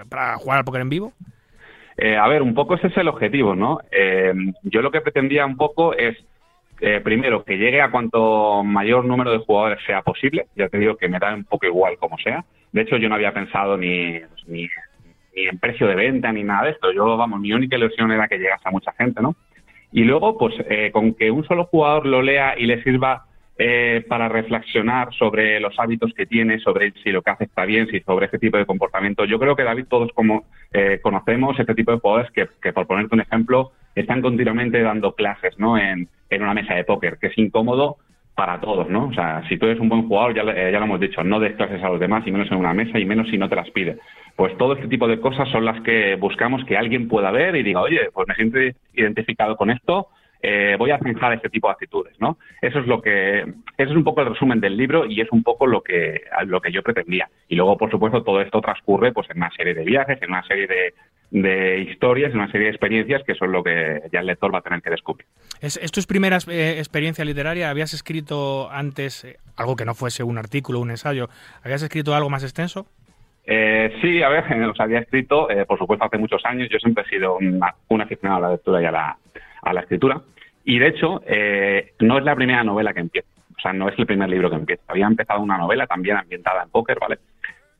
[0.09, 1.13] para jugar al póker en vivo?
[1.97, 3.79] Eh, a ver, un poco ese es el objetivo, ¿no?
[4.63, 6.15] Yo lo que pretendía un poco es,
[7.03, 10.47] primero, que llegue a cuanto mayor número de jugadores sea posible.
[10.55, 12.45] Ya te digo que me da un poco igual como sea.
[12.71, 14.69] De hecho, yo no había pensado ni, ni,
[15.37, 16.91] ni en precio de venta ni nada de esto.
[16.91, 19.35] Yo, vamos, mi única ilusión era que llegase a mucha gente, ¿no?
[19.91, 23.25] Y luego, pues, eh, con que un solo jugador lo lea y le sirva
[23.57, 27.87] eh, para reflexionar sobre los hábitos que tiene, sobre si lo que hace está bien,
[27.87, 29.25] si sobre este tipo de comportamiento.
[29.25, 32.87] Yo creo que, David, todos como eh, conocemos este tipo de jugadores que, que, por
[32.87, 35.77] ponerte un ejemplo, están continuamente dando clases ¿no?
[35.77, 37.97] en, en una mesa de póker, que es incómodo
[38.37, 39.07] para todos, ¿no?
[39.07, 41.39] O sea, si tú eres un buen jugador, ya, eh, ya lo hemos dicho, no
[41.39, 43.55] des clases a los demás, y menos en una mesa, y menos si no te
[43.55, 43.97] las pide.
[44.35, 47.63] Pues todo este tipo de cosas son las que buscamos que alguien pueda ver y
[47.63, 48.59] diga, oye, pues me siento
[48.93, 50.09] identificado con esto,
[50.41, 52.37] eh, voy a fijar este tipo de actitudes, ¿no?
[52.61, 55.43] Eso es lo que, eso es un poco el resumen del libro y es un
[55.43, 57.29] poco lo que, lo que yo pretendía.
[57.47, 60.43] Y luego, por supuesto, todo esto transcurre pues en una serie de viajes, en una
[60.43, 60.93] serie de,
[61.31, 64.59] de historias, en una serie de experiencias que son lo que ya el lector va
[64.59, 65.25] a tener que descubrir.
[65.61, 67.69] ¿Es, es tu primera eh, experiencia literaria?
[67.69, 71.29] ¿Habías escrito antes eh, algo que no fuese un artículo, un ensayo?
[71.63, 72.87] ¿Habías escrito algo más extenso?
[73.49, 76.69] Eh, sí, a ver, os había escrito, eh, por supuesto, hace muchos años.
[76.69, 79.17] Yo siempre he sido un aficionado a la lectura y a la,
[79.61, 80.21] a la escritura.
[80.63, 83.27] Y de hecho, eh, no es la primera novela que empiezo.
[83.57, 84.83] O sea, no es el primer libro que empiezo.
[84.87, 87.17] Había empezado una novela también ambientada en póker, ¿vale?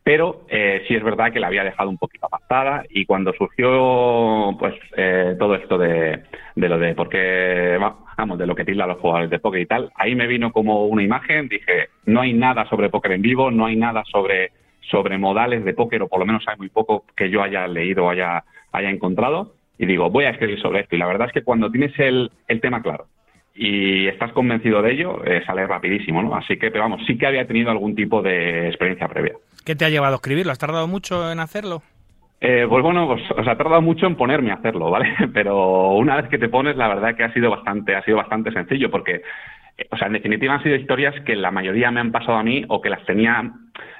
[0.03, 4.55] Pero eh, sí es verdad que la había dejado un poquito apartada y cuando surgió
[4.57, 6.23] pues eh, todo esto de,
[6.55, 9.59] de lo de por qué, va- vamos, de lo que tilda los jugadores de póker
[9.61, 13.21] y tal, ahí me vino como una imagen, dije, no hay nada sobre póker en
[13.21, 14.51] vivo, no hay nada sobre,
[14.89, 18.05] sobre modales de póker, o por lo menos hay muy poco que yo haya leído
[18.05, 20.95] o haya, haya encontrado, y digo, voy a escribir sobre esto.
[20.95, 23.07] Y la verdad es que cuando tienes el, el tema claro
[23.57, 26.35] y estás convencido de ello, eh, sale rapidísimo, ¿no?
[26.35, 29.33] Así que, pero vamos, sí que había tenido algún tipo de experiencia previa.
[29.65, 30.51] ¿Qué te ha llevado a escribirlo?
[30.51, 31.81] ¿Has tardado mucho en hacerlo?
[32.39, 35.11] Eh, pues bueno, pues, o sea, ha tardado mucho en ponerme a hacerlo, ¿vale?
[35.33, 38.51] Pero una vez que te pones, la verdad que ha sido bastante, ha sido bastante
[38.51, 39.23] sencillo, porque,
[39.91, 42.63] o sea, en definitiva han sido historias que la mayoría me han pasado a mí
[42.67, 43.51] o que las tenía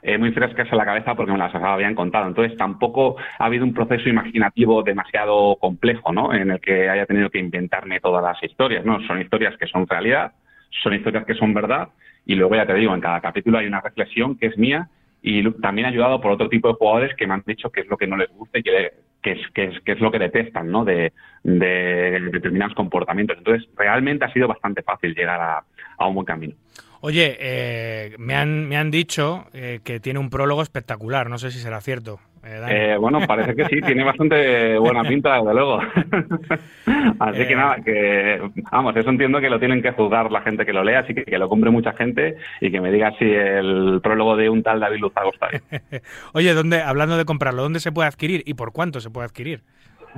[0.01, 2.27] eh, muy frescas en la cabeza porque me las habían contado.
[2.27, 6.33] Entonces tampoco ha habido un proceso imaginativo demasiado complejo, ¿no?
[6.33, 8.99] En el que haya tenido que inventarme todas las historias, ¿no?
[9.05, 10.31] Son historias que son realidad,
[10.83, 11.89] son historias que son verdad,
[12.25, 14.89] y luego ya te digo, en cada capítulo hay una reflexión que es mía
[15.21, 17.97] y también ayudado por otro tipo de jugadores que me han dicho qué es lo
[17.97, 18.91] que no les gusta y que,
[19.21, 20.85] que es, que es, que es lo que detestan ¿no?
[20.85, 21.13] de,
[21.43, 23.37] de determinados comportamientos.
[23.37, 25.63] Entonces, realmente ha sido bastante fácil llegar a,
[25.97, 26.53] a un buen camino.
[27.01, 31.51] Oye, eh, me, han, me han dicho eh, que tiene un prólogo espectacular, no sé
[31.51, 32.19] si será cierto.
[32.47, 32.93] Eh.
[32.93, 35.79] Eh, bueno, parece que sí, tiene bastante buena pinta, desde luego.
[37.19, 37.55] así que Eh.
[37.55, 38.41] nada, que
[38.71, 41.23] vamos, eso entiendo que lo tienen que juzgar la gente que lo lea, así que
[41.25, 44.79] que lo compre mucha gente y que me diga si el prólogo de un tal
[44.79, 45.63] David Luzago está bien.
[46.33, 49.61] Oye, ¿dónde, hablando de comprarlo, ¿dónde se puede adquirir y por cuánto se puede adquirir?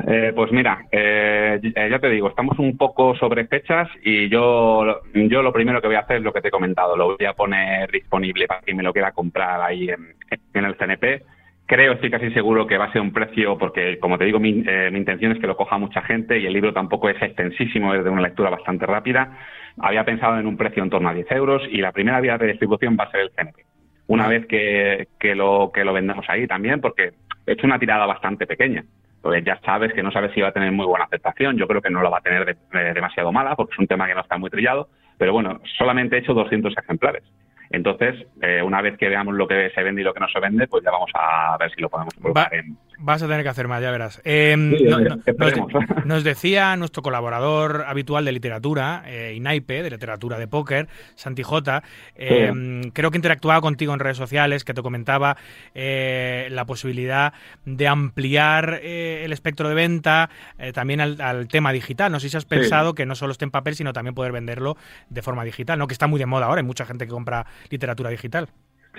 [0.08, 5.42] Eh, pues mira, eh, ya te digo, estamos un poco sobre fechas y yo, yo
[5.42, 7.34] lo primero que voy a hacer es lo que te he comentado, lo voy a
[7.34, 10.16] poner disponible para quien me lo quiera comprar ahí en,
[10.54, 11.24] en el CNP,
[11.70, 14.64] creo, estoy casi seguro que va a ser un precio, porque como te digo, mi,
[14.68, 17.94] eh, mi intención es que lo coja mucha gente y el libro tampoco es extensísimo,
[17.94, 19.38] es de una lectura bastante rápida.
[19.80, 22.48] Había pensado en un precio en torno a 10 euros y la primera vía de
[22.48, 23.64] distribución va a ser el CNP.
[24.08, 27.12] Una vez que, que, lo, que lo vendemos ahí también, porque
[27.46, 28.84] he hecho una tirada bastante pequeña.
[29.22, 31.58] Pues ya sabes que no sabes si va a tener muy buena aceptación.
[31.58, 33.88] Yo creo que no lo va a tener de- de- demasiado mala, porque es un
[33.88, 34.88] tema que no está muy trillado.
[35.20, 37.24] Pero bueno, solamente he hecho 200 ejemplares.
[37.70, 40.40] Entonces, eh, una vez que veamos lo que se vende y lo que no se
[40.40, 43.50] vende, pues ya vamos a ver si lo podemos colocar en, Vas a tener que
[43.50, 44.22] hacer más, ya verás.
[44.26, 45.24] Eh, Sí, no- no- nos,
[45.54, 45.64] de-
[46.06, 51.82] nos decía nuestro colaborador habitual de literatura, eh, INAIPE, de literatura de póker, Santi J,
[52.16, 55.38] eh, creo que interactuaba contigo en redes sociales, que te comentaba
[55.74, 60.30] eh, la posibilidad de ampliar eh, el espectro de venta
[60.74, 62.12] también al, al tema digital.
[62.12, 62.50] No sé si has Sí.
[62.50, 64.76] pensado que no solo esté en papel, sino también poder venderlo
[65.10, 65.88] de forma digital, ¿no?
[65.88, 68.50] que está muy de moda ahora, hay mucha gente que compra literatura digital.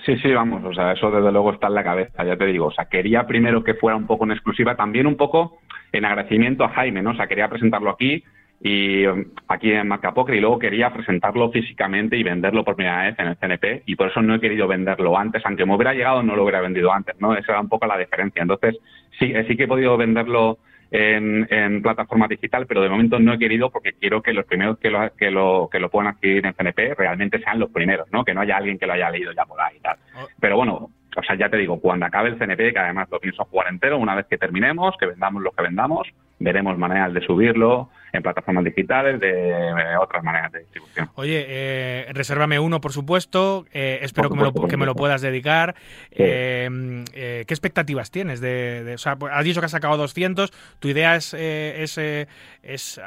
[0.05, 2.67] Sí, sí, vamos, o sea, eso desde luego está en la cabeza, ya te digo.
[2.67, 5.59] O sea, quería primero que fuera un poco en exclusiva, también un poco
[5.93, 7.11] en agradecimiento a Jaime, ¿no?
[7.11, 8.23] O sea, quería presentarlo aquí
[8.63, 13.05] y um, aquí en Marca Poker y luego quería presentarlo físicamente y venderlo por primera
[13.05, 15.95] vez en el CNP y por eso no he querido venderlo antes, aunque me hubiera
[15.95, 17.35] llegado no lo hubiera vendido antes, ¿no?
[17.35, 18.43] Esa era un poco la diferencia.
[18.43, 18.79] Entonces,
[19.19, 20.59] sí, eh, sí que he podido venderlo
[20.91, 24.79] en, en plataforma digital, pero de momento no he querido porque quiero que los primeros
[24.79, 28.25] que lo, que lo, que lo puedan adquirir en CNP realmente sean los primeros, ¿no?
[28.25, 29.97] Que no haya alguien que lo haya leído ya por ahí y tal.
[30.41, 33.45] Pero bueno, o sea, ya te digo, cuando acabe el CNP, que además lo pienso
[33.45, 36.09] jugar entero, una vez que terminemos, que vendamos lo que vendamos,
[36.41, 41.09] veremos maneras de subirlo en plataformas digitales, de otras maneras de distribución.
[41.15, 43.67] Oye, eh, resérvame uno, por supuesto.
[43.73, 45.77] eh, espero Por que, me lo, que me lo puedas dedicar.
[46.09, 46.15] Sí.
[46.19, 48.41] Eh, ¿Qué expectativas tienes?
[48.41, 50.51] De, de- o sea, pues, has dicho que has sacado 200.
[50.81, 52.27] ¿Tu idea es, eh, es, eh,
[52.65, 53.01] es,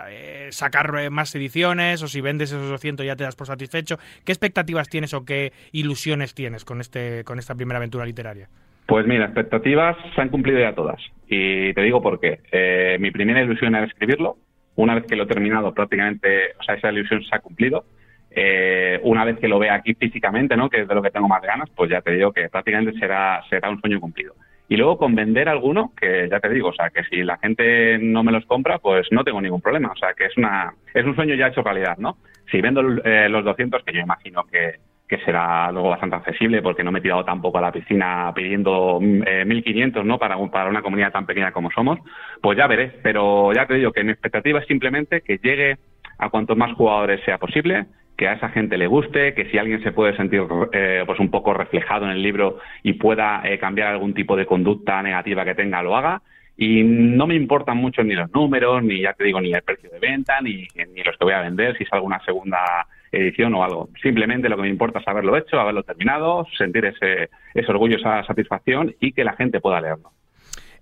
[0.51, 2.01] sacar más ediciones?
[2.01, 3.99] ¿O si vendes esos 200 ya te das por satisfecho?
[4.23, 8.47] ¿Qué expectativas tienes o qué ilusiones tienes con, este, con esta primera aventura literaria?
[8.85, 11.01] Pues mira, expectativas se han cumplido ya todas.
[11.27, 12.39] Y te digo por qué.
[12.51, 14.37] Eh, mi primera ilusión era escribirlo.
[14.75, 17.85] Una vez que lo he terminado, prácticamente, o sea, esa ilusión se ha cumplido.
[18.31, 20.69] Eh, una vez que lo vea aquí físicamente, ¿no?
[20.69, 23.43] Que es de lo que tengo más ganas, pues ya te digo que prácticamente será,
[23.49, 24.33] será un sueño cumplido.
[24.67, 27.99] Y luego con vender alguno, que ya te digo, o sea, que si la gente
[27.99, 29.91] no me los compra, pues no tengo ningún problema.
[29.91, 32.17] O sea, que es una es un sueño ya hecho realidad, ¿no?
[32.49, 36.83] Si vendo eh, los 200, que yo imagino que, que será luego bastante accesible porque
[36.83, 40.17] no me he tirado tampoco a la piscina pidiendo mm, eh, 1.500 ¿no?
[40.17, 41.99] para, para una comunidad tan pequeña como somos,
[42.41, 42.99] pues ya veré.
[43.03, 45.77] Pero ya te digo que mi expectativa es simplemente que llegue
[46.17, 47.85] a cuantos más jugadores sea posible,
[48.17, 51.29] que a esa gente le guste, que si alguien se puede sentir eh, pues un
[51.29, 55.55] poco reflejado en el libro y pueda eh, cambiar algún tipo de conducta negativa que
[55.55, 56.21] tenga, lo haga.
[56.55, 59.89] Y no me importan mucho ni los números, ni ya te digo, ni el precio
[59.89, 63.63] de venta, ni, ni los que voy a vender, si es alguna segunda edición o
[63.63, 63.89] algo.
[64.01, 68.23] Simplemente lo que me importa es haberlo hecho, haberlo terminado, sentir ese, ese orgullo, esa
[68.23, 70.11] satisfacción y que la gente pueda leerlo.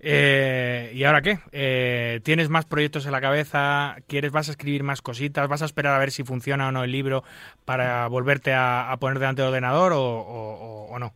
[0.04, 1.38] Eh, ¿Y ahora qué?
[1.52, 3.98] Eh, ¿Tienes más proyectos en la cabeza?
[4.08, 5.48] ¿Quieres, vas a escribir más cositas?
[5.48, 7.24] ¿Vas a esperar a ver si funciona o no el libro
[7.66, 11.14] para volverte a, poner delante del ordenador o no?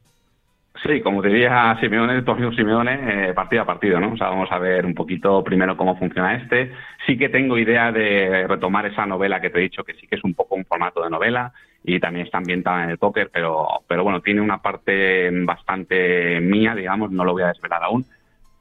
[0.84, 4.14] Sí, como diría Simeone, amigo Simeone, eh, a partido, ¿no?
[4.14, 6.72] O sea, vamos a ver un poquito primero cómo funciona este.
[7.08, 10.16] Sí que tengo idea de retomar esa novela que te he dicho, que sí que
[10.16, 11.54] es un poco un formato de novela
[11.84, 16.76] y también está ambientada en el póker, pero, pero bueno, tiene una parte bastante mía,
[16.76, 18.06] digamos, no lo voy a desvelar aún.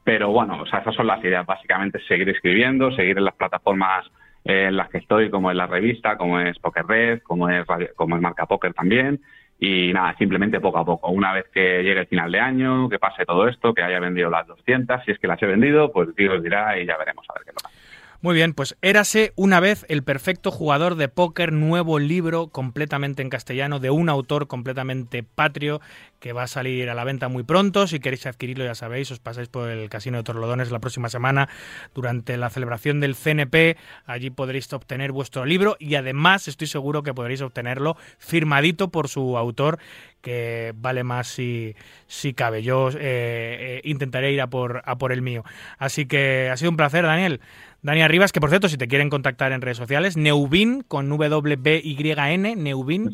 [0.04, 1.46] Pero bueno, o sea, esas son las ideas.
[1.46, 4.04] Básicamente seguir escribiendo, seguir en las plataformas
[4.44, 7.66] eh, en las que estoy, como es la revista, como es Poker Red, como es,
[7.96, 9.20] como es Marca Poker también.
[9.58, 11.08] Y nada, simplemente poco a poco.
[11.10, 14.28] Una vez que llegue el final de año, que pase todo esto, que haya vendido
[14.30, 17.34] las 200, si es que las he vendido, pues Dios dirá y ya veremos a
[17.34, 17.83] ver qué pasa.
[18.24, 23.28] Muy bien, pues érase una vez el perfecto jugador de póker, nuevo libro completamente en
[23.28, 25.82] castellano de un autor completamente patrio
[26.20, 27.86] que va a salir a la venta muy pronto.
[27.86, 31.50] Si queréis adquirirlo, ya sabéis, os pasáis por el Casino de Torlodones la próxima semana
[31.94, 33.76] durante la celebración del CNP.
[34.06, 39.36] Allí podréis obtener vuestro libro y además estoy seguro que podréis obtenerlo firmadito por su
[39.36, 39.78] autor
[40.22, 41.76] que vale más si,
[42.06, 42.62] si cabe.
[42.62, 45.44] Yo eh, eh, intentaré ir a por, a por el mío.
[45.76, 47.42] Así que ha sido un placer, Daniel.
[47.84, 52.56] Daniel Rivas, que por cierto, si te quieren contactar en redes sociales, Neubin con W-B-Y-N,
[52.56, 53.10] Neubin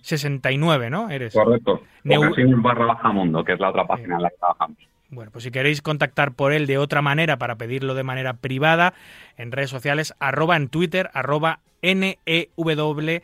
[0.00, 1.10] 69, ¿no?
[1.10, 1.34] Eres.
[1.34, 1.82] Correcto.
[2.04, 4.78] Neu- barra baja mundo, que es la otra página en la que trabajamos.
[5.10, 8.94] Bueno, pues si queréis contactar por él de otra manera para pedirlo de manera privada,
[9.36, 13.22] en redes sociales, arroba en Twitter, arroba N-E-W-B-Y-N,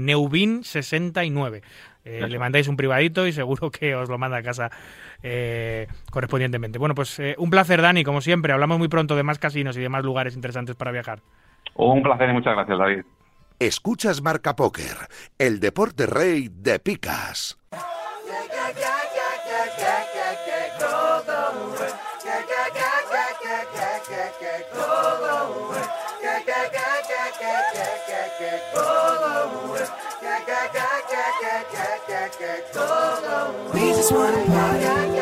[0.00, 1.62] Neubin69.
[2.04, 4.70] Eh, le mandáis un privadito y seguro que os lo manda a casa
[5.22, 6.78] eh, correspondientemente.
[6.78, 8.52] Bueno, pues eh, un placer, Dani, como siempre.
[8.52, 11.20] Hablamos muy pronto de más casinos y de más lugares interesantes para viajar.
[11.74, 13.04] Un placer y muchas gracias, David.
[13.58, 14.96] Escuchas Marca Póker,
[15.38, 17.61] el deporte rey de picas.
[34.02, 35.21] Just wanna party.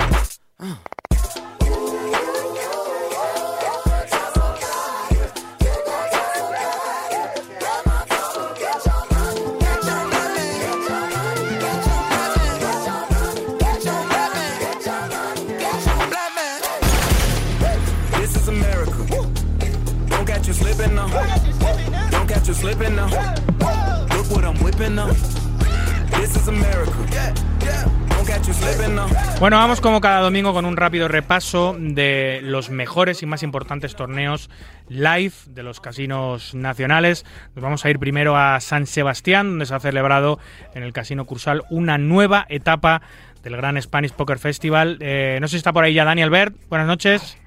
[29.39, 33.95] Bueno, vamos como cada domingo con un rápido repaso de los mejores y más importantes
[33.95, 34.49] torneos
[34.87, 37.25] live de los casinos nacionales.
[37.55, 40.39] Nos vamos a ir primero a San Sebastián, donde se ha celebrado
[40.73, 43.01] en el Casino Cursal una nueva etapa
[43.43, 44.97] del Gran Spanish Poker Festival.
[45.01, 46.55] Eh, no sé si está por ahí ya Dani Albert.
[46.69, 47.40] Buenas noches.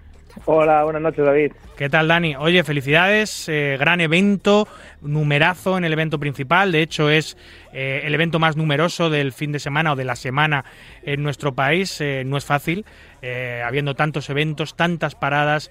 [0.46, 1.52] Hola, buenas noches, David.
[1.76, 2.36] ¿Qué tal, Dani?
[2.36, 4.68] Oye, felicidades, eh, gran evento,
[5.00, 6.72] numerazo en el evento principal.
[6.72, 7.36] De hecho, es
[7.72, 10.64] eh, el evento más numeroso del fin de semana o de la semana
[11.02, 12.00] en nuestro país.
[12.00, 12.84] Eh, no es fácil,
[13.22, 15.70] eh, habiendo tantos eventos, tantas paradas,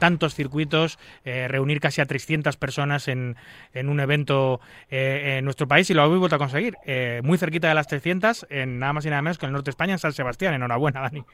[0.00, 3.36] tantos circuitos, reunir casi a 300 personas en,
[3.74, 4.60] en un evento
[4.90, 6.74] en nuestro país y lo habéis vuelto a conseguir.
[7.22, 9.66] Muy cerquita de las 300, en nada más y nada menos que en el norte
[9.66, 10.54] de España, en San Sebastián.
[10.54, 11.24] Enhorabuena, Dani.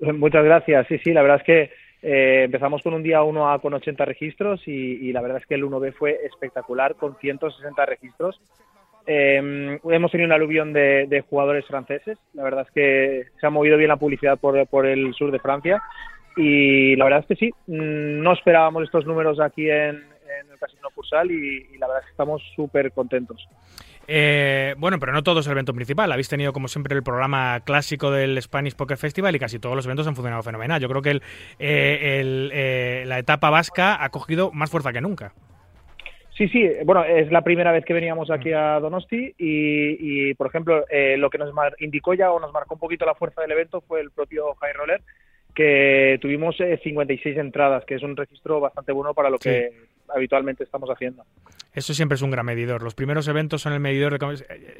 [0.14, 0.86] Muchas gracias.
[0.88, 1.70] Sí, sí, la verdad es que
[2.02, 5.64] eh, empezamos con un día 1A con 80 registros y, la verdad es que el
[5.64, 8.40] 1B fue espectacular con 160 registros.
[9.06, 12.18] Eh, hemos tenido un aluvión de, jugadores franceses.
[12.34, 15.38] La verdad es que se ha movido bien la publicidad por, por el sur de
[15.38, 15.82] Francia
[16.36, 20.58] y la verdad es que sí, mm, no esperábamos estos números aquí en, en el
[20.58, 23.48] Casino Cursal y, y la verdad es que estamos súper contentos.
[24.08, 26.10] Eh, bueno, pero no todo es el evento principal.
[26.12, 29.84] Habéis tenido, como siempre, el programa clásico del Spanish Poker Festival y casi todos los
[29.86, 30.80] eventos han funcionado fenomenal.
[30.80, 31.22] Yo creo que el,
[31.58, 35.32] eh, el, eh, la etapa vasca ha cogido más fuerza que nunca.
[36.36, 40.48] Sí, sí, bueno, es la primera vez que veníamos aquí a Donosti y, y, por
[40.48, 43.40] ejemplo, eh, lo que nos mar- indicó ya o nos marcó un poquito la fuerza
[43.40, 45.00] del evento fue el propio High Roller,
[45.54, 49.48] que tuvimos eh, 56 entradas, que es un registro bastante bueno para lo Sí.
[49.48, 49.70] que
[50.14, 51.24] habitualmente estamos haciendo.
[51.72, 52.82] Eso siempre es un gran medidor.
[52.82, 54.32] Los primeros eventos son el medidor de cómo...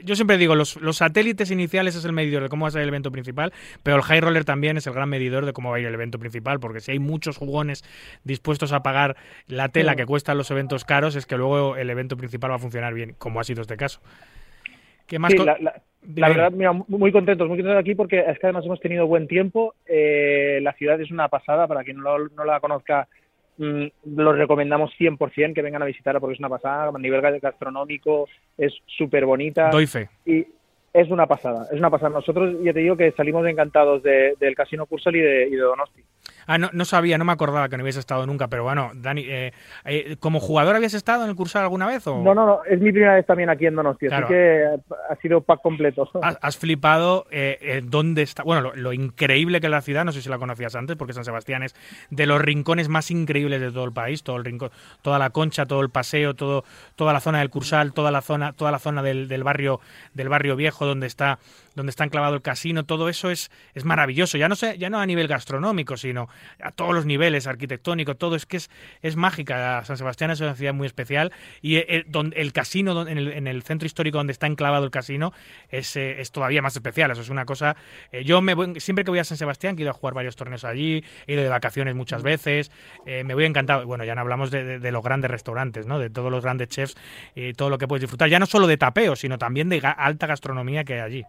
[0.03, 2.82] Yo siempre digo, los, los satélites iniciales es el medidor de cómo va a ser
[2.82, 5.77] el evento principal, pero el high roller también es el gran medidor de cómo va
[5.77, 7.85] a ir el evento principal, porque si hay muchos jugones
[8.24, 9.16] dispuestos a pagar
[9.47, 12.61] la tela que cuestan los eventos caros, es que luego el evento principal va a
[12.61, 14.01] funcionar bien, como ha sido este caso.
[15.07, 15.39] ¿Qué más Sí,
[16.15, 19.27] la, verdad, mira, muy contentos, muy contentos aquí porque es que además hemos tenido buen
[19.27, 19.74] tiempo.
[19.86, 23.09] Eh, la ciudad es una pasada, para quien no, no la conozca,
[23.59, 26.91] mm, lo recomendamos 100% que vengan a visitarla porque es una pasada.
[26.95, 29.70] A nivel ga- gastronómico es súper bonita.
[29.70, 30.09] Doy fe.
[30.24, 30.47] Y
[30.93, 32.11] es una pasada, es una pasada.
[32.11, 35.59] Nosotros ya te digo que salimos encantados de- del Casino Cursal y de, y de
[35.61, 36.03] Donosti.
[36.47, 39.24] Ah, no, no sabía, no me acordaba que no hubiese estado nunca, pero bueno, Dani,
[39.27, 39.52] eh,
[39.85, 42.06] eh, ¿como jugador habías estado en el Cursal alguna vez?
[42.06, 42.23] O?
[42.23, 44.27] No, no, no, es mi primera vez también aquí en Donosti, Claro.
[44.27, 44.64] así que
[45.10, 46.09] ha sido pack completo.
[46.23, 48.43] Has, has flipado eh, eh, dónde está.
[48.43, 51.12] Bueno, lo, lo increíble que es la ciudad, no sé si la conocías antes, porque
[51.12, 51.74] San Sebastián es
[52.10, 54.70] de los rincones más increíbles de todo el país, todo el rincón,
[55.02, 56.64] toda la concha, todo el paseo, todo,
[56.94, 59.81] toda la zona del Cursal, toda la zona, toda la zona del, del barrio,
[60.14, 61.39] del barrio viejo, donde está
[61.77, 64.36] donde está enclavado el casino, todo eso es, es maravilloso.
[64.39, 66.28] Ya no sé, ya no a nivel gastronómico, sino
[66.61, 68.70] a todos los niveles, arquitectónico, todo es que es,
[69.03, 69.85] es mágica.
[69.85, 71.32] San Sebastián es una ciudad muy especial
[71.62, 74.90] y eh, donde, el casino en el, en el centro histórico donde está enclavado el
[74.90, 75.32] casino
[75.69, 77.11] es, eh, es todavía más especial.
[77.12, 77.77] Eso es una cosa.
[78.11, 80.15] eh, yo me voy- siempre que voy a San Sebastián, que he ido a jugar
[80.15, 82.73] varios torneos allí, he ido de vacaciones muchas veces,
[83.05, 83.86] eh, me voy encantado.
[83.86, 85.98] Bueno, ya no hablamos de, de- de los grandes restaurantes, ¿no?
[85.98, 86.97] De todos los grandes chefs
[87.35, 90.27] y todo lo que puedes disfrutar, ya no solo de tapeo, sino también de alta
[90.27, 91.24] gastronomía que hay allí.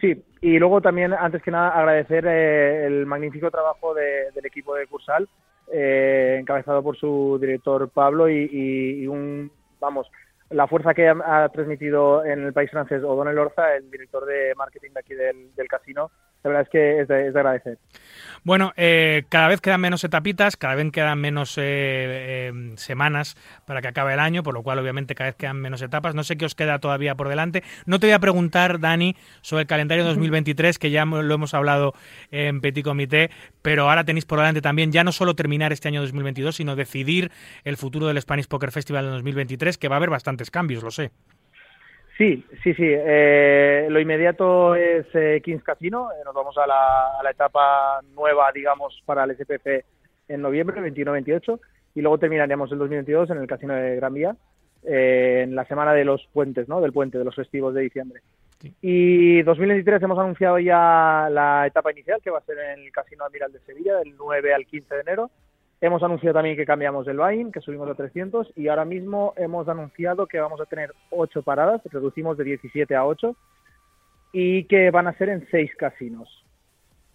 [0.00, 4.74] Sí, y luego también, antes que nada, agradecer eh, el magnífico trabajo de- del equipo
[4.74, 5.28] de Cursal,
[5.72, 9.50] eh, encabezado por su director Pablo y, un,
[9.80, 10.10] vamos,
[10.50, 14.90] la fuerza que ha, transmitido en el país francés O'Donnell Orza, el director de marketing
[14.90, 16.10] de aquí del casino,
[16.44, 17.78] la verdad es que es de, es de agradecer.
[18.44, 21.62] Bueno, eh, cada vez quedan menos etapitas, cada vez quedan menos eh,
[22.52, 25.80] eh, semanas para que acabe el año, por lo cual obviamente cada vez quedan menos
[25.80, 26.14] etapas.
[26.14, 27.62] No sé qué os queda todavía por delante.
[27.86, 31.94] No te voy a preguntar, Dani, sobre el calendario 2023, que ya lo hemos hablado
[32.30, 33.30] en Petit Comité,
[33.62, 37.32] pero ahora tenéis por delante también ya no solo terminar este año 2022, sino decidir
[37.64, 40.90] el futuro del Spanish Poker Festival en 2023, que va a haber bastantes cambios, lo
[40.90, 41.12] sé.
[42.16, 42.84] Sí, sí, sí.
[42.86, 46.10] eh, lo inmediato es eh, Kings Casino.
[46.12, 49.66] eh, nos vamos a la, a la etapa nueva, digamos, para el SPF
[50.28, 51.58] en noviembre, 21-28.
[51.96, 54.36] Y luego terminaríamos el 2022 en el Casino de Gran Vía,
[54.84, 56.80] eh, en la semana de los puentes, ¿no?
[56.80, 58.20] Del puente, de los festivos de diciembre.
[58.80, 63.24] Y 2023 hemos anunciado ya la etapa inicial, que va a ser en el Casino
[63.24, 65.30] Admiral de Sevilla, del 9 al 15 de enero.
[65.84, 69.68] Hemos anunciado también que cambiamos el buy que subimos a 300 y ahora mismo hemos
[69.68, 73.36] anunciado que vamos a tener 8 paradas, reducimos de 17 a 8
[74.32, 76.42] y que van a ser en 6 casinos.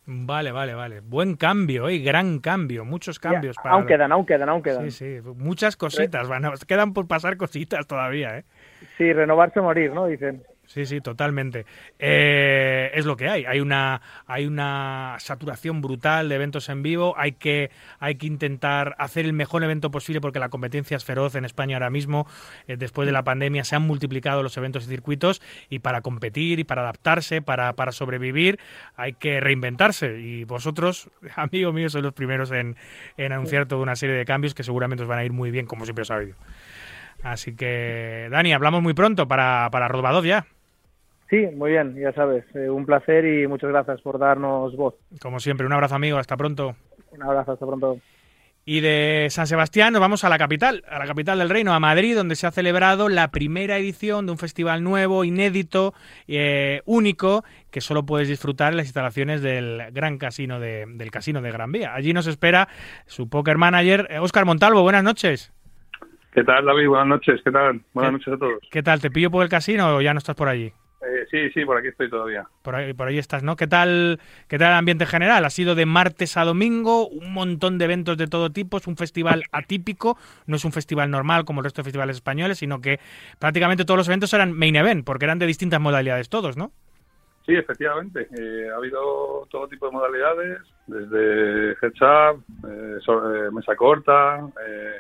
[0.06, 1.00] Vale, vale, vale.
[1.00, 1.98] Buen cambio, ¿eh?
[1.98, 3.56] gran cambio, muchos cambios.
[3.56, 4.92] para aún quedan, aún quedan, aún quedan.
[4.92, 8.44] Sí, sí, muchas cositas, van a- quedan por pasar cositas todavía, ¿eh?
[9.00, 10.06] Sí, renovarse o morir, ¿no?
[10.06, 10.44] Dicen.
[10.70, 11.66] Sí, sí, totalmente.
[11.98, 13.44] Eh, es lo que hay.
[13.46, 17.16] Hay una, hay una saturación brutal de eventos en vivo.
[17.18, 21.34] Hay que, hay que intentar hacer el mejor evento posible porque la competencia es feroz
[21.34, 22.28] en España ahora mismo.
[22.68, 25.42] Eh, después de la pandemia se han multiplicado los eventos y circuitos
[25.72, 28.60] y para competir y para adaptarse, para, para sobrevivir,
[28.96, 30.20] hay que reinventarse.
[30.20, 32.76] Y vosotros, amigos míos, sois los primeros en,
[33.18, 35.66] en anunciar toda una serie de cambios que seguramente os van a ir muy bien,
[35.66, 36.36] como siempre os ha ido.
[37.24, 40.46] Así que, Dani, hablamos muy pronto para, para Rodbadov ya.
[41.30, 42.44] Sí, muy bien, ya sabes.
[42.56, 44.96] eh, un placer y muchas gracias por darnos voz.
[45.22, 46.76] Como siempre, un abrazo amigo, hasta pronto.
[47.12, 48.00] Un abrazo, hasta pronto.
[48.66, 51.80] Y de San Sebastián nos vamos a la capital, a la capital del reino, a
[51.80, 55.94] Madrid, donde se ha celebrado la primera edición de un festival nuevo, inédito,
[56.28, 61.42] eh, único, que solo puedes disfrutar en las instalaciones del gran casino de, del casino
[61.42, 61.96] de Gran Vía.
[61.96, 62.68] Allí nos espera
[63.08, 64.84] su poker manager, eh, Óscar Montalvo.
[64.84, 65.52] Buenas noches.
[66.34, 66.88] ¿Qué tal, David?
[66.90, 67.42] Buenas noches.
[67.44, 67.82] ¿Qué tal?
[67.94, 68.60] Buenas ¿Qué- noches a todos.
[68.70, 69.02] ¿Qué tal?
[69.02, 70.72] ¿Te pillo por el casino o ya no estás por allí?
[71.02, 72.46] Eh, sí, sí, por aquí estoy todavía.
[72.62, 73.56] Por ahí, por ahí estás, ¿no?
[73.56, 74.20] ¿Qué tal,
[74.50, 75.46] ¿Qué tal el ambiente general?
[75.46, 78.98] Ha sido de martes a domingo, un montón de eventos de todo tipo, es un
[78.98, 83.00] festival atípico, no es un festival normal como el resto de festivales españoles, sino que
[83.40, 86.72] prácticamente todos los eventos eran main event, porque eran de distintas modalidades todos, ¿no?
[87.46, 88.28] Sí, efectivamente.
[88.38, 94.92] eh, ha habido todo tipo de modalidades, desde heads up, eh, eh, mesa corta, eh,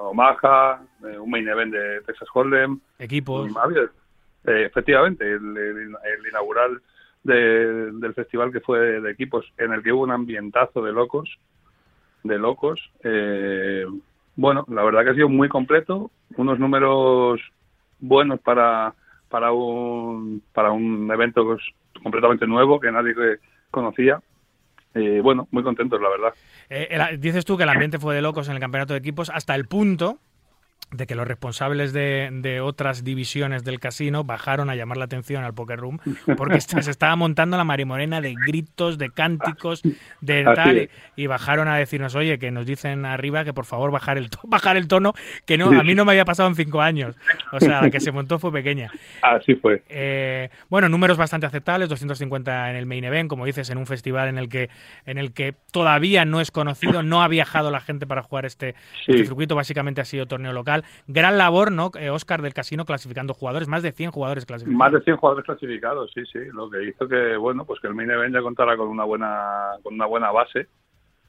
[0.00, 2.80] Omaha, eh, un main event de Texas Hold'em.
[2.98, 3.50] Equipos.
[3.56, 3.88] Ha habido-
[4.48, 5.78] eh, efectivamente, el, el-
[6.14, 6.80] el inaugural
[7.22, 11.28] de- del festival que fue de equipos, en el que hubo un ambientazo de locos,
[12.24, 12.80] de locos.
[13.04, 13.84] eh,
[14.36, 17.40] bueno, la verdad que ha sido muy completo, unos números
[17.98, 18.94] buenos para
[19.28, 21.56] para un para un evento
[22.02, 23.14] completamente nuevo que nadie
[23.70, 24.20] conocía.
[24.94, 26.32] Eh, bueno, muy contentos, la verdad.
[26.70, 29.28] Eh, el- dices tú que el ambiente fue de locos en el campeonato de equipos
[29.30, 30.18] hasta el punto
[30.90, 35.44] de que los responsables de, de otras divisiones del casino bajaron a llamar la atención
[35.44, 35.98] al Poker Room
[36.36, 39.82] porque se estaba montando la marimorena de gritos, de cánticos,
[40.22, 40.90] de Así tal, es.
[41.16, 44.76] y bajaron a decirnos, oye, que nos dicen arriba que por favor bajar el, bajar
[44.78, 45.12] el tono,
[45.44, 47.16] que no, a mí no me había pasado en cinco años.
[47.52, 48.90] O sea, la que se montó fue pequeña.
[49.22, 49.82] Así fue.
[49.90, 54.28] Eh, bueno, números bastante aceptables, 250 en el main event, como dices, en un festival
[54.28, 54.70] en el que
[55.04, 58.74] en el que todavía no es conocido, no ha viajado la gente para jugar este,
[59.04, 59.12] Sí.
[59.12, 60.77] este circuito, básicamente ha sido torneo local.
[61.06, 61.90] Gran labor, ¿no?
[61.98, 64.78] Eh, Oscar del casino clasificando jugadores, más de 100 jugadores clasificados.
[64.78, 67.94] Más de 100 jugadores clasificados, sí, sí, lo que hizo que, bueno, pues que el
[67.94, 70.66] main event ya contara con una buena, con una buena base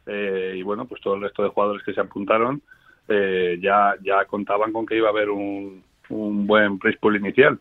[0.05, 2.61] eh, y bueno, pues todo el resto de jugadores que se apuntaron
[3.07, 7.59] eh, ya, ya contaban con que iba a haber un, un buen price pool inicial.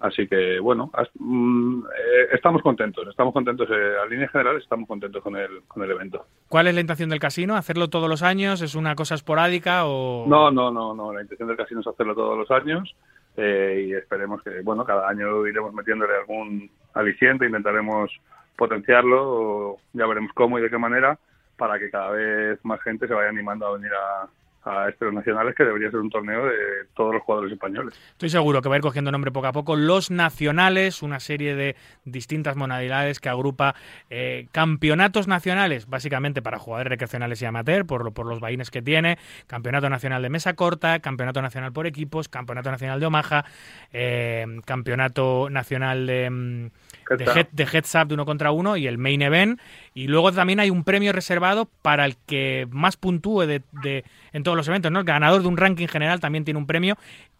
[0.00, 4.86] Así que, bueno, as- mm, eh, estamos contentos, estamos contentos, eh, a línea general estamos
[4.86, 6.24] contentos con el, con el evento.
[6.48, 7.56] ¿Cuál es la intención del casino?
[7.56, 8.62] ¿Hacerlo todos los años?
[8.62, 10.24] ¿Es una cosa esporádica o...?
[10.28, 11.12] No, no, no, no.
[11.12, 12.94] La intención del casino es hacerlo todos los años.
[13.36, 18.10] eh, y esperemos que, bueno, cada año iremos metiéndole algún aliciente, intentaremos
[18.56, 21.18] potenciarlo, ya veremos cómo y de qué manera,
[21.56, 24.28] para que cada vez más gente se vaya animando a venir a,
[24.64, 26.52] a estos nacionales, que debería ser un torneo de
[26.94, 27.94] todos los jugadores españoles.
[28.12, 29.76] Estoy seguro que va a ir cogiendo nombre poco a poco.
[29.76, 33.74] Los Nacionales, una serie de distintas modalidades que agrupa
[34.10, 38.82] eh, campeonatos nacionales, básicamente para jugadores recreacionales y amateur, por, lo- por los vaines que
[38.82, 39.16] tiene,
[39.46, 43.44] campeonato nacional de mesa corta, campeonato nacional por equipos, campeonato nacional de Omaha,
[43.92, 46.70] eh, campeonato nacional de, mm,
[47.16, 49.60] de, head, de heads up de uno contra uno y el main event.
[49.98, 54.44] Y luego también hay un premio reservado para el que más puntúe de, de- en
[54.44, 55.00] todos los eventos, ¿no?
[55.00, 56.94] El ganador de un ranking general también tiene un premio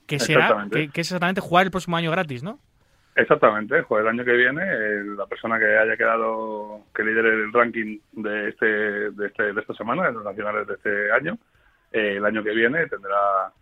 [0.08, 2.58] que será, que, que es exactamente jugar el próximo año gratis, ¿no?
[3.14, 7.52] Exactamente, pues el año que viene eh, la persona que haya quedado, que lidere el
[7.52, 8.66] ranking de este,
[9.10, 11.38] de este, de esta semana, de los nacionales de este año,
[11.92, 13.52] eh, el año que viene tendrá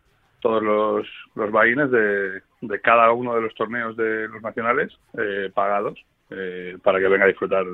[0.40, 5.50] todos los, los vaines de, de cada uno de los torneos de los nacionales eh,
[5.54, 5.98] pagados
[6.30, 7.64] eh, para que venga a disfrutar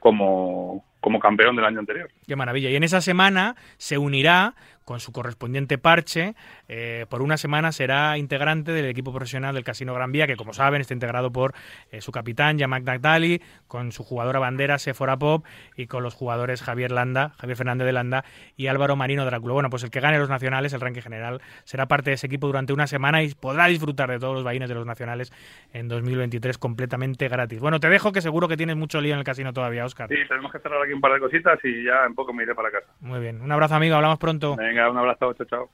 [0.00, 2.10] como, como campeón del año anterior.
[2.26, 2.68] Qué maravilla.
[2.68, 4.54] Y en esa semana se unirá
[4.84, 6.34] con su correspondiente parche.
[6.66, 10.54] eh, por una semana será integrante del equipo profesional del Casino Gran Vía, que como
[10.54, 11.52] saben está integrado por
[11.90, 15.44] eh, su capitán, Yamak Dagdali, con su jugadora bandera, Sephora Pop,
[15.76, 18.24] y con los jugadores Javier Landa, Javier Fernández de Landa
[18.56, 19.52] y Álvaro Marino Drácula.
[19.52, 22.46] Bueno, pues el que gane los nacionales, el ranking general, será parte de ese equipo
[22.46, 25.32] durante una semana y podrá disfrutar de todos los vaines de los nacionales
[25.74, 27.60] en 2023 completamente gratis.
[27.60, 30.08] Bueno, te dejo que seguro que tienes mucho lío en el casino todavía, Oscar.
[30.08, 32.54] Sí, tenemos que cerrar aquí un par de cositas y ya en poco me iré
[32.54, 32.92] para casa.
[33.00, 33.40] Muy bien.
[33.40, 33.94] Un abrazo, amigo.
[33.94, 34.56] Hablamos pronto.
[34.56, 35.70] Venga, un abrazo, chao, chao.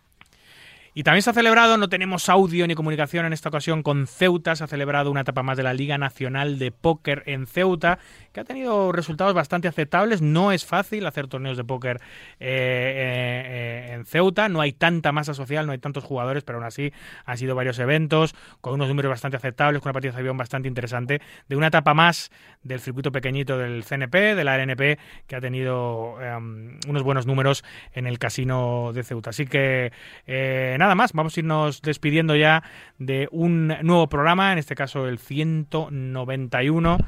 [0.96, 4.54] Y también se ha celebrado, no tenemos audio ni comunicación en esta ocasión con Ceuta,
[4.54, 7.98] se ha celebrado una etapa más de la Liga Nacional de Póker en Ceuta,
[8.32, 10.22] que ha tenido resultados bastante aceptables.
[10.22, 11.96] No es fácil hacer torneos de póker
[12.38, 16.66] eh, eh, en Ceuta, no hay tanta masa social, no hay tantos jugadores, pero aún
[16.66, 16.92] así
[17.24, 20.68] han sido varios eventos con unos números bastante aceptables, con una partida de avión bastante
[20.68, 22.30] interesante, de una etapa más
[22.62, 27.64] del circuito pequeñito del CNP, de la RNP, que ha tenido eh, unos buenos números
[27.92, 29.30] en el casino de Ceuta.
[29.30, 29.90] Así que
[30.26, 32.62] eh, nada más, vamos a irnos despidiendo ya
[32.98, 36.98] de un nuevo programa, en este caso el 191.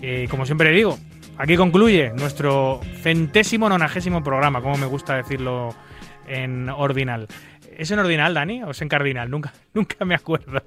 [0.00, 0.96] Eh, como siempre digo,
[1.36, 5.74] aquí concluye nuestro centésimo nonagésimo programa, como me gusta decirlo
[6.28, 7.26] en ordinal.
[7.76, 8.62] ¿Es en ordinal, Dani?
[8.62, 9.28] ¿O es en cardinal?
[9.28, 10.62] Nunca, nunca me acuerdo.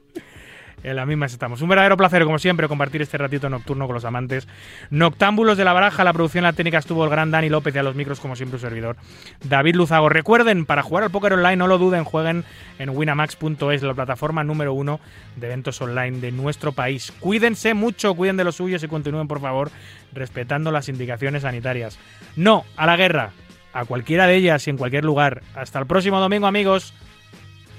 [0.83, 1.61] En las mismas estamos.
[1.61, 4.47] Un verdadero placer, como siempre, compartir este ratito nocturno con los amantes.
[4.89, 7.83] Noctámbulos de la baraja, la producción, la técnica estuvo el gran Dani López y a
[7.83, 8.97] los micros, como siempre, un servidor.
[9.43, 10.09] David Luzago.
[10.09, 12.43] Recuerden, para jugar al póker online, no lo duden, jueguen
[12.79, 14.99] en winamax.es, la plataforma número uno
[15.37, 17.13] de eventos online de nuestro país.
[17.19, 19.71] Cuídense mucho, cuiden de los suyos y continúen, por favor,
[20.11, 21.97] respetando las indicaciones sanitarias.
[22.35, 23.31] No a la guerra,
[23.71, 25.43] a cualquiera de ellas y en cualquier lugar.
[25.55, 26.93] Hasta el próximo domingo, amigos.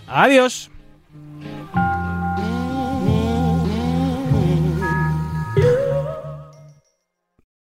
[0.06, 0.70] Adiós.